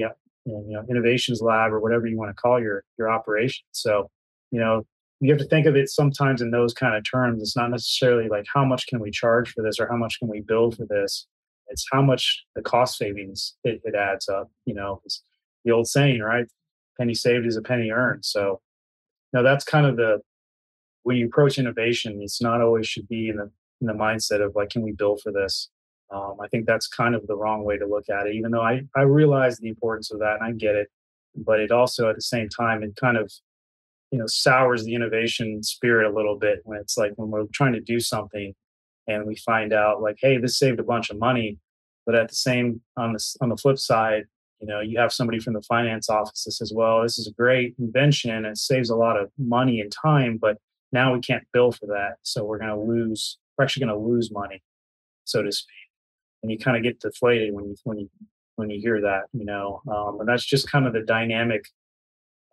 you 0.45 0.63
know 0.67 0.83
innovations 0.89 1.41
lab 1.41 1.71
or 1.71 1.79
whatever 1.79 2.07
you 2.07 2.17
want 2.17 2.35
to 2.35 2.41
call 2.41 2.59
your 2.59 2.83
your 2.97 3.09
operation. 3.09 3.63
So 3.71 4.09
you 4.51 4.59
know 4.59 4.85
you 5.19 5.31
have 5.31 5.39
to 5.39 5.47
think 5.47 5.65
of 5.65 5.75
it 5.75 5.89
sometimes 5.89 6.41
in 6.41 6.51
those 6.51 6.73
kind 6.73 6.95
of 6.95 7.03
terms 7.09 7.41
it's 7.41 7.55
not 7.55 7.69
necessarily 7.69 8.29
like 8.29 8.45
how 8.53 8.65
much 8.65 8.87
can 8.87 8.99
we 8.99 9.11
charge 9.11 9.51
for 9.51 9.63
this 9.63 9.79
or 9.79 9.87
how 9.87 9.97
much 9.97 10.17
can 10.19 10.27
we 10.27 10.41
build 10.41 10.77
for 10.77 10.85
this 10.85 11.27
it's 11.67 11.85
how 11.91 12.01
much 12.01 12.45
the 12.55 12.61
cost 12.61 12.97
savings 12.97 13.55
it, 13.63 13.81
it 13.83 13.95
adds 13.95 14.29
up 14.29 14.49
you 14.65 14.73
know 14.73 15.01
it's 15.05 15.23
the 15.65 15.71
old 15.71 15.87
saying 15.87 16.21
right 16.21 16.45
penny 16.99 17.15
saved 17.15 17.47
is 17.47 17.57
a 17.57 17.61
penny 17.61 17.89
earned. 17.89 18.25
So 18.25 18.61
you 19.31 19.39
know 19.39 19.43
that's 19.43 19.63
kind 19.63 19.85
of 19.85 19.95
the 19.95 20.19
when 21.03 21.17
you 21.17 21.27
approach 21.27 21.57
innovation 21.57 22.19
it's 22.21 22.41
not 22.41 22.61
always 22.61 22.87
should 22.87 23.07
be 23.07 23.29
in 23.29 23.37
the 23.37 23.49
in 23.81 23.87
the 23.87 23.93
mindset 23.93 24.45
of 24.45 24.55
like 24.55 24.69
can 24.69 24.81
we 24.83 24.91
build 24.91 25.21
for 25.21 25.31
this? 25.31 25.69
Um, 26.11 26.37
i 26.41 26.47
think 26.47 26.65
that's 26.65 26.87
kind 26.87 27.13
of 27.13 27.27
the 27.27 27.35
wrong 27.35 27.63
way 27.63 27.77
to 27.77 27.85
look 27.85 28.09
at 28.09 28.25
it 28.25 28.33
even 28.33 28.49
though 28.49 28.63
i 28.63 28.81
i 28.95 29.01
realize 29.01 29.57
the 29.57 29.69
importance 29.69 30.11
of 30.11 30.19
that 30.19 30.37
and 30.39 30.43
i 30.43 30.51
get 30.51 30.75
it. 30.75 30.87
But 31.35 31.59
it 31.59 31.71
also 31.71 32.09
at 32.09 32.15
the 32.15 32.21
same 32.21 32.49
time 32.49 32.83
it 32.83 32.95
kind 32.95 33.17
of 33.17 33.31
you 34.11 34.17
know 34.19 34.25
sours 34.27 34.83
the 34.83 34.95
innovation 34.95 35.61
spirit 35.63 36.11
a 36.11 36.15
little 36.15 36.37
bit 36.37 36.59
when 36.63 36.79
it's 36.79 36.97
like 36.97 37.13
when 37.15 37.29
we're 37.29 37.45
trying 37.53 37.73
to 37.73 37.79
do 37.81 37.99
something 37.99 38.53
and 39.07 39.25
we 39.25 39.35
find 39.35 39.71
out 39.71 40.01
like 40.01 40.17
hey 40.19 40.37
this 40.37 40.57
saved 40.57 40.79
a 40.79 40.83
bunch 40.83 41.09
of 41.09 41.19
money. 41.19 41.59
But 42.05 42.15
at 42.15 42.29
the 42.29 42.35
same 42.35 42.81
on 42.97 43.13
the 43.13 43.35
on 43.39 43.49
the 43.49 43.57
flip 43.57 43.77
side 43.77 44.23
you 44.59 44.67
know 44.67 44.79
you 44.79 44.99
have 44.99 45.13
somebody 45.13 45.39
from 45.39 45.53
the 45.53 45.61
finance 45.61 46.09
office 46.09 46.43
that 46.43 46.51
says 46.51 46.71
well. 46.73 47.03
This 47.03 47.17
is 47.17 47.27
a 47.27 47.33
great 47.33 47.75
invention. 47.79 48.45
It 48.45 48.57
saves 48.57 48.89
a 48.89 48.95
lot 48.95 49.19
of 49.19 49.31
money 49.37 49.79
and 49.79 49.91
time 49.91 50.37
but 50.37 50.57
now 50.91 51.13
we 51.13 51.19
can't 51.19 51.43
bill 51.53 51.71
for 51.71 51.85
that. 51.87 52.15
So 52.23 52.43
we're 52.43 52.57
going 52.57 52.71
to 52.71 52.79
lose 52.79 53.37
we're 53.57 53.65
actually 53.65 53.85
going 53.85 53.99
to 53.99 54.07
lose 54.07 54.31
money 54.31 54.61
so 55.25 55.43
to 55.43 55.51
speak. 55.51 55.75
And 56.41 56.51
you 56.51 56.57
kind 56.57 56.77
of 56.77 56.83
get 56.83 56.99
deflated 56.99 57.53
when 57.53 57.65
you 57.65 57.75
when 57.83 57.99
you 57.99 58.09
when 58.55 58.69
you 58.69 58.79
hear 58.79 59.01
that 59.01 59.23
you 59.33 59.45
know 59.45 59.81
um, 59.91 60.19
and 60.19 60.27
that's 60.27 60.45
just 60.45 60.71
kind 60.71 60.87
of 60.87 60.93
the 60.93 61.01
dynamic 61.01 61.65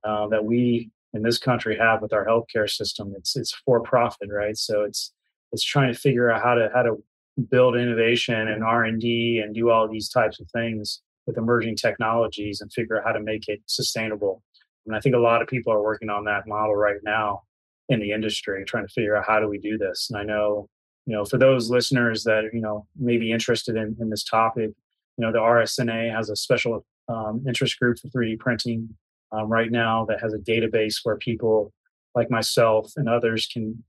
uh, 0.05 0.29
that 0.29 0.45
we 0.45 0.91
in 1.15 1.23
this 1.23 1.39
country 1.39 1.77
have 1.79 2.03
with 2.03 2.13
our 2.13 2.27
healthcare 2.27 2.69
system. 2.69 3.15
It's 3.17 3.37
it's 3.37 3.53
for 3.65 3.81
profit, 3.81 4.29
right? 4.31 4.57
So 4.57 4.83
it's 4.83 5.13
it's 5.53 5.65
trying 5.65 5.93
to 5.93 5.99
figure 5.99 6.31
out 6.31 6.43
how 6.43 6.55
to 6.55 6.71
how 6.75 6.83
to 6.83 7.03
build 7.51 7.77
innovation 7.77 8.49
and 8.49 8.65
R 8.65 8.85
and 8.85 9.01
D 9.01 9.41
and 9.43 9.55
do 9.55 9.71
all 9.71 9.89
these 9.89 10.09
types 10.09 10.41
of 10.41 10.49
things 10.51 11.03
with 11.27 11.39
emerging 11.39 11.77
technologies 11.77 12.61
and 12.61 12.73
figure 12.73 12.99
out 12.99 13.05
how 13.05 13.13
to 13.13 13.21
make 13.21 13.49
it 13.49 13.61
sustainable. 13.67 14.43
And 14.87 14.95
I 14.95 15.01
think 15.01 15.15
a 15.15 15.19
lot 15.19 15.43
of 15.43 15.49
people 15.49 15.73
are 15.73 15.83
working 15.83 16.11
on 16.11 16.25
that 16.25 16.47
model 16.47 16.77
right 16.77 17.01
now 17.03 17.43
in 17.89 18.01
the 18.01 18.13
industry, 18.13 18.65
trying 18.65 18.87
to 18.87 18.93
figure 18.93 19.17
out 19.17 19.25
how 19.27 19.41
do 19.41 19.49
we 19.49 19.59
do 19.59 19.79
this. 19.79 20.09
And 20.11 20.19
I 20.19 20.25
know, 20.25 20.69
you 21.07 21.15
know, 21.15 21.25
for 21.25 21.39
those 21.39 21.71
listeners 21.71 22.25
that 22.25 22.51
you 22.53 22.61
know 22.61 22.87
may 22.99 23.17
be 23.17 23.33
interested 23.33 23.77
in, 23.77 23.97
in 24.01 24.11
this 24.11 24.25
topic, 24.25 24.71
you 25.17 25.25
know, 25.25 25.33
the 25.33 25.39
RSNA 25.39 26.15
has 26.15 26.31
a 26.31 26.37
special 26.37 26.85
um, 27.09 27.45
interest 27.47 27.79
group 27.79 27.99
for 27.99 28.09
3D 28.09 28.39
printing 28.39 28.89
um, 29.33 29.49
right 29.49 29.71
now 29.71 30.05
that 30.07 30.21
has 30.21 30.35
a 30.35 30.39
database 30.39 30.97
where 31.03 31.17
people 31.17 31.73
like 32.15 32.31
myself 32.31 32.93
and 32.97 33.09
others 33.09 33.47
can, 33.53 33.83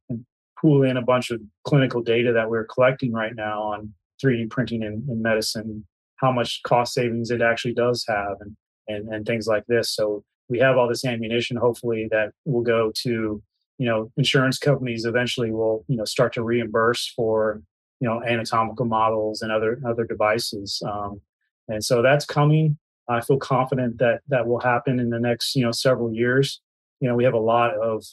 pool 0.60 0.82
in 0.82 0.97
a 0.97 1.02
bunch 1.02 1.30
of 1.30 1.39
clinical 1.65 2.02
data 2.02 2.34
that 2.34 2.50
we're 2.50 2.65
collecting 2.65 3.13
right 3.13 3.36
now 3.36 3.62
on 3.62 3.93
3D 4.23 4.50
printing 4.50 4.82
in, 4.82 5.06
in 5.08 5.21
medicine, 5.21 5.86
how 6.17 6.32
much 6.32 6.62
cost 6.63 6.93
savings 6.93 7.32
it 7.32 7.41
actually 7.41 7.73
does 7.73 8.06
have, 8.08 8.38
and, 8.39 8.56
and 8.88 9.13
and 9.13 9.25
things 9.25 9.47
like 9.47 9.65
this. 9.67 9.93
So 9.93 10.23
we 10.49 10.60
have 10.60 10.77
all 10.77 10.88
this 10.88 11.06
ammunition, 11.06 11.58
hopefully, 11.58 12.08
that 12.12 12.32
will 12.45 12.63
go 12.63 12.91
to 13.03 13.41
you 13.77 13.86
know 13.86 14.12
insurance 14.17 14.58
companies. 14.58 15.06
Eventually, 15.06 15.51
will 15.51 15.86
you 15.88 15.97
know 15.97 16.06
start 16.06 16.34
to 16.34 16.43
reimburse 16.43 17.12
for 17.15 17.62
you 17.99 18.08
know 18.08 18.23
anatomical 18.23 18.86
models 18.86 19.41
and 19.41 19.51
other 19.51 19.80
other 19.88 20.06
devices. 20.06 20.82
Um, 20.86 21.21
and 21.67 21.84
so 21.84 22.01
that's 22.01 22.25
coming. 22.25 22.77
I 23.10 23.21
feel 23.21 23.38
confident 23.38 23.99
that 23.99 24.21
that 24.27 24.47
will 24.47 24.60
happen 24.60 24.99
in 24.99 25.10
the 25.10 25.19
next 25.19 25.56
you 25.56 25.63
know 25.63 25.71
several 25.71 26.13
years. 26.13 26.62
You 26.99 27.08
know, 27.08 27.15
we 27.15 27.23
have 27.25 27.36
a 27.36 27.39
lot 27.39 27.75
of 27.75 28.03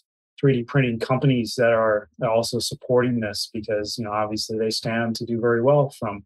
3D 0.43 0.67
printing 0.67 0.99
companies 0.99 1.55
that 1.57 1.73
are 1.73 2.09
also 2.23 2.59
supporting 2.59 3.21
this 3.21 3.49
because 3.53 3.97
you 3.99 4.05
know 4.05 4.13
obviously 4.13 4.59
they 4.59 4.71
stand 4.71 5.17
to 5.17 5.25
do 5.25 5.41
very 5.41 5.63
well 5.63 5.91
from 5.91 6.25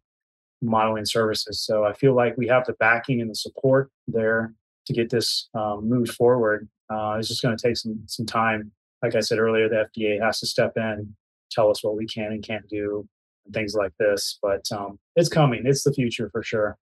modeling 0.61 1.05
services. 1.05 1.61
So 1.61 1.85
I 1.85 1.93
feel 1.93 2.15
like 2.15 2.37
we 2.37 2.47
have 2.47 2.65
the 2.65 2.73
backing 2.73 3.21
and 3.21 3.29
the 3.29 3.35
support 3.35 3.89
there 4.07 4.53
to 4.85 4.93
get 4.93 5.09
this 5.09 5.49
um, 5.53 5.87
moved 5.87 6.13
forward. 6.13 6.67
Uh, 6.89 7.17
it's 7.19 7.27
just 7.27 7.41
going 7.41 7.55
to 7.55 7.67
take 7.67 7.77
some 7.77 8.01
some 8.07 8.25
time. 8.25 8.71
Like 9.01 9.15
I 9.15 9.21
said 9.21 9.39
earlier, 9.39 9.69
the 9.69 9.87
FDA 9.95 10.21
has 10.21 10.39
to 10.39 10.47
step 10.47 10.73
in, 10.75 11.15
tell 11.51 11.69
us 11.69 11.83
what 11.83 11.95
we 11.95 12.05
can 12.05 12.31
and 12.33 12.43
can't 12.43 12.67
do, 12.67 13.07
and 13.45 13.53
things 13.53 13.75
like 13.75 13.93
this. 13.99 14.37
But 14.41 14.65
um, 14.71 14.99
it's 15.15 15.29
coming. 15.29 15.63
It's 15.65 15.83
the 15.83 15.93
future 15.93 16.29
for 16.31 16.43
sure 16.43 16.77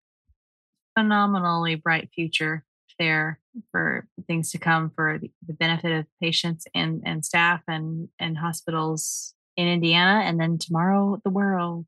phenomenally 0.98 1.76
bright 1.76 2.10
future 2.12 2.64
there 2.98 3.38
for 3.70 4.06
things 4.26 4.50
to 4.50 4.58
come 4.58 4.90
for 4.90 5.20
the 5.46 5.52
benefit 5.52 5.92
of 5.92 6.06
patients 6.20 6.66
and, 6.74 7.02
and 7.04 7.24
staff 7.24 7.62
and, 7.68 8.08
and 8.18 8.36
hospitals 8.36 9.34
in 9.56 9.68
Indiana 9.68 10.22
and 10.24 10.40
then 10.40 10.58
tomorrow 10.58 11.20
the 11.22 11.30
world. 11.30 11.86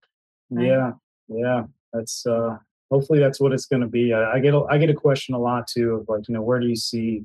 Right? 0.48 0.66
Yeah. 0.66 0.92
Yeah. 1.28 1.62
That's 1.92 2.26
uh 2.26 2.56
hopefully 2.90 3.18
that's 3.18 3.40
what 3.40 3.52
it's 3.52 3.66
going 3.66 3.82
to 3.82 3.88
be. 3.88 4.12
I, 4.12 4.32
I 4.32 4.38
get 4.40 4.54
a, 4.54 4.62
I 4.68 4.78
get 4.78 4.90
a 4.90 4.94
question 4.94 5.34
a 5.34 5.38
lot 5.38 5.68
too 5.68 5.94
of 5.94 6.08
like, 6.08 6.28
you 6.28 6.34
know, 6.34 6.42
where 6.42 6.58
do 6.58 6.66
you 6.66 6.74
see, 6.74 7.22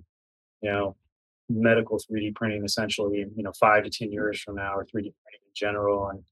you 0.61 0.71
know, 0.71 0.95
medical 1.49 1.97
3D 1.97 2.35
printing 2.35 2.63
essentially, 2.63 3.25
you 3.35 3.43
know, 3.43 3.51
five 3.59 3.83
to 3.83 3.89
10 3.89 4.11
years 4.11 4.39
from 4.41 4.55
now 4.55 4.75
or 4.75 4.83
3D 4.83 4.91
printing 4.91 5.41
in 5.43 5.53
general. 5.55 6.09
And 6.09 6.23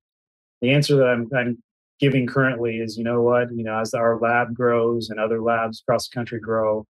the 0.62 0.72
answer 0.72 0.96
that 0.98 1.08
I'm, 1.08 1.30
I'm 1.36 1.58
giving 2.00 2.28
currently 2.28 2.78
is 2.80 2.98
you 2.98 3.04
know 3.04 3.22
what 3.22 3.50
you 3.56 3.64
know 3.64 3.80
as 3.80 3.94
our 3.94 4.20
lab 4.20 4.54
grows 4.54 5.10
and 5.10 5.20
other 5.20 5.42
labs 5.42 5.82
across 5.82 6.10
the 6.10 6.14
country 6.14 6.40
grow 6.40 6.86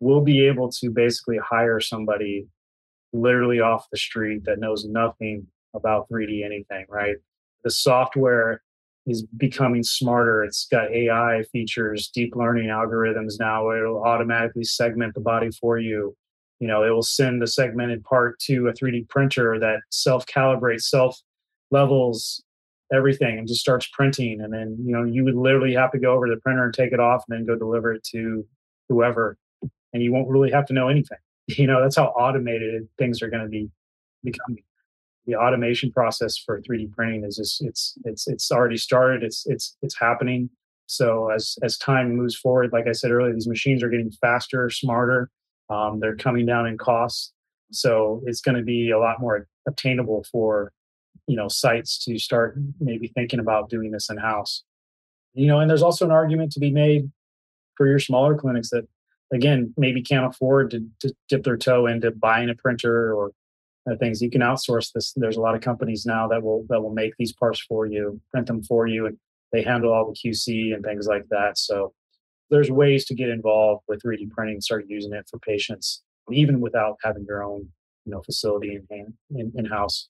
we'll 0.00 0.20
be 0.20 0.44
able 0.46 0.70
to 0.70 0.90
basically 0.90 1.38
hire 1.38 1.80
somebody 1.80 2.46
literally 3.12 3.60
off 3.60 3.86
the 3.90 3.96
street 3.96 4.44
that 4.44 4.58
knows 4.58 4.84
nothing 4.84 5.46
about 5.74 6.08
3d 6.10 6.44
anything 6.44 6.84
right 6.88 7.16
the 7.62 7.70
software 7.70 8.60
is 9.06 9.22
becoming 9.36 9.82
smarter. 9.82 10.44
It's 10.44 10.66
got 10.70 10.90
ai 10.90 11.42
features 11.52 12.08
deep 12.08 12.34
learning 12.36 12.68
algorithms 12.68 13.34
now. 13.38 13.70
It'll 13.70 14.02
automatically 14.02 14.64
segment 14.64 15.14
the 15.14 15.20
body 15.20 15.50
for 15.50 15.78
you. 15.78 16.16
You 16.60 16.68
know 16.68 16.84
it 16.84 16.90
will 16.90 17.02
send 17.02 17.42
the 17.42 17.46
segmented 17.46 18.04
part 18.04 18.38
to 18.40 18.68
a 18.68 18.72
3d 18.72 19.08
printer 19.08 19.58
that 19.60 19.80
self 19.90 20.24
calibrates 20.26 20.82
self 20.82 21.20
levels 21.70 22.42
everything 22.92 23.38
and 23.38 23.48
just 23.48 23.60
starts 23.60 23.88
printing. 23.92 24.40
And 24.40 24.52
then 24.52 24.76
you 24.82 24.92
know 24.92 25.04
you 25.04 25.24
would 25.24 25.34
literally 25.34 25.74
have 25.74 25.92
to 25.92 25.98
go 25.98 26.12
over 26.12 26.26
to 26.26 26.34
the 26.34 26.40
printer 26.40 26.64
and 26.64 26.74
take 26.74 26.92
it 26.92 27.00
off 27.00 27.24
and 27.28 27.36
then 27.36 27.46
go 27.46 27.58
deliver 27.58 27.92
it 27.92 28.04
to 28.12 28.46
whoever. 28.88 29.36
And 29.92 30.02
you 30.02 30.12
won't 30.12 30.28
really 30.28 30.50
have 30.50 30.66
to 30.66 30.72
know 30.72 30.88
anything. 30.88 31.18
You 31.46 31.66
know 31.66 31.82
that's 31.82 31.96
how 31.96 32.06
automated 32.06 32.88
things 32.96 33.20
are 33.20 33.28
going 33.28 33.42
to 33.42 33.50
be 33.50 33.68
becoming 34.22 34.64
the 35.26 35.34
automation 35.36 35.90
process 35.90 36.36
for 36.36 36.60
3d 36.60 36.92
printing 36.92 37.24
is 37.24 37.36
just 37.36 37.62
it's 37.64 37.94
it's 38.04 38.28
it's 38.28 38.50
already 38.52 38.76
started 38.76 39.22
it's 39.22 39.44
it's 39.46 39.76
it's 39.82 39.98
happening 39.98 40.50
so 40.86 41.30
as 41.30 41.56
as 41.62 41.78
time 41.78 42.14
moves 42.14 42.36
forward 42.36 42.70
like 42.72 42.86
i 42.86 42.92
said 42.92 43.10
earlier 43.10 43.32
these 43.32 43.48
machines 43.48 43.82
are 43.82 43.88
getting 43.88 44.10
faster 44.10 44.68
smarter 44.70 45.30
Um, 45.70 46.00
they're 46.00 46.16
coming 46.16 46.46
down 46.46 46.66
in 46.66 46.76
costs, 46.76 47.32
so 47.72 48.22
it's 48.26 48.40
going 48.40 48.56
to 48.56 48.62
be 48.62 48.90
a 48.90 48.98
lot 48.98 49.20
more 49.20 49.46
obtainable 49.66 50.24
for 50.30 50.72
you 51.26 51.36
know 51.36 51.48
sites 51.48 52.04
to 52.04 52.18
start 52.18 52.56
maybe 52.80 53.08
thinking 53.08 53.40
about 53.40 53.70
doing 53.70 53.90
this 53.90 54.10
in 54.10 54.18
house. 54.18 54.62
You 55.32 55.46
know, 55.46 55.60
and 55.60 55.68
there's 55.70 55.82
also 55.82 56.04
an 56.04 56.12
argument 56.12 56.52
to 56.52 56.60
be 56.60 56.70
made 56.70 57.10
for 57.76 57.86
your 57.86 57.98
smaller 57.98 58.36
clinics 58.36 58.70
that 58.70 58.86
again 59.32 59.72
maybe 59.76 60.02
can't 60.02 60.26
afford 60.26 60.70
to, 60.72 60.86
to 61.00 61.14
dip 61.28 61.44
their 61.44 61.56
toe 61.56 61.86
into 61.86 62.10
buying 62.10 62.50
a 62.50 62.54
printer 62.54 63.14
or 63.14 63.32
things. 63.98 64.22
You 64.22 64.30
can 64.30 64.40
outsource 64.40 64.92
this. 64.92 65.12
There's 65.16 65.36
a 65.36 65.40
lot 65.40 65.54
of 65.54 65.60
companies 65.60 66.04
now 66.06 66.26
that 66.28 66.42
will 66.42 66.64
that 66.68 66.80
will 66.80 66.92
make 66.92 67.14
these 67.18 67.32
parts 67.32 67.60
for 67.60 67.86
you 67.86 68.20
print 68.32 68.46
them 68.46 68.62
for 68.62 68.86
you 68.86 69.06
and 69.06 69.16
they 69.52 69.62
handle 69.62 69.92
all 69.92 70.12
the 70.12 70.30
qc 70.30 70.74
and 70.74 70.84
things 70.84 71.06
like 71.06 71.24
that. 71.30 71.58
So 71.58 71.92
there's 72.50 72.70
ways 72.70 73.04
to 73.06 73.14
get 73.14 73.28
involved 73.28 73.82
with 73.88 74.02
3d 74.02 74.30
printing 74.30 74.60
start 74.60 74.86
using 74.88 75.12
it 75.12 75.26
for 75.30 75.38
patients 75.38 76.02
even 76.30 76.60
without 76.60 76.96
having 77.02 77.24
your 77.28 77.42
own 77.42 77.68
you 78.04 78.12
know 78.12 78.22
facility 78.22 78.78
in 78.90 79.14
in, 79.30 79.52
in 79.54 79.64
house 79.66 80.08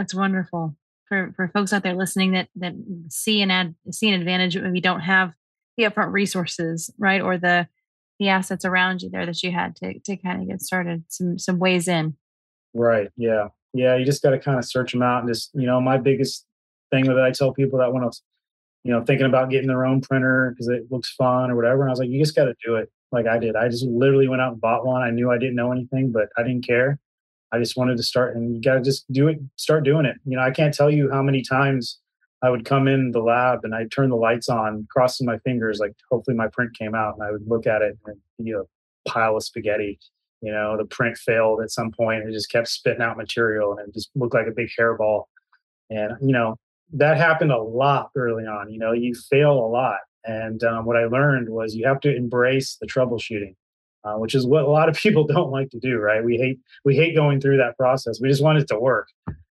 that's 0.00 0.14
wonderful. 0.14 0.74
For 1.10 1.30
for 1.36 1.48
folks 1.48 1.74
out 1.74 1.82
there 1.82 1.94
listening 1.94 2.32
that 2.32 2.48
that 2.56 2.72
see 3.10 3.42
an 3.42 3.50
ad 3.50 3.74
see 3.90 4.08
an 4.08 4.18
advantage 4.18 4.56
when 4.56 4.74
you 4.74 4.80
don't 4.80 5.00
have 5.00 5.32
the 5.76 5.82
upfront 5.82 6.12
resources 6.12 6.90
right 6.98 7.20
or 7.20 7.36
the 7.36 7.68
the 8.18 8.28
assets 8.28 8.64
around 8.64 9.02
you 9.02 9.10
there 9.10 9.26
that 9.26 9.42
you 9.42 9.50
had 9.50 9.76
to 9.76 9.98
to 9.98 10.16
kind 10.16 10.40
of 10.40 10.48
get 10.48 10.62
started 10.62 11.04
some 11.08 11.38
some 11.38 11.58
ways 11.58 11.86
in 11.86 12.16
Right. 12.74 13.08
Yeah. 13.16 13.48
Yeah. 13.72 13.96
You 13.96 14.04
just 14.04 14.22
got 14.22 14.30
to 14.30 14.38
kind 14.38 14.58
of 14.58 14.64
search 14.64 14.92
them 14.92 15.02
out 15.02 15.20
and 15.20 15.28
just, 15.28 15.50
you 15.54 15.66
know, 15.66 15.80
my 15.80 15.98
biggest 15.98 16.46
thing 16.90 17.04
that 17.06 17.20
I 17.20 17.30
tell 17.30 17.52
people 17.52 17.78
that 17.78 17.92
want 17.92 18.12
to, 18.12 18.18
you 18.84 18.92
know, 18.92 19.02
thinking 19.04 19.26
about 19.26 19.50
getting 19.50 19.68
their 19.68 19.84
own 19.84 20.00
printer 20.00 20.50
because 20.50 20.68
it 20.68 20.90
looks 20.90 21.12
fun 21.14 21.50
or 21.50 21.56
whatever. 21.56 21.82
And 21.82 21.90
I 21.90 21.92
was 21.92 21.98
like, 21.98 22.08
you 22.08 22.18
just 22.18 22.36
got 22.36 22.44
to 22.44 22.54
do 22.64 22.76
it 22.76 22.90
like 23.12 23.26
I 23.26 23.38
did. 23.38 23.56
I 23.56 23.68
just 23.68 23.84
literally 23.84 24.28
went 24.28 24.42
out 24.42 24.52
and 24.52 24.60
bought 24.60 24.86
one. 24.86 25.02
I 25.02 25.10
knew 25.10 25.30
I 25.30 25.38
didn't 25.38 25.56
know 25.56 25.72
anything, 25.72 26.12
but 26.12 26.28
I 26.36 26.42
didn't 26.42 26.66
care. 26.66 26.98
I 27.52 27.58
just 27.58 27.76
wanted 27.76 27.96
to 27.96 28.02
start 28.02 28.36
and 28.36 28.54
you 28.54 28.62
got 28.62 28.74
to 28.74 28.80
just 28.80 29.10
do 29.12 29.28
it, 29.28 29.40
start 29.56 29.84
doing 29.84 30.06
it. 30.06 30.16
You 30.24 30.36
know, 30.36 30.42
I 30.42 30.52
can't 30.52 30.72
tell 30.72 30.90
you 30.90 31.10
how 31.10 31.22
many 31.22 31.42
times 31.42 31.98
I 32.42 32.50
would 32.50 32.64
come 32.64 32.88
in 32.88 33.10
the 33.10 33.20
lab 33.20 33.64
and 33.64 33.74
I'd 33.74 33.90
turn 33.90 34.08
the 34.08 34.16
lights 34.16 34.48
on, 34.48 34.86
crossing 34.90 35.26
my 35.26 35.38
fingers, 35.38 35.78
like 35.78 35.94
hopefully 36.10 36.36
my 36.36 36.46
print 36.46 36.76
came 36.78 36.94
out 36.94 37.14
and 37.14 37.22
I 37.22 37.32
would 37.32 37.46
look 37.46 37.66
at 37.66 37.82
it 37.82 37.98
and 38.06 38.16
be 38.42 38.52
a 38.52 38.62
pile 39.06 39.36
of 39.36 39.42
spaghetti 39.42 39.98
you 40.42 40.52
know 40.52 40.76
the 40.76 40.84
print 40.84 41.16
failed 41.16 41.60
at 41.62 41.70
some 41.70 41.90
point 41.90 42.28
it 42.28 42.32
just 42.32 42.50
kept 42.50 42.68
spitting 42.68 43.02
out 43.02 43.16
material 43.16 43.76
and 43.76 43.88
it 43.88 43.94
just 43.94 44.10
looked 44.14 44.34
like 44.34 44.46
a 44.46 44.52
big 44.52 44.68
hairball. 44.78 45.24
And 45.90 46.12
you 46.20 46.32
know 46.32 46.56
that 46.92 47.16
happened 47.16 47.52
a 47.52 47.62
lot 47.62 48.10
early 48.16 48.44
on 48.44 48.70
you 48.70 48.78
know 48.78 48.92
you 48.92 49.14
fail 49.14 49.52
a 49.52 49.68
lot. 49.68 49.98
And 50.24 50.62
um, 50.64 50.84
what 50.84 50.96
i 50.96 51.06
learned 51.06 51.48
was 51.48 51.74
you 51.74 51.86
have 51.86 52.00
to 52.00 52.14
embrace 52.14 52.76
the 52.80 52.86
troubleshooting 52.86 53.54
uh, 54.04 54.14
which 54.14 54.34
is 54.34 54.46
what 54.46 54.64
a 54.64 54.68
lot 54.68 54.88
of 54.88 54.96
people 55.04 55.24
don't 55.24 55.50
like 55.50 55.70
to 55.70 55.78
do 55.78 55.98
right? 55.98 56.24
We 56.24 56.36
hate 56.36 56.58
we 56.84 56.96
hate 56.96 57.14
going 57.14 57.40
through 57.40 57.58
that 57.58 57.76
process. 57.76 58.20
We 58.20 58.28
just 58.28 58.42
want 58.42 58.58
it 58.58 58.68
to 58.68 58.78
work. 58.78 59.08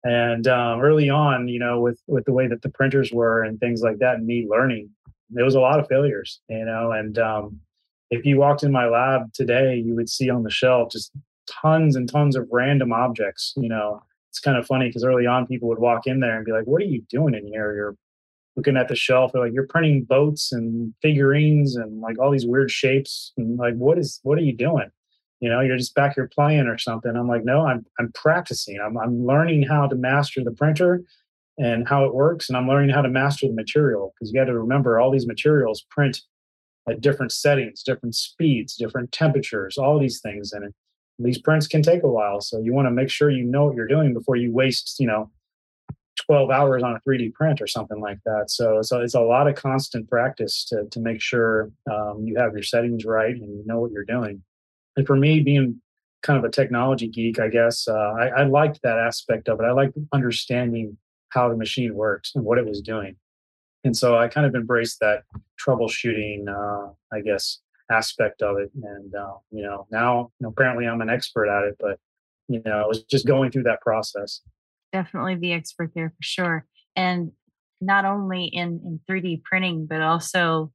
And 0.05 0.49
um, 0.49 0.81
early 0.81 1.11
on 1.11 1.49
you 1.49 1.59
know 1.59 1.81
with 1.81 2.01
with 2.07 2.25
the 2.25 2.33
way 2.33 2.49
that 2.49 2.63
the 2.63 2.71
printers 2.71 3.13
were 3.13 3.43
and 3.43 3.59
things 3.61 3.83
like 3.83 3.99
that 3.99 4.17
and 4.17 4.27
me 4.27 4.47
learning 4.49 4.91
there 5.31 5.45
was 5.45 5.55
a 5.55 5.61
lot 5.61 5.81
of 5.81 5.89
failures 5.89 6.41
you 6.49 6.65
know? 6.65 6.93
And 6.93 7.19
um, 7.19 7.61
if 8.13 8.27
you 8.27 8.39
walked 8.39 8.63
in 8.63 8.71
my 8.71 8.87
lab 8.87 9.33
today, 9.33 9.75
you 9.75 9.97
would 9.97 10.09
see 10.09 10.29
on 10.29 10.43
the 10.43 10.51
shelf 10.51 10.93
just 10.93 11.11
tons 11.51 11.97
and 11.97 12.09
tons 12.09 12.37
of 12.37 12.47
random 12.53 12.93
objects. 12.93 13.55
You 13.57 13.71
know, 13.71 14.03
it's 14.29 14.39
kind 14.39 14.59
of 14.59 14.67
funny 14.67 14.89
because 14.89 15.03
early 15.03 15.27
on 15.27 15.47
people 15.47 15.69
would 15.71 15.79
walk 15.79 16.07
in 16.07 16.21
there 16.21 16.37
and 16.37 16.45
be 16.45 16.53
like, 16.53 16.67
"What 16.67 16.83
are 16.83 16.87
you 16.87 17.03
doing 17.09 17.35
in 17.35 17.47
here?" 17.47 17.75
You're 17.75 17.97
looking 18.55 18.77
at 18.77 18.89
the 18.89 18.97
shelf. 18.97 19.33
They're 19.33 19.43
like, 19.43 19.55
"You're 19.55 19.67
printing 19.67 20.05
boats 20.05 20.53
and 20.53 20.93
figurines 21.01 21.75
and 21.75 22.03
like 22.03 22.19
all 22.19 22.31
these 22.31 22.47
weird 22.47 22.71
shapes." 22.71 23.33
And 23.39 23.59
like, 23.59 23.77
what 23.77 23.99
is 23.99 24.21
what 24.25 24.37
are 24.39 24.43
you 24.43 24.55
doing? 24.55 24.91
You 25.41 25.49
know, 25.49 25.61
you're 25.61 25.79
just 25.79 25.95
back 25.95 26.15
here 26.17 26.29
playing 26.33 26.67
or 26.67 26.77
something. 26.79 27.17
I'm 27.17 27.29
like, 27.29 27.47
no, 27.47 27.67
I'm 27.67 27.87
I'm 27.99 28.13
practicing. 28.13 28.79
I'm 28.79 28.99
I'm 28.99 29.25
learning 29.25 29.63
how 29.63 29.87
to 29.89 29.97
master 29.97 30.45
the 30.45 30.53
printer 30.53 31.03
and 31.59 31.89
how 31.89 32.05
it 32.05 32.15
works, 32.15 32.51
and 32.51 32.59
I'm 32.59 32.69
learning 32.69 32.91
how 32.91 33.01
to 33.01 33.09
master 33.09 33.49
the 33.49 33.55
material 33.55 34.13
because 34.15 34.31
you 34.31 34.39
got 34.39 34.47
to 34.47 34.59
remember 34.59 35.01
all 35.01 35.11
these 35.11 35.27
materials 35.27 35.87
print 35.91 36.21
at 36.89 37.01
different 37.01 37.33
settings, 37.33 37.83
different 37.83 38.15
speeds, 38.15 38.77
different 38.77 39.13
temperatures, 39.13 39.79
all 39.79 39.99
these 39.99 40.21
things. 40.21 40.53
And 40.53 40.73
these 41.19 41.39
prints 41.39 41.67
can 41.67 41.83
take 41.83 42.03
a 42.03 42.09
while. 42.09 42.41
So 42.41 42.59
you 42.59 42.73
want 42.73 42.87
to 42.87 42.91
make 42.91 43.11
sure 43.11 43.31
you 43.31 43.45
know 43.45 43.67
what 43.67 43.77
you're 43.77 43.87
doing 43.87 44.15
before 44.15 44.37
you 44.37 44.53
waste, 44.53 44.97
you 44.99 45.07
know, 45.07 45.31
12 46.27 46.51
hours 46.51 46.83
on 46.83 46.95
a 46.95 47.01
3D 47.09 47.33
print 47.33 47.61
or 47.61 47.67
something 47.67 48.01
like 48.01 48.19
that. 48.25 48.45
So, 48.49 48.83
so 48.83 49.01
it's 49.01 49.15
a 49.15 49.21
lot 49.21 49.49
of 49.49 49.55
constant 49.55 50.09
practice 50.09 50.65
to, 50.67 50.85
to 50.91 51.01
make 51.01 51.21
sure 51.21 51.71
um, 51.91 52.25
you 52.25 52.37
have 52.37 52.53
your 52.53 52.63
settings 52.63 53.05
right 53.05 53.35
and 53.35 53.59
you 53.59 53.63
know 53.65 53.81
what 53.81 53.93
you're 53.93 54.05
doing. 54.05 54.43
And 54.97 55.07
for 55.07 55.17
me, 55.17 55.41
being 55.41 55.81
kind 56.23 56.39
of 56.39 56.45
a 56.45 56.51
technology 56.51 57.09
geek, 57.09 57.41
I 57.41 57.49
guess, 57.49 57.89
uh, 57.89 57.93
I, 58.19 58.27
I 58.29 58.45
liked 58.45 58.81
that 58.83 58.99
aspect 58.99 59.49
of 59.49 59.61
it. 59.61 59.65
I 59.65 59.73
liked 59.73 59.97
understanding 60.13 60.97
how 61.31 61.49
the 61.49 61.57
machine 61.57 61.95
worked 61.95 62.33
and 62.35 62.45
what 62.45 62.59
it 62.59 62.67
was 62.67 62.83
doing 62.83 63.17
and 63.85 63.97
so 63.97 64.17
I 64.17 64.29
kind 64.29 64.47
of 64.47 64.55
embraced 64.55 65.01
that 65.01 65.25
troubleshooting, 65.65 66.49
uh, 66.49 66.93
I 67.13 67.21
guess, 67.21 67.59
aspect 67.91 68.43
of 68.43 68.59
it. 68.59 68.71
And 68.83 69.15
uh, 69.15 69.35
you 69.51 69.63
know, 69.63 69.87
now 69.91 70.31
you 70.39 70.45
know, 70.45 70.49
apparently 70.51 70.87
I'm 70.87 71.01
an 71.01 71.11
expert 71.11 71.49
at 71.49 71.65
it, 71.65 71.77
but 71.81 71.99
you 72.49 72.63
know, 72.65 72.83
I 72.83 72.87
was 72.87 73.03
just 73.05 73.27
going 73.27 73.51
through 73.51 73.65
that 73.65 73.81
process. 73.81 74.41
Definitely 74.93 75.37
the 75.37 75.53
expert 75.53 75.91
there 75.95 76.11
for 76.11 76.23
sure, 76.23 76.67
and 76.97 77.33
not 77.81 78.05
only 78.05 78.45
in 78.45 78.81
in 78.85 79.01
3D 79.11 79.43
printing, 79.43 79.87
but 79.87 80.01
also 80.01 80.73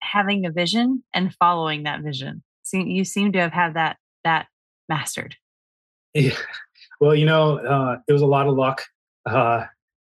having 0.00 0.44
a 0.46 0.50
vision 0.50 1.02
and 1.14 1.34
following 1.34 1.84
that 1.84 2.02
vision. 2.02 2.42
So 2.64 2.78
you 2.78 3.04
seem 3.04 3.32
to 3.32 3.40
have 3.40 3.52
had 3.52 3.74
that 3.74 3.96
that 4.24 4.46
mastered. 4.88 5.36
Yeah. 6.14 6.36
Well, 7.00 7.14
you 7.14 7.24
know, 7.24 7.58
uh, 7.58 7.98
it 8.06 8.12
was 8.12 8.22
a 8.22 8.26
lot 8.26 8.46
of 8.46 8.54
luck. 8.54 8.82
Uh, 9.24 9.64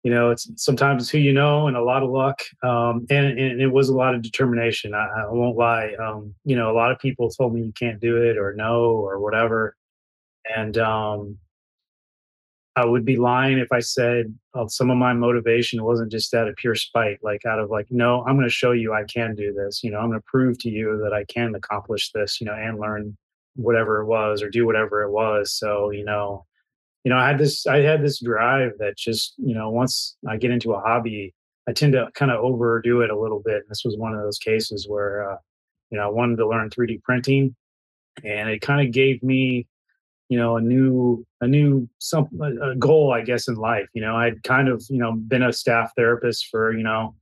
you 0.05 0.11
know, 0.11 0.29
it's 0.29 0.47
sometimes 0.55 1.01
it's 1.01 1.09
who 1.09 1.17
you 1.17 1.33
know 1.33 1.67
and 1.67 1.75
a 1.75 1.83
lot 1.83 2.03
of 2.03 2.11
luck. 2.11 2.39
Um, 2.61 3.07
and, 3.09 3.39
and, 3.39 3.59
it 3.59 3.71
was 3.71 3.89
a 3.89 3.95
lot 3.95 4.13
of 4.13 4.21
determination. 4.21 4.93
I, 4.93 5.07
I 5.07 5.31
won't 5.31 5.57
lie. 5.57 5.95
Um, 5.99 6.35
you 6.43 6.55
know, 6.55 6.69
a 6.69 6.77
lot 6.77 6.91
of 6.91 6.99
people 6.99 7.27
told 7.31 7.55
me 7.55 7.63
you 7.63 7.71
can't 7.71 7.99
do 7.99 8.17
it 8.21 8.37
or 8.37 8.53
no 8.53 8.91
or 8.91 9.19
whatever. 9.19 9.75
And 10.55 10.77
um, 10.77 11.39
I 12.75 12.85
would 12.85 13.03
be 13.03 13.17
lying 13.17 13.57
if 13.57 13.71
I 13.71 13.79
said 13.79 14.31
oh, 14.53 14.67
some 14.67 14.91
of 14.91 14.97
my 14.97 15.13
motivation 15.13 15.83
wasn't 15.83 16.11
just 16.11 16.35
out 16.35 16.47
of 16.47 16.55
pure 16.55 16.75
spite, 16.75 17.17
like 17.23 17.43
out 17.43 17.57
of 17.57 17.71
like, 17.71 17.87
no, 17.89 18.23
I'm 18.27 18.35
going 18.35 18.47
to 18.47 18.53
show 18.53 18.73
you 18.73 18.93
I 18.93 19.05
can 19.05 19.33
do 19.33 19.53
this. 19.53 19.83
You 19.83 19.89
know, 19.89 19.97
I'm 19.97 20.09
going 20.09 20.19
to 20.19 20.25
prove 20.27 20.59
to 20.59 20.69
you 20.69 21.01
that 21.03 21.13
I 21.13 21.23
can 21.23 21.55
accomplish 21.55 22.11
this, 22.11 22.39
you 22.39 22.45
know, 22.45 22.53
and 22.53 22.79
learn 22.79 23.17
whatever 23.55 24.01
it 24.01 24.05
was 24.05 24.43
or 24.43 24.51
do 24.51 24.67
whatever 24.67 25.01
it 25.01 25.09
was. 25.09 25.51
So, 25.51 25.89
you 25.89 26.05
know, 26.05 26.45
you 27.05 27.09
know, 27.09 27.17
I 27.17 27.27
had 27.27 27.37
this 27.37 27.65
I 27.65 27.77
had 27.77 28.03
this 28.03 28.19
drive 28.19 28.71
that 28.79 28.97
just, 28.97 29.35
you 29.37 29.55
know, 29.55 29.69
once 29.69 30.17
I 30.27 30.35
get 30.35 30.51
into 30.51 30.73
a 30.73 30.81
hobby, 30.81 31.33
I 31.69 31.71
tend 31.71 31.93
to 31.93 32.09
kind 32.15 32.31
of 32.31 32.43
overdo 32.43 33.01
it 33.01 33.09
a 33.09 33.17
little 33.17 33.41
bit. 33.45 33.57
And 33.57 33.69
this 33.69 33.83
was 33.85 33.95
one 33.95 34.13
of 34.13 34.21
those 34.21 34.39
cases 34.39 34.87
where 34.89 35.31
uh, 35.31 35.37
you 35.91 35.97
know, 35.97 36.03
I 36.03 36.09
wanted 36.09 36.37
to 36.37 36.47
learn 36.49 36.69
3D 36.69 37.01
printing 37.03 37.55
and 38.23 38.49
it 38.49 38.61
kind 38.61 38.85
of 38.85 38.93
gave 38.93 39.21
me 39.23 39.67
you 40.29 40.37
know 40.37 40.57
a 40.57 40.61
new 40.61 41.25
a 41.41 41.47
new 41.47 41.87
some 41.99 42.27
a 42.41 42.75
goal 42.75 43.13
i 43.13 43.21
guess 43.21 43.47
in 43.47 43.55
life 43.55 43.87
you 43.93 44.01
know 44.01 44.15
i'd 44.15 44.41
kind 44.43 44.67
of 44.67 44.83
you 44.89 44.97
know 44.97 45.13
been 45.13 45.43
a 45.43 45.53
staff 45.53 45.91
therapist 45.95 46.47
for 46.49 46.75
you 46.75 46.83
know 46.83 47.13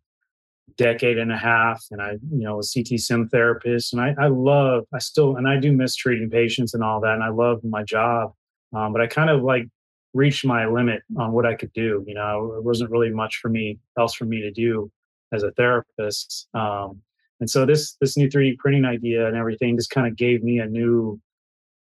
decade 0.77 1.17
and 1.17 1.31
a 1.31 1.37
half 1.37 1.83
and 1.91 2.01
i 2.01 2.11
you 2.11 2.43
know 2.43 2.59
a 2.59 2.63
ct 2.63 2.99
sim 2.99 3.27
therapist 3.29 3.93
and 3.93 4.01
i 4.01 4.15
i 4.19 4.27
love 4.27 4.85
i 4.93 4.99
still 4.99 5.35
and 5.35 5.47
i 5.47 5.59
do 5.59 5.71
miss 5.73 5.95
treating 5.95 6.29
patients 6.29 6.73
and 6.73 6.83
all 6.83 7.01
that 7.01 7.13
and 7.13 7.23
i 7.23 7.29
love 7.29 7.63
my 7.63 7.83
job 7.83 8.31
um, 8.73 8.93
but 8.93 9.01
I 9.01 9.07
kind 9.07 9.29
of 9.29 9.43
like 9.43 9.67
reached 10.13 10.45
my 10.45 10.65
limit 10.67 11.01
on 11.17 11.31
what 11.31 11.45
I 11.45 11.55
could 11.55 11.73
do. 11.73 12.03
You 12.07 12.13
know, 12.13 12.55
it 12.57 12.63
wasn't 12.63 12.91
really 12.91 13.09
much 13.09 13.37
for 13.37 13.49
me 13.49 13.79
else 13.97 14.13
for 14.13 14.25
me 14.25 14.41
to 14.41 14.51
do 14.51 14.91
as 15.33 15.43
a 15.43 15.51
therapist. 15.51 16.47
Um, 16.53 17.01
and 17.39 17.49
so 17.49 17.65
this 17.65 17.97
this 17.99 18.15
new 18.15 18.29
3D 18.29 18.57
printing 18.57 18.85
idea 18.85 19.27
and 19.27 19.35
everything 19.35 19.75
just 19.75 19.89
kind 19.89 20.07
of 20.07 20.15
gave 20.15 20.43
me 20.43 20.59
a 20.59 20.65
new, 20.65 21.19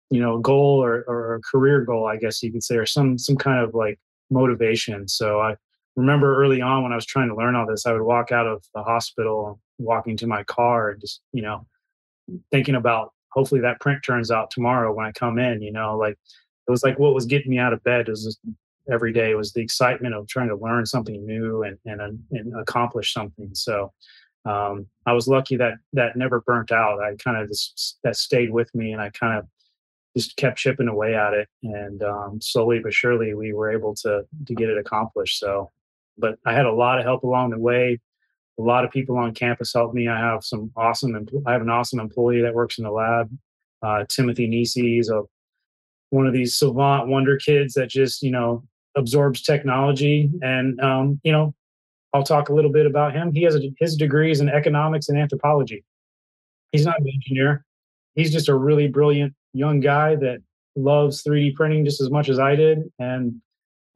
you 0.09 0.19
know, 0.19 0.39
goal 0.39 0.83
or, 0.83 1.03
or 1.07 1.35
a 1.35 1.41
career 1.41 1.81
goal, 1.81 2.07
I 2.07 2.17
guess 2.17 2.41
you 2.41 2.51
could 2.51 2.63
say, 2.63 2.77
or 2.77 2.85
some 2.85 3.17
some 3.17 3.35
kind 3.35 3.63
of 3.63 3.73
like 3.75 3.99
motivation. 4.29 5.07
So 5.07 5.39
I 5.39 5.55
remember 5.95 6.41
early 6.41 6.61
on 6.61 6.83
when 6.83 6.93
I 6.93 6.95
was 6.95 7.05
trying 7.05 7.29
to 7.29 7.35
learn 7.35 7.55
all 7.55 7.67
this, 7.67 7.85
I 7.85 7.93
would 7.93 8.01
walk 8.01 8.31
out 8.31 8.47
of 8.47 8.63
the 8.73 8.81
hospital, 8.81 9.59
walking 9.77 10.17
to 10.17 10.27
my 10.27 10.43
car, 10.43 10.91
and 10.91 11.01
just 11.01 11.21
you 11.33 11.41
know, 11.41 11.67
thinking 12.51 12.75
about 12.75 13.11
hopefully 13.29 13.61
that 13.61 13.79
print 13.81 14.01
turns 14.03 14.31
out 14.31 14.51
tomorrow 14.51 14.93
when 14.93 15.05
I 15.05 15.11
come 15.11 15.37
in. 15.37 15.61
You 15.61 15.73
know, 15.73 15.97
like 15.97 16.17
it 16.67 16.71
was 16.71 16.83
like 16.83 16.99
what 16.99 17.13
was 17.13 17.25
getting 17.25 17.51
me 17.51 17.57
out 17.57 17.73
of 17.73 17.83
bed 17.83 18.07
was 18.07 18.39
every 18.91 19.13
day 19.13 19.35
was 19.35 19.53
the 19.53 19.61
excitement 19.61 20.15
of 20.15 20.27
trying 20.27 20.49
to 20.49 20.55
learn 20.55 20.85
something 20.85 21.25
new 21.25 21.63
and 21.63 21.77
and, 21.85 22.19
and 22.31 22.59
accomplish 22.59 23.13
something. 23.13 23.49
So 23.53 23.93
um, 24.45 24.87
I 25.05 25.13
was 25.13 25.27
lucky 25.27 25.57
that 25.57 25.75
that 25.93 26.15
never 26.15 26.41
burnt 26.41 26.71
out. 26.71 26.99
I 26.99 27.15
kind 27.15 27.37
of 27.37 27.47
just 27.47 27.99
that 28.03 28.15
stayed 28.15 28.51
with 28.51 28.73
me, 28.73 28.91
and 28.93 29.01
I 29.01 29.09
kind 29.11 29.37
of 29.37 29.47
just 30.17 30.35
kept 30.35 30.57
chipping 30.57 30.87
away 30.87 31.15
at 31.15 31.33
it, 31.33 31.47
and 31.63 32.03
um, 32.03 32.41
slowly 32.41 32.79
but 32.79 32.93
surely 32.93 33.33
we 33.33 33.53
were 33.53 33.71
able 33.71 33.95
to 33.95 34.23
to 34.47 34.55
get 34.55 34.69
it 34.69 34.77
accomplished. 34.77 35.39
So, 35.39 35.69
but 36.17 36.37
I 36.45 36.53
had 36.53 36.65
a 36.65 36.73
lot 36.73 36.97
of 36.99 37.05
help 37.05 37.23
along 37.23 37.51
the 37.51 37.59
way. 37.59 37.99
A 38.59 38.61
lot 38.61 38.83
of 38.83 38.91
people 38.91 39.17
on 39.17 39.33
campus 39.33 39.73
helped 39.73 39.95
me. 39.95 40.07
I 40.07 40.19
have 40.19 40.43
some 40.43 40.71
awesome. 40.75 41.27
I 41.45 41.51
have 41.53 41.61
an 41.61 41.69
awesome 41.69 41.99
employee 41.99 42.41
that 42.41 42.53
works 42.53 42.77
in 42.77 42.83
the 42.83 42.91
lab 42.91 43.29
Uh, 43.81 44.05
Timothy 44.09 44.47
Nisi 44.47 44.99
is 44.99 45.09
a 45.09 45.23
one 46.11 46.27
of 46.27 46.33
these 46.33 46.55
savant 46.55 47.07
wonder 47.07 47.37
kids 47.37 47.73
that 47.73 47.89
just 47.89 48.21
you 48.21 48.31
know 48.31 48.63
absorbs 48.95 49.41
technology. 49.41 50.29
And 50.41 50.79
um, 50.79 51.19
you 51.23 51.31
know 51.31 51.55
i'll 52.13 52.23
talk 52.23 52.49
a 52.49 52.53
little 52.53 52.71
bit 52.71 52.85
about 52.85 53.13
him. 53.13 53.31
He 53.33 53.43
has 53.43 53.55
a, 53.55 53.73
his 53.79 53.95
degrees 53.95 54.41
in 54.41 54.49
economics 54.49 55.09
and 55.09 55.17
anthropology. 55.17 55.83
He's 56.71 56.85
not 56.85 56.99
an 56.99 57.07
engineer. 57.07 57.65
He's 58.15 58.31
just 58.31 58.49
a 58.49 58.55
really 58.55 58.87
brilliant 58.87 59.33
young 59.53 59.79
guy 59.79 60.15
that 60.17 60.39
loves 60.75 61.23
3d 61.23 61.55
printing 61.55 61.83
just 61.83 61.99
as 61.99 62.09
much 62.09 62.29
as 62.29 62.39
i 62.39 62.55
did. 62.55 62.79
And 62.99 63.41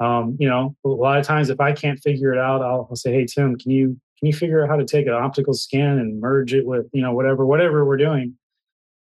um, 0.01 0.35
you 0.39 0.49
know 0.49 0.75
a 0.83 0.89
lot 0.89 1.19
of 1.19 1.25
times 1.25 1.49
if 1.49 1.61
i 1.61 1.71
can't 1.71 2.01
figure 2.03 2.33
it 2.33 2.39
out 2.39 2.61
I'll, 2.61 2.87
I'll 2.89 2.97
say 2.97 3.13
hey 3.13 3.25
tim 3.25 3.57
can 3.57 3.71
you 3.71 3.97
can 4.19 4.27
you 4.27 4.33
figure 4.33 4.61
out 4.61 4.69
how 4.69 4.75
to 4.75 4.85
take 4.85 5.07
an 5.07 5.13
optical 5.13 5.53
scan 5.53 5.99
and 5.99 6.19
merge 6.19 6.53
it 6.53 6.65
with 6.65 6.87
you 6.93 7.01
know 7.01 7.13
whatever 7.13 7.45
whatever 7.45 7.85
we're 7.85 7.97
doing? 7.97 8.35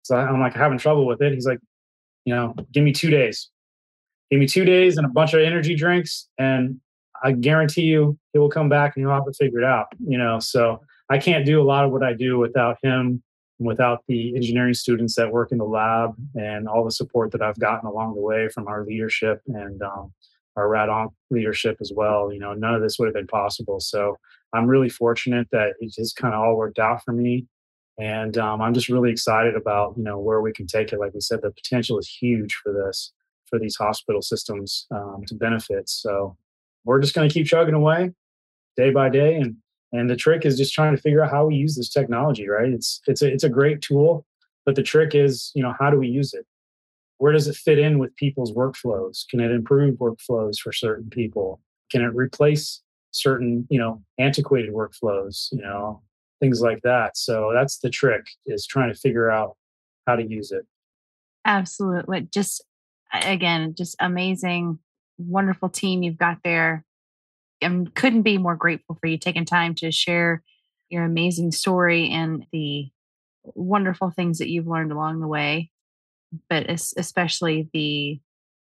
So 0.03 0.15
i'm 0.15 0.39
like 0.39 0.53
having 0.53 0.77
trouble 0.77 1.05
with 1.05 1.21
it. 1.21 1.33
He's 1.33 1.45
like 1.45 1.59
you 2.25 2.33
know 2.33 2.55
give 2.71 2.83
me 2.83 2.91
two 2.91 3.09
days. 3.09 3.49
Give 4.29 4.39
me 4.39 4.47
two 4.47 4.63
days 4.63 4.95
and 4.95 5.05
a 5.05 5.09
bunch 5.09 5.33
of 5.33 5.41
energy 5.41 5.75
drinks 5.75 6.29
and 6.37 6.79
i 7.23 7.31
guarantee 7.33 7.83
you 7.83 8.17
he 8.31 8.39
will 8.39 8.49
come 8.49 8.69
back 8.69 8.95
and 8.95 9.03
he'll 9.03 9.13
have 9.13 9.27
it 9.27 9.35
figured 9.37 9.63
out 9.63 9.87
you 10.07 10.17
know? 10.17 10.39
So 10.39 10.81
i 11.09 11.17
can't 11.17 11.45
do 11.45 11.61
a 11.61 11.63
lot 11.63 11.83
of 11.83 11.91
what 11.91 12.03
i 12.03 12.13
do 12.13 12.37
without 12.37 12.77
him 12.81 13.21
and 13.59 13.67
without 13.67 14.03
the 14.07 14.33
engineering 14.35 14.73
students 14.73 15.15
that 15.15 15.31
work 15.31 15.51
in 15.51 15.57
the 15.57 15.65
lab 15.65 16.15
and 16.35 16.67
all 16.67 16.85
the 16.85 16.91
support 16.91 17.31
that 17.31 17.41
i've 17.41 17.59
gotten 17.59 17.87
along 17.87 18.15
the 18.15 18.21
way 18.21 18.47
from 18.47 18.67
our 18.67 18.85
leadership 18.85 19.41
and 19.47 19.81
um, 19.81 20.13
our 20.55 20.67
RadOnc 20.67 21.11
leadership 21.29 21.77
as 21.81 21.91
well 21.93 22.31
you 22.31 22.39
know? 22.39 22.53
None 22.53 22.73
of 22.73 22.81
this 22.81 22.97
would 22.99 23.07
have 23.07 23.15
been 23.15 23.27
possible. 23.27 23.81
So 23.81 24.15
i'm 24.53 24.67
really 24.67 24.89
fortunate 24.89 25.47
that 25.51 25.73
it 25.81 25.91
just 25.91 26.15
kind 26.15 26.33
of 26.33 26.39
all 26.39 26.55
worked 26.55 26.79
out 26.79 27.03
for 27.03 27.11
me 27.11 27.47
and 28.01 28.37
um, 28.39 28.61
i'm 28.61 28.73
just 28.73 28.89
really 28.89 29.11
excited 29.11 29.55
about 29.55 29.93
you 29.95 30.03
know 30.03 30.17
where 30.17 30.41
we 30.41 30.51
can 30.51 30.65
take 30.65 30.91
it. 30.91 30.99
Like 30.99 31.13
we 31.13 31.21
said 31.21 31.41
the 31.41 31.51
potential 31.51 31.99
is 31.99 32.07
huge 32.07 32.55
for 32.55 32.73
this 32.73 33.13
for 33.45 33.59
these 33.59 33.75
hospital 33.75 34.21
systems 34.21 34.87
um, 34.91 35.23
to 35.27 35.35
benefit. 35.35 35.89
So 35.89 36.37
we're 36.85 37.01
just 37.01 37.13
going 37.13 37.27
to 37.29 37.33
keep 37.33 37.45
chugging 37.45 37.75
away 37.75 38.11
day 38.75 38.89
by 38.91 39.09
day. 39.09 39.35
And 39.35 39.57
and 39.93 40.09
the 40.09 40.15
trick 40.15 40.45
is 40.45 40.57
just 40.57 40.73
trying 40.73 40.95
to 40.95 41.01
figure 41.01 41.23
out 41.23 41.31
how 41.31 41.45
we 41.45 41.55
use 41.55 41.75
this 41.75 41.89
technology 41.89 42.47
right? 42.47 42.69
It's 42.69 43.01
it's 43.07 43.21
a, 43.21 43.31
it's 43.31 43.43
a 43.43 43.49
great 43.49 43.81
tool 43.81 44.25
but 44.65 44.75
the 44.75 44.83
trick 44.83 45.13
is 45.13 45.51
you 45.53 45.61
know 45.61 45.73
how 45.79 45.91
do 45.91 45.97
we 45.97 46.07
use 46.07 46.33
it? 46.33 46.45
Where 47.19 47.33
does 47.33 47.47
it 47.47 47.55
fit 47.55 47.77
in 47.77 47.99
with 47.99 48.15
people's 48.15 48.51
workflows? 48.51 49.27
Can 49.29 49.39
it 49.39 49.51
improve 49.51 49.99
workflows 49.99 50.57
for 50.57 50.71
certain 50.71 51.07
people? 51.09 51.61
Can 51.91 52.01
it 52.01 52.15
replace 52.15 52.81
certain 53.11 53.67
you 53.69 53.77
know 53.77 54.01
antiquated 54.17 54.73
workflows 54.73 55.51
you 55.51 55.61
know 55.61 56.01
things 56.41 56.59
like 56.59 56.81
that. 56.83 57.15
So 57.15 57.51
that's 57.53 57.79
the 57.79 57.89
trick 57.89 58.25
is 58.45 58.65
trying 58.65 58.91
to 58.91 58.99
figure 58.99 59.31
out 59.31 59.55
how 60.07 60.15
to 60.15 60.27
use 60.27 60.51
it. 60.51 60.65
Absolutely. 61.45 62.27
Just 62.33 62.63
again, 63.13 63.75
just 63.77 63.95
amazing, 63.99 64.79
wonderful 65.17 65.69
team 65.69 66.03
you've 66.03 66.17
got 66.17 66.39
there. 66.43 66.83
And 67.61 67.93
couldn't 67.93 68.23
be 68.23 68.39
more 68.39 68.55
grateful 68.55 68.97
for 68.99 69.07
you 69.07 69.17
taking 69.17 69.45
time 69.45 69.75
to 69.75 69.91
share 69.91 70.41
your 70.89 71.03
amazing 71.03 71.51
story 71.51 72.09
and 72.09 72.45
the 72.51 72.89
wonderful 73.43 74.09
things 74.09 74.39
that 74.39 74.49
you've 74.49 74.67
learned 74.67 74.91
along 74.91 75.21
the 75.21 75.27
way, 75.27 75.71
but 76.49 76.69
especially 76.69 77.69
the 77.73 78.19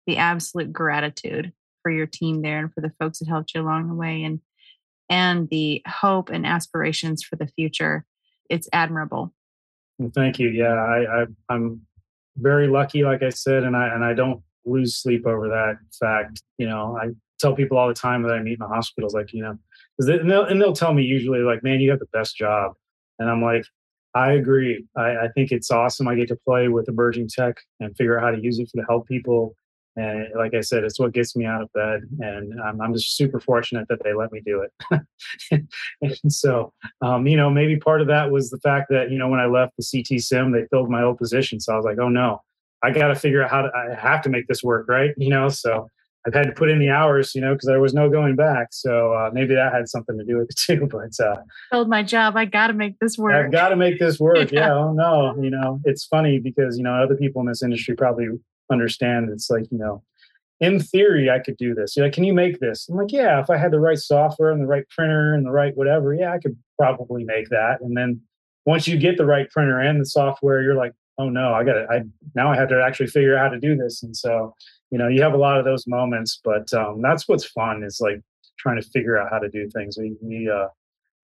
the 0.06 0.16
absolute 0.18 0.72
gratitude 0.72 1.52
for 1.82 1.90
your 1.90 2.06
team 2.06 2.42
there 2.42 2.58
and 2.58 2.72
for 2.74 2.80
the 2.80 2.92
folks 2.98 3.18
that 3.20 3.28
helped 3.28 3.54
you 3.54 3.60
along 3.60 3.88
the 3.88 3.94
way. 3.94 4.24
And 4.24 4.40
and 5.12 5.50
the 5.50 5.82
hope 5.86 6.30
and 6.30 6.46
aspirations 6.46 7.22
for 7.22 7.36
the 7.36 7.46
future. 7.46 8.06
It's 8.48 8.66
admirable. 8.72 9.34
Thank 10.14 10.38
you. 10.38 10.48
Yeah, 10.48 10.72
I, 10.72 11.22
I 11.22 11.26
I'm 11.50 11.82
very 12.38 12.66
lucky, 12.66 13.04
like 13.04 13.22
I 13.22 13.28
said, 13.28 13.62
and 13.62 13.76
I 13.76 13.88
and 13.94 14.02
I 14.02 14.14
don't 14.14 14.42
lose 14.64 14.96
sleep 14.96 15.26
over 15.26 15.48
that 15.48 15.76
fact. 16.00 16.42
You 16.56 16.66
know, 16.66 16.98
I 17.00 17.10
tell 17.38 17.54
people 17.54 17.76
all 17.76 17.88
the 17.88 17.94
time 17.94 18.22
that 18.22 18.32
I 18.32 18.42
meet 18.42 18.54
in 18.54 18.58
the 18.60 18.68
hospitals, 18.68 19.12
like 19.12 19.34
you 19.34 19.42
know, 19.42 19.58
they, 19.98 20.18
and, 20.18 20.30
they'll, 20.30 20.44
and 20.44 20.60
they'll 20.60 20.72
tell 20.72 20.94
me 20.94 21.02
usually 21.02 21.40
like, 21.40 21.62
"Man, 21.62 21.80
you 21.80 21.90
have 21.90 22.00
the 22.00 22.06
best 22.14 22.34
job," 22.34 22.72
and 23.18 23.28
I'm 23.28 23.42
like, 23.42 23.66
I 24.14 24.32
agree. 24.32 24.86
I, 24.96 25.16
I 25.24 25.28
think 25.34 25.52
it's 25.52 25.70
awesome. 25.70 26.08
I 26.08 26.14
get 26.14 26.28
to 26.28 26.36
play 26.36 26.68
with 26.68 26.88
emerging 26.88 27.28
tech 27.28 27.56
and 27.80 27.94
figure 27.98 28.18
out 28.18 28.24
how 28.24 28.30
to 28.30 28.42
use 28.42 28.58
it 28.58 28.70
to 28.70 28.82
help 28.88 29.06
people 29.06 29.54
and 29.96 30.28
like 30.36 30.54
I 30.54 30.60
said, 30.60 30.84
it's 30.84 30.98
what 30.98 31.12
gets 31.12 31.36
me 31.36 31.44
out 31.44 31.62
of 31.62 31.72
bed. 31.72 32.02
And 32.20 32.58
um, 32.60 32.80
I'm 32.80 32.94
just 32.94 33.16
super 33.16 33.40
fortunate 33.40 33.86
that 33.88 34.02
they 34.02 34.14
let 34.14 34.32
me 34.32 34.40
do 34.44 34.62
it. 34.62 35.02
and 36.00 36.32
so, 36.32 36.72
um, 37.02 37.26
you 37.26 37.36
know, 37.36 37.50
maybe 37.50 37.76
part 37.76 38.00
of 38.00 38.06
that 38.06 38.30
was 38.30 38.50
the 38.50 38.58
fact 38.58 38.86
that, 38.90 39.10
you 39.10 39.18
know, 39.18 39.28
when 39.28 39.40
I 39.40 39.46
left 39.46 39.74
the 39.76 39.84
CT 39.84 40.20
sim, 40.20 40.52
they 40.52 40.64
filled 40.70 40.88
my 40.88 41.02
old 41.02 41.18
position. 41.18 41.60
So 41.60 41.74
I 41.74 41.76
was 41.76 41.84
like, 41.84 41.98
oh 42.00 42.08
no, 42.08 42.40
I 42.82 42.90
got 42.90 43.08
to 43.08 43.14
figure 43.14 43.42
out 43.42 43.50
how 43.50 43.62
to, 43.62 43.70
I 43.74 43.94
have 43.94 44.22
to 44.22 44.30
make 44.30 44.48
this 44.48 44.62
work. 44.62 44.88
Right. 44.88 45.10
You 45.18 45.30
know, 45.30 45.48
so 45.50 45.86
I've 46.26 46.34
had 46.34 46.46
to 46.46 46.52
put 46.52 46.70
in 46.70 46.78
the 46.78 46.88
hours, 46.88 47.34
you 47.34 47.40
know, 47.40 47.52
because 47.52 47.66
there 47.66 47.80
was 47.80 47.94
no 47.94 48.08
going 48.08 48.36
back. 48.36 48.68
So 48.70 49.12
uh, 49.12 49.30
maybe 49.32 49.54
that 49.54 49.72
had 49.72 49.88
something 49.88 50.16
to 50.18 50.24
do 50.24 50.38
with 50.38 50.50
it 50.50 50.56
too. 50.66 50.88
But 50.90 51.24
uh, 51.24 51.36
told 51.72 51.88
my 51.88 52.02
job, 52.02 52.36
I 52.36 52.44
got 52.44 52.68
to 52.68 52.72
make 52.72 52.98
this 52.98 53.18
work. 53.18 53.34
I've 53.34 53.52
got 53.52 53.68
to 53.68 53.76
make 53.76 53.98
this 53.98 54.18
work. 54.18 54.50
yeah. 54.52 54.66
yeah. 54.66 54.74
Oh 54.74 54.92
no, 54.92 55.34
you 55.42 55.50
know, 55.50 55.80
it's 55.84 56.06
funny 56.06 56.38
because 56.38 56.78
you 56.78 56.84
know 56.84 56.94
other 56.94 57.16
people 57.16 57.40
in 57.40 57.48
this 57.48 57.62
industry 57.62 57.94
probably 57.94 58.28
understand. 58.72 59.30
It's 59.30 59.50
like 59.50 59.64
you 59.70 59.78
know 59.78 60.02
in 60.60 60.78
theory 60.78 61.28
i 61.28 61.38
could 61.38 61.56
do 61.56 61.74
this. 61.74 61.96
You're 61.96 62.06
like 62.06 62.14
can 62.14 62.24
you 62.24 62.32
make 62.32 62.60
this? 62.60 62.88
I'm 62.88 62.96
like 62.96 63.12
yeah 63.12 63.40
if 63.40 63.50
i 63.50 63.56
had 63.56 63.72
the 63.72 63.80
right 63.80 63.98
software 63.98 64.50
and 64.50 64.62
the 64.62 64.66
right 64.66 64.88
printer 64.88 65.34
and 65.34 65.44
the 65.44 65.50
right 65.50 65.76
whatever 65.76 66.14
yeah 66.14 66.32
i 66.32 66.38
could 66.38 66.56
probably 66.78 67.24
make 67.24 67.48
that. 67.50 67.80
And 67.80 67.96
then 67.96 68.20
once 68.64 68.86
you 68.86 68.96
get 68.96 69.16
the 69.16 69.26
right 69.26 69.50
printer 69.50 69.80
and 69.80 70.00
the 70.00 70.06
software 70.06 70.62
you're 70.62 70.76
like 70.76 70.92
oh 71.18 71.28
no 71.28 71.52
i 71.52 71.64
gotta 71.64 71.86
i 71.90 72.02
now 72.34 72.50
i 72.50 72.56
have 72.56 72.68
to 72.68 72.82
actually 72.82 73.08
figure 73.08 73.36
out 73.36 73.48
how 73.48 73.54
to 73.54 73.60
do 73.60 73.76
this. 73.76 74.02
And 74.02 74.16
so 74.16 74.54
you 74.90 74.98
know 74.98 75.08
you 75.08 75.22
have 75.22 75.34
a 75.34 75.38
lot 75.38 75.58
of 75.58 75.64
those 75.64 75.86
moments 75.86 76.40
but 76.42 76.72
um, 76.72 77.02
that's 77.02 77.28
what's 77.28 77.44
fun 77.44 77.82
is 77.82 77.98
like 78.00 78.20
trying 78.58 78.80
to 78.80 78.88
figure 78.88 79.18
out 79.18 79.30
how 79.30 79.40
to 79.40 79.48
do 79.48 79.68
things. 79.68 79.98
We, 79.98 80.14
we 80.22 80.48
uh, 80.48 80.68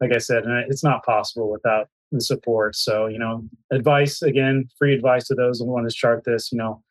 like 0.00 0.12
i 0.12 0.18
said 0.18 0.44
it's 0.68 0.84
not 0.84 1.04
possible 1.04 1.50
without 1.50 1.88
the 2.12 2.20
support. 2.20 2.74
So 2.74 3.06
you 3.06 3.18
know 3.18 3.44
advice 3.70 4.22
again 4.22 4.68
free 4.78 4.94
advice 4.94 5.26
to 5.28 5.34
those 5.34 5.60
who 5.60 5.66
want 5.66 5.88
to 5.88 5.94
chart 5.94 6.24
this 6.24 6.50
you 6.50 6.58
know 6.58 6.82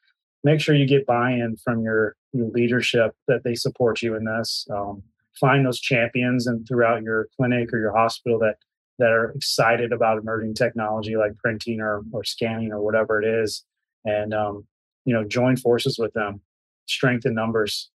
make 0.48 0.62
sure 0.62 0.76
you 0.76 0.88
get 0.88 1.06
buy-in 1.06 1.58
from 1.58 1.84
your, 1.84 2.16
your 2.32 2.48
leadership 2.48 3.14
that 3.28 3.44
they 3.44 3.54
support 3.54 4.02
you 4.02 4.16
in 4.16 4.24
this. 4.24 4.66
Um, 4.72 5.04
find 5.40 5.66
those 5.66 5.80
champions 5.80 6.48
and 6.48 6.66
throughout 6.68 7.04
your 7.04 7.28
clinic 7.36 7.72
or 7.74 7.80
your 7.80 7.96
hospital 7.96 8.40
that 8.40 8.56
that 9.00 9.12
are 9.12 9.30
excited 9.32 9.92
about 9.92 10.18
emerging 10.18 10.56
technology 10.56 11.16
like 11.16 11.38
printing 11.38 11.80
or, 11.80 12.02
or 12.12 12.24
scanning 12.24 12.72
or 12.72 12.82
whatever 12.82 13.22
it 13.22 13.28
is. 13.44 13.64
And 14.06 14.34
um, 14.34 14.66
you 15.06 15.14
know 15.14 15.24
join 15.24 15.58
forces 15.58 16.00
with 16.00 16.14
them 16.14 16.42
strength 16.88 17.26
in 17.26 17.36
numbers. 17.36 17.90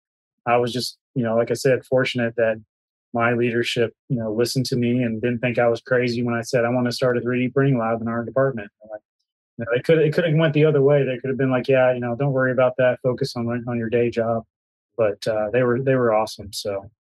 I 0.46 0.57
was 0.57 0.72
just 0.72 0.98
you 1.14 1.22
know 1.22 1.36
like 1.36 1.51
i 1.51 1.55
said 1.55 1.84
fortunate 1.84 2.34
that 2.36 2.57
my 3.12 3.32
leadership 3.32 3.92
you 4.09 4.16
know 4.16 4.32
listened 4.32 4.66
to 4.66 4.76
me 4.76 5.03
and 5.03 5.20
didn't 5.20 5.40
think 5.40 5.59
i 5.59 5.68
was 5.68 5.80
crazy 5.80 6.22
when 6.22 6.36
i 6.36 6.40
said 6.40 6.64
i 6.64 6.68
want 6.68 6.86
to 6.86 6.92
start 6.92 7.18
a 7.18 7.20
3d 7.20 7.53
printing 7.53 7.78
lab 7.78 8.01
in 8.01 8.09
our 8.09 8.24
department. 8.24 8.70
Like 8.82 8.90
know, 8.90 9.10
it 9.73 9.85
could 9.85 9.99
it 9.99 10.13
could 10.13 10.25
have 10.25 10.35
went 10.35 10.55
the 10.55 10.65
other 10.65 10.83
way. 10.83 11.05
They 11.05 11.19
could 11.19 11.29
have 11.29 11.39
been 11.39 11.51
like, 11.51 11.69
yeah, 11.69 11.93
you 11.93 12.01
know, 12.01 12.15
don't 12.17 12.33
worry 12.33 12.53
about 12.53 12.77
that. 12.79 12.99
Focus 13.03 13.35
on 13.37 13.47
on 13.69 13.79
your 13.79 13.91
day 13.91 14.11
job. 14.11 14.45
But 14.97 15.27
uh, 15.27 15.51
they 15.53 15.63
were 15.63 15.81
they 15.81 15.95
were 15.95 16.15
awesome. 16.15 16.53
So 16.53 16.91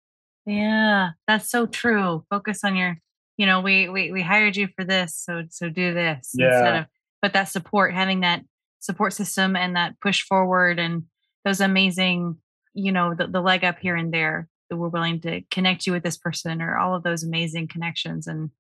yeah, 0.46 1.10
that's 1.26 1.50
so 1.50 1.66
true. 1.66 2.24
Focus 2.30 2.64
on 2.64 2.76
your, 2.76 2.98
you 3.36 3.46
know, 3.46 3.60
we 3.60 3.88
we 3.88 4.10
we 4.12 4.22
hired 4.22 4.56
you 4.56 4.68
for 4.74 4.84
this, 4.84 5.16
so 5.16 5.42
so 5.50 5.68
do 5.68 5.94
this 5.94 6.32
yeah. 6.34 6.46
instead 6.46 6.76
of. 6.76 6.86
But 7.22 7.34
that 7.34 7.48
support, 7.48 7.92
having 7.92 8.20
that 8.20 8.42
support 8.80 9.12
system 9.12 9.54
and 9.54 9.76
that 9.76 10.00
push 10.00 10.22
forward 10.22 10.78
and 10.78 11.04
those 11.44 11.60
amazing, 11.60 12.36
you 12.72 12.92
know, 12.92 13.14
the, 13.14 13.26
the 13.26 13.42
leg 13.42 13.62
up 13.62 13.78
here 13.78 13.94
and 13.94 14.12
there 14.12 14.48
that 14.70 14.76
we're 14.76 14.88
willing 14.88 15.20
to 15.20 15.42
connect 15.50 15.86
you 15.86 15.92
with 15.92 16.02
this 16.02 16.16
person 16.16 16.62
or 16.62 16.78
all 16.78 16.94
of 16.94 17.02
those 17.02 17.22
amazing 17.22 17.68
connections 17.68 18.26
and 18.26 18.50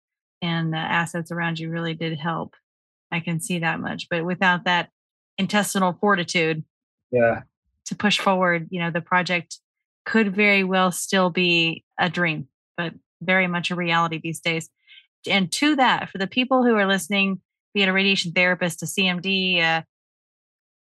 and 0.42 0.72
the 0.72 0.78
assets 0.78 1.30
around 1.30 1.58
you 1.58 1.70
really 1.70 1.94
did 1.94 2.18
help 2.18 2.54
I 3.12 3.20
can 3.20 3.40
see 3.40 3.58
that 3.58 3.80
much. 3.80 4.08
But 4.08 4.24
without 4.24 4.64
that 4.64 4.90
intestinal 5.38 5.96
fortitude, 6.00 6.64
yeah, 7.10 7.42
to 7.86 7.96
push 7.96 8.18
forward, 8.18 8.68
you 8.70 8.80
know, 8.80 8.90
the 8.90 9.00
project 9.00 9.58
could 10.04 10.34
very 10.34 10.64
well 10.64 10.92
still 10.92 11.30
be 11.30 11.84
a 11.98 12.08
dream, 12.08 12.48
but 12.76 12.94
very 13.20 13.46
much 13.46 13.70
a 13.70 13.76
reality 13.76 14.20
these 14.22 14.40
days. 14.40 14.68
And 15.28 15.50
to 15.52 15.76
that, 15.76 16.08
for 16.08 16.18
the 16.18 16.26
people 16.26 16.64
who 16.64 16.74
are 16.76 16.86
listening, 16.86 17.40
be 17.74 17.82
it 17.82 17.88
a 17.88 17.92
radiation 17.92 18.32
therapist, 18.32 18.82
a 18.82 18.86
CMD, 18.86 19.58
a, 19.58 19.84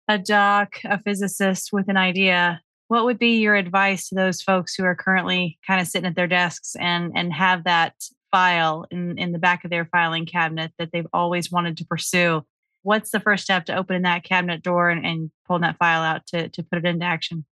a 0.06 0.18
doc, 0.18 0.76
a 0.84 1.02
physicist 1.02 1.70
with 1.72 1.88
an 1.88 1.96
idea, 1.96 2.60
what 2.88 3.04
would 3.04 3.18
be 3.18 3.38
your 3.38 3.54
advice 3.54 4.08
to 4.08 4.14
those 4.14 4.40
folks 4.40 4.74
who 4.74 4.84
are 4.84 4.94
currently 4.94 5.58
kind 5.66 5.80
of 5.80 5.86
sitting 5.86 6.08
at 6.08 6.16
their 6.16 6.26
desks 6.26 6.74
and 6.80 7.12
and 7.14 7.32
have 7.32 7.64
that 7.64 7.94
file 8.30 8.86
in, 8.90 9.18
in 9.18 9.32
the 9.32 9.38
back 9.38 9.64
of 9.64 9.70
their 9.70 9.86
filing 9.86 10.26
cabinet 10.26 10.72
that 10.78 10.90
they've 10.92 11.06
always 11.12 11.50
wanted 11.50 11.76
to 11.78 11.84
pursue. 11.84 12.42
What's 12.82 13.10
the 13.10 13.20
first 13.20 13.44
step 13.44 13.64
to 13.66 13.76
opening 13.76 14.02
that 14.02 14.24
cabinet 14.24 14.62
door 14.62 14.88
and, 14.88 15.04
and 15.04 15.30
pulling 15.46 15.62
that 15.62 15.78
file 15.78 16.02
out 16.02 16.26
to, 16.28 16.48
to 16.48 16.62
put 16.62 16.78
it 16.78 16.84
into 16.84 17.04
action? 17.04 17.44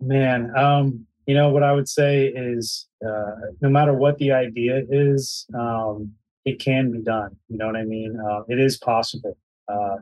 Man, 0.00 0.52
um, 0.56 1.06
you 1.26 1.34
know, 1.34 1.50
what 1.50 1.62
I 1.62 1.72
would 1.72 1.88
say 1.88 2.26
is 2.26 2.88
uh, 3.06 3.32
no 3.60 3.68
matter 3.68 3.92
what 3.92 4.18
the 4.18 4.32
idea 4.32 4.82
is, 4.90 5.46
um, 5.54 6.12
it 6.44 6.58
can 6.58 6.90
be 6.90 7.00
done. 7.00 7.36
You 7.48 7.58
know 7.58 7.66
what 7.66 7.76
I 7.76 7.84
mean? 7.84 8.18
Uh, 8.18 8.42
it 8.48 8.58
is 8.58 8.76
possible. 8.78 9.36
Uh, 9.68 9.96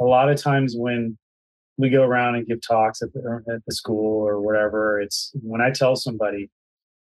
a 0.00 0.04
lot 0.04 0.30
of 0.30 0.40
times 0.40 0.74
when 0.76 1.16
we 1.78 1.88
go 1.88 2.02
around 2.02 2.34
and 2.34 2.46
give 2.46 2.60
talks 2.60 3.00
at 3.00 3.12
the, 3.14 3.42
at 3.52 3.64
the 3.66 3.74
school 3.74 4.26
or 4.26 4.40
whatever, 4.40 5.00
it's 5.00 5.32
when 5.42 5.60
I 5.60 5.70
tell 5.70 5.96
somebody, 5.96 6.50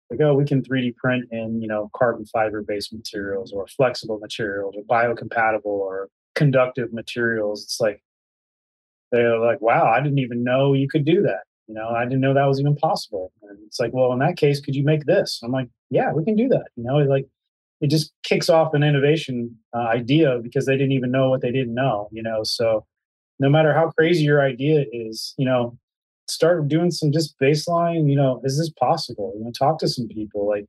like, 0.10 0.22
oh, 0.22 0.34
we 0.34 0.45
can 0.45 0.62
3D 0.62 0.95
print 0.95 1.26
in, 1.32 1.62
you 1.62 1.68
know, 1.68 1.89
carbon 1.95 2.26
fiber 2.26 2.62
based 2.62 2.93
materials 2.93 3.51
or 3.51 3.68
flexible 3.68 4.20
materials 4.20 4.76
or 4.78 4.84
biocompatible 4.84 5.66
or 5.66 6.10
conductive 6.36 6.93
materials. 6.93 7.64
It's 7.64 7.80
like, 7.80 8.01
they're 9.12 9.39
like, 9.39 9.62
wow, 9.62 9.86
I 9.86 10.01
didn't 10.01 10.20
even 10.20 10.43
know 10.43 10.74
you 10.74 10.88
could 10.88 11.05
do 11.05 11.22
that. 11.24 11.43
You 11.68 11.76
know, 11.76 11.89
I 11.89 12.05
didn't 12.05 12.22
know 12.22 12.34
that 12.34 12.45
was 12.45 12.60
even 12.60 12.76
possible. 12.76 13.32
And 13.41 13.58
it's 13.66 13.80
like, 13.80 13.93
well, 13.93 14.14
in 14.14 14.20
that 14.20 14.38
case, 14.38 14.62
could 14.62 14.76
you 14.76 14.84
make 14.84 15.05
this? 15.05 15.41
I'm 15.43 15.51
like, 15.51 15.68
yeah, 15.89 16.14
we 16.14 16.24
can 16.24 16.36
do 16.36 16.47
that. 16.49 16.68
You 16.76 16.84
know, 16.84 16.97
like 16.97 17.28
it 17.82 17.88
just 17.88 18.14
kicks 18.24 18.49
off 18.49 18.74
an 18.74 18.84
innovation 18.84 19.58
uh, 19.76 19.88
idea 19.88 20.39
because 20.41 20.66
they 20.66 20.78
didn't 20.78 20.93
even 20.93 21.12
know 21.12 21.30
what 21.30 21.41
they 21.41 21.51
didn't 21.51 21.74
know. 21.74 22.08
You 22.12 22.24
know, 22.24 22.41
so 22.43 22.86
no 23.39 23.49
matter 23.49 23.74
how 23.74 23.91
crazy 23.97 24.24
your 24.24 24.41
idea 24.41 24.86
is, 24.91 25.34
you 25.38 25.45
know, 25.45 25.78
start 26.28 26.67
doing 26.67 26.91
some 26.91 27.11
just 27.11 27.36
baseline. 27.39 28.09
You 28.09 28.15
know, 28.15 28.41
is 28.43 28.57
this 28.57 28.69
possible? 28.71 29.34
You 29.38 29.45
know, 29.45 29.51
talk 29.51 29.80
to 29.80 29.88
some 29.88 30.07
people. 30.07 30.47
Like, 30.47 30.65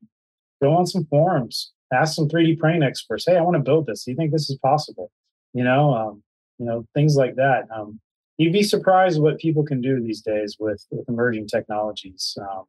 go 0.62 0.74
on 0.74 0.86
some 0.86 1.06
forums, 1.06 1.72
ask 1.92 2.14
some 2.14 2.28
3D 2.28 2.58
printing 2.58 2.82
experts. 2.82 3.24
Hey, 3.26 3.36
I 3.36 3.42
want 3.42 3.56
to 3.56 3.62
build 3.62 3.86
this. 3.86 4.04
Do 4.04 4.10
you 4.10 4.16
think 4.16 4.32
this 4.32 4.50
is 4.50 4.58
possible? 4.58 5.10
You 5.54 5.64
know, 5.64 5.94
um, 5.94 6.22
you 6.58 6.66
know, 6.66 6.86
things 6.94 7.16
like 7.16 7.36
that. 7.36 7.64
Um, 7.74 8.00
you'd 8.38 8.52
be 8.52 8.62
surprised 8.62 9.20
what 9.20 9.38
people 9.38 9.64
can 9.64 9.80
do 9.80 10.00
these 10.00 10.22
days 10.22 10.56
with, 10.58 10.84
with 10.90 11.08
emerging 11.08 11.48
technologies 11.48 12.38
um, 12.40 12.64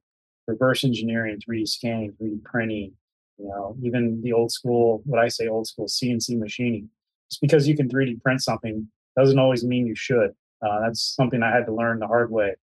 reverse 0.48 0.84
engineering 0.84 1.40
3d 1.48 1.68
scanning 1.68 2.12
3d 2.22 2.44
printing 2.44 2.92
you 3.38 3.48
know 3.48 3.76
even 3.82 4.20
the 4.22 4.34
old 4.34 4.52
school 4.52 5.02
what 5.06 5.20
i 5.20 5.28
say 5.28 5.48
old 5.48 5.68
school 5.68 5.86
cnc 5.86 6.38
machining 6.38 6.90
just 7.30 7.40
because 7.40 7.68
you 7.68 7.78
can 7.78 7.88
3d 7.88 8.22
print 8.22 8.42
something 8.42 8.88
doesn't 9.16 9.40
always 9.40 9.64
mean 9.64 9.86
you 9.86 9.96
should 9.96 10.32
uh, 10.66 10.80
that's 10.82 11.16
something 11.16 11.44
i 11.44 11.52
had 11.52 11.66
to 11.66 11.74
learn 11.74 12.00
the 12.00 12.08
hard 12.08 12.32
way 12.32 12.56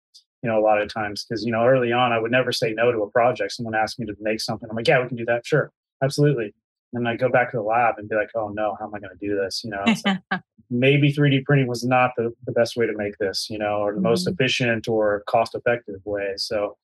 you 0.42 0.50
know 0.50 0.58
a 0.58 0.64
lot 0.64 0.80
of 0.80 0.92
times 0.92 1.24
because 1.24 1.44
you 1.44 1.52
know 1.52 1.64
early 1.64 1.92
on 1.92 2.12
i 2.12 2.18
would 2.18 2.30
never 2.30 2.52
say 2.52 2.72
no 2.72 2.92
to 2.92 3.02
a 3.02 3.10
project 3.10 3.52
someone 3.52 3.74
asked 3.74 3.98
me 3.98 4.06
to 4.06 4.14
make 4.20 4.40
something 4.40 4.68
i'm 4.70 4.76
like 4.76 4.88
yeah 4.88 5.00
we 5.00 5.08
can 5.08 5.16
do 5.16 5.24
that 5.24 5.44
sure 5.46 5.72
absolutely 6.02 6.54
and 6.96 7.08
I 7.08 7.16
go 7.16 7.28
back 7.28 7.50
to 7.50 7.58
the 7.58 7.62
lab 7.62 7.96
and 7.98 8.08
be 8.08 8.16
like, 8.16 8.30
oh 8.34 8.48
no, 8.48 8.76
how 8.78 8.86
am 8.86 8.94
I 8.94 8.98
going 8.98 9.16
to 9.16 9.26
do 9.26 9.36
this? 9.36 9.62
You 9.64 9.70
know, 9.70 9.84
like, 9.86 10.42
maybe 10.70 11.12
3D 11.12 11.44
printing 11.44 11.66
was 11.66 11.84
not 11.84 12.12
the, 12.16 12.32
the 12.46 12.52
best 12.52 12.76
way 12.76 12.86
to 12.86 12.96
make 12.96 13.18
this, 13.18 13.48
you 13.50 13.58
know, 13.58 13.82
or 13.82 13.92
the 13.92 13.96
mm-hmm. 13.96 14.08
most 14.08 14.26
efficient 14.26 14.88
or 14.88 15.22
cost 15.26 15.54
effective 15.54 16.00
way. 16.04 16.34
So, 16.36 16.76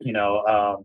you 0.00 0.12
know, 0.12 0.44
um, 0.46 0.84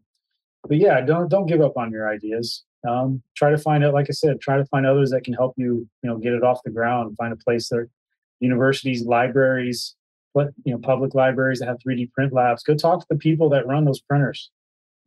but 0.67 0.77
yeah, 0.77 1.01
don't 1.01 1.29
don't 1.29 1.45
give 1.45 1.61
up 1.61 1.77
on 1.77 1.91
your 1.91 2.09
ideas. 2.09 2.63
Um, 2.87 3.21
try 3.35 3.49
to 3.49 3.57
find 3.57 3.83
it, 3.83 3.91
like 3.91 4.07
I 4.09 4.13
said, 4.13 4.39
try 4.39 4.57
to 4.57 4.65
find 4.65 4.85
others 4.85 5.11
that 5.11 5.23
can 5.23 5.33
help 5.33 5.55
you, 5.57 5.87
you 6.03 6.09
know, 6.09 6.17
get 6.17 6.33
it 6.33 6.43
off 6.43 6.61
the 6.63 6.71
ground. 6.71 7.15
Find 7.17 7.33
a 7.33 7.37
place 7.37 7.69
that 7.69 7.89
universities, 8.39 9.03
libraries, 9.03 9.95
what 10.37 10.49
you 10.63 10.71
know, 10.71 10.77
public 10.77 11.15
libraries 11.15 11.59
that 11.59 11.67
have 11.67 11.79
3D 11.79 12.11
print 12.11 12.31
labs. 12.31 12.61
Go 12.61 12.75
talk 12.75 12.99
to 12.99 13.07
the 13.09 13.17
people 13.17 13.49
that 13.49 13.65
run 13.65 13.85
those 13.85 13.99
printers. 13.99 14.51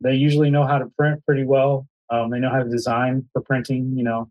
They 0.01 0.15
usually 0.15 0.49
know 0.49 0.65
how 0.67 0.77
to 0.77 0.87
print 0.97 1.25
pretty 1.25 1.45
well. 1.45 1.87
Um, 2.09 2.29
they 2.31 2.39
know 2.39 2.49
how 2.49 2.61
to 2.61 2.69
design 2.69 3.29
for 3.31 3.41
printing. 3.41 3.93
You 3.95 4.03
know, 4.03 4.29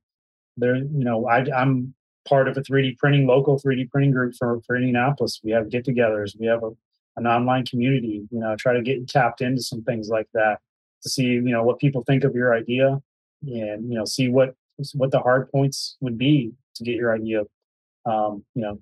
they're 0.58 0.76
you 0.76 1.04
know 1.08 1.26
I, 1.26 1.46
I'm 1.56 1.94
part 2.28 2.48
of 2.48 2.56
a 2.58 2.60
3D 2.60 2.98
printing 2.98 3.26
local 3.26 3.58
3D 3.58 3.90
printing 3.90 4.12
group 4.12 4.34
for 4.38 4.60
for 4.66 4.76
Indianapolis. 4.76 5.40
We 5.42 5.52
have 5.52 5.70
get-togethers. 5.70 6.38
We 6.38 6.46
have 6.46 6.62
a, 6.62 6.70
an 7.16 7.26
online 7.26 7.64
community. 7.64 8.26
You 8.30 8.40
know, 8.40 8.54
try 8.56 8.74
to 8.74 8.82
get 8.82 9.08
tapped 9.08 9.40
into 9.40 9.62
some 9.62 9.82
things 9.82 10.10
like 10.10 10.28
that 10.34 10.58
to 11.02 11.08
see 11.08 11.24
you 11.24 11.40
know 11.40 11.62
what 11.62 11.78
people 11.78 12.04
think 12.04 12.24
of 12.24 12.34
your 12.34 12.54
idea 12.54 13.00
and 13.42 13.90
you 13.90 13.96
know 13.96 14.04
see 14.04 14.28
what 14.28 14.54
what 14.94 15.10
the 15.10 15.20
hard 15.20 15.50
points 15.50 15.96
would 16.00 16.18
be 16.18 16.52
to 16.74 16.84
get 16.84 16.94
your 16.94 17.14
idea 17.14 17.42
um, 18.06 18.44
you 18.54 18.62
know 18.62 18.78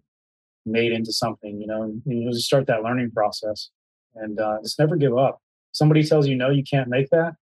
made 0.66 0.92
into 0.92 1.12
something 1.12 1.60
you 1.60 1.66
know 1.66 1.82
and, 1.82 2.02
and 2.06 2.22
you 2.22 2.30
just 2.30 2.46
start 2.46 2.66
that 2.66 2.82
learning 2.82 3.10
process 3.10 3.70
and 4.16 4.40
uh, 4.40 4.58
just 4.62 4.78
never 4.78 4.96
give 4.96 5.16
up 5.16 5.40
somebody 5.72 6.04
tells 6.04 6.26
you 6.26 6.36
no 6.36 6.50
you 6.50 6.62
can't 6.62 6.88
make 6.88 7.08
that 7.10 7.34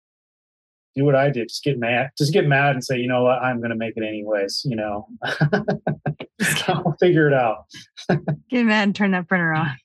do 0.95 1.03
what 1.03 1.16
I 1.16 1.30
did. 1.30 1.49
Just 1.49 1.63
get 1.63 1.78
mad. 1.78 2.11
Just 2.18 2.34
get 2.34 2.47
mad 2.47 2.76
and 2.76 2.84
say, 2.84 2.97
you 2.97 3.07
know 3.07 3.24
what, 3.24 3.41
I'm 3.41 3.57
going 3.57 3.70
to 3.70 3.76
make 3.76 3.97
it 3.97 4.03
anyways. 4.03 4.61
You 4.66 4.78
know, 4.78 5.07
I'll 6.68 6.95
figure 6.99 7.28
it 7.28 7.34
out. 7.34 7.66
get 8.49 8.66
mad 8.66 8.84
and 8.84 8.95
turn 8.95 9.11
that 9.11 9.28
printer 9.28 9.53
on. 9.53 9.76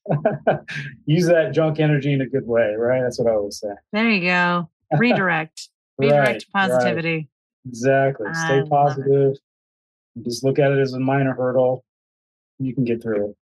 Use 1.06 1.26
that 1.26 1.52
junk 1.52 1.80
energy 1.80 2.12
in 2.12 2.20
a 2.20 2.26
good 2.26 2.46
way, 2.46 2.74
right? 2.78 3.02
That's 3.02 3.18
what 3.18 3.30
I 3.30 3.34
always 3.34 3.58
say. 3.58 3.70
There 3.92 4.08
you 4.08 4.22
go. 4.22 4.70
Redirect. 4.96 5.68
Redirect 5.98 6.46
right, 6.54 6.68
positivity. 6.68 7.14
Right. 7.14 7.28
Exactly. 7.68 8.26
Stay 8.32 8.62
positive. 8.68 9.36
Just 10.22 10.44
look 10.44 10.58
at 10.58 10.72
it 10.72 10.78
as 10.78 10.92
a 10.94 11.00
minor 11.00 11.34
hurdle. 11.34 11.84
You 12.60 12.74
can 12.74 12.84
get 12.84 13.02
through 13.02 13.30
it. 13.30 13.36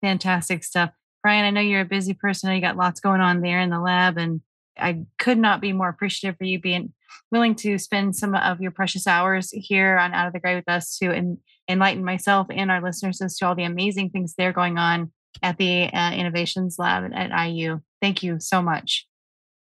Fantastic 0.00 0.64
stuff. 0.64 0.90
Brian, 1.22 1.44
I 1.44 1.50
know 1.50 1.60
you're 1.60 1.80
a 1.80 1.86
busy 1.86 2.14
person. 2.14 2.54
You 2.54 2.60
got 2.60 2.76
lots 2.76 3.00
going 3.00 3.20
on 3.20 3.40
there 3.40 3.60
in 3.60 3.70
the 3.70 3.80
lab 3.80 4.16
and 4.16 4.40
I 4.78 5.04
could 5.18 5.38
not 5.38 5.60
be 5.60 5.72
more 5.72 5.88
appreciative 5.88 6.38
for 6.38 6.44
you 6.44 6.60
being 6.60 6.92
willing 7.32 7.54
to 7.56 7.78
spend 7.78 8.14
some 8.14 8.34
of 8.34 8.60
your 8.60 8.70
precious 8.70 9.06
hours 9.06 9.50
here 9.52 9.98
on 9.98 10.12
Out 10.12 10.26
of 10.26 10.32
the 10.32 10.40
Gray 10.40 10.54
with 10.54 10.68
us 10.68 10.96
to 10.98 11.12
en- 11.12 11.38
enlighten 11.68 12.04
myself 12.04 12.46
and 12.50 12.70
our 12.70 12.82
listeners 12.82 13.20
as 13.20 13.36
to 13.38 13.46
all 13.46 13.54
the 13.54 13.64
amazing 13.64 14.10
things 14.10 14.34
they're 14.34 14.52
going 14.52 14.78
on 14.78 15.12
at 15.42 15.58
the 15.58 15.92
uh, 15.92 16.12
Innovations 16.12 16.76
Lab 16.78 17.10
at 17.14 17.48
IU. 17.48 17.80
Thank 18.00 18.22
you 18.22 18.38
so 18.38 18.62
much. 18.62 19.06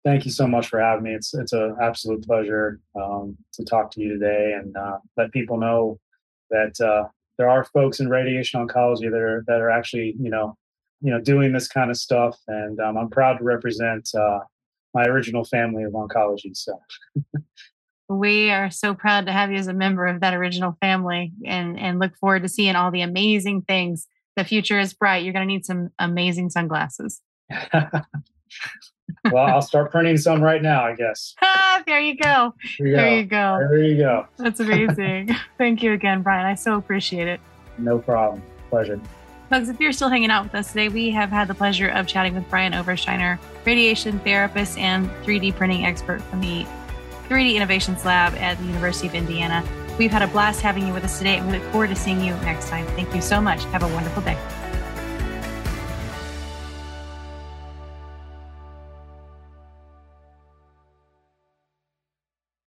Thank 0.05 0.25
you 0.25 0.31
so 0.31 0.47
much 0.47 0.69
for 0.69 0.81
having 0.81 1.05
me. 1.05 1.13
It's 1.13 1.35
it's 1.35 1.53
an 1.53 1.77
absolute 1.81 2.25
pleasure 2.27 2.81
um, 2.99 3.37
to 3.53 3.65
talk 3.65 3.91
to 3.93 4.01
you 4.01 4.09
today 4.09 4.55
and 4.59 4.75
uh, 4.75 4.99
let 5.19 5.31
people 5.31 5.59
know 5.59 6.01
that 6.49 6.81
uh, 6.81 7.09
there 7.41 7.49
are 7.49 7.65
folks 7.65 8.01
in 8.01 8.11
radiation 8.11 8.61
oncology 8.61 9.11
that 9.11 9.19
are 9.19 9.43
that 9.47 9.63
are 9.63 9.71
actually 9.71 10.15
you 10.21 10.29
know 10.29 10.55
you 11.01 11.11
know 11.11 11.19
doing 11.19 11.55
this 11.55 11.67
kind 11.67 11.91
of 11.91 11.97
stuff, 11.97 12.39
and 12.47 12.79
um, 12.79 12.99
I'm 12.99 13.09
proud 13.09 13.39
to 13.39 13.45
represent 13.45 14.11
uh, 14.15 14.41
my 14.93 15.05
original 15.05 15.45
family 15.45 15.85
of 15.85 15.93
oncology. 15.93 16.55
So 16.55 16.79
we 18.11 18.51
are 18.51 18.71
so 18.71 18.93
proud 18.93 19.25
to 19.25 19.33
have 19.33 19.51
you 19.51 19.57
as 19.57 19.69
a 19.69 19.73
member 19.73 20.07
of 20.07 20.21
that 20.21 20.35
original 20.35 20.77
family 20.83 21.33
and, 21.47 21.79
and 21.79 21.99
look 21.99 22.15
forward 22.19 22.43
to 22.43 22.49
seeing 22.49 22.77
all 22.77 22.91
the 22.91 23.01
amazing 23.01 23.63
things. 23.63 24.07
The 24.37 24.45
future 24.45 24.79
is 24.79 24.93
bright. 24.93 25.25
You're 25.25 25.33
going 25.33 25.49
to 25.49 25.55
need 25.55 25.65
some 25.65 25.89
amazing 25.99 26.51
sunglasses. 26.51 27.23
well, 29.31 29.47
I'll 29.47 29.63
start 29.63 29.91
printing 29.91 30.17
some 30.17 30.43
right 30.43 30.63
now, 30.63 30.85
I 30.85 30.95
guess. 30.95 31.35
Ah, 31.73 31.83
there 31.87 32.01
you 32.01 32.17
go. 32.17 32.53
There 32.79 32.89
you, 32.89 32.97
there 32.97 33.17
you 33.17 33.25
go. 33.25 33.59
There 33.71 33.83
you 33.83 33.97
go. 33.97 34.27
That's 34.37 34.59
amazing. 34.61 35.31
Thank 35.57 35.83
you 35.85 35.93
again, 35.93 36.21
Brian. 36.21 36.45
I 36.45 36.55
so 36.55 36.77
appreciate 36.77 37.29
it. 37.29 37.41
No 37.79 37.99
problem. 37.99 38.43
Pleasure. 38.71 39.01
Folks, 39.51 39.69
if 39.69 39.81
you're 39.81 39.93
still 39.93 40.09
hanging 40.09 40.31
out 40.31 40.45
with 40.45 40.55
us 40.55 40.69
today, 40.69 40.89
we 40.89 41.11
have 41.11 41.31
had 41.31 41.49
the 41.49 41.55
pleasure 41.55 41.89
of 41.89 42.07
chatting 42.07 42.35
with 42.35 42.49
Brian 42.51 42.73
Overshiner, 42.73 43.39
radiation 43.65 44.19
therapist 44.21 44.79
and 44.79 45.09
3D 45.25 45.55
printing 45.57 45.87
expert 45.87 46.21
from 46.23 46.41
the 46.41 46.67
3D 47.29 47.55
Innovations 47.55 48.05
Lab 48.05 48.35
at 48.35 48.59
the 48.59 48.65
University 48.65 49.07
of 49.07 49.15
Indiana. 49.15 49.65
We've 49.99 50.11
had 50.11 50.23
a 50.23 50.29
blast 50.29 50.61
having 50.61 50.87
you 50.87 50.93
with 50.93 51.05
us 51.05 51.19
today, 51.19 51.37
and 51.39 51.47
we 51.47 51.59
look 51.59 51.67
forward 51.71 51.91
to 51.91 51.97
seeing 51.97 52.21
you 52.21 52.35
next 52.37 52.69
time. 52.69 52.87
Thank 52.89 53.15
you 53.15 53.21
so 53.21 53.41
much. 53.41 53.65
Have 53.67 53.83
a 53.83 53.89
wonderful 53.89 54.23
day. 54.23 54.39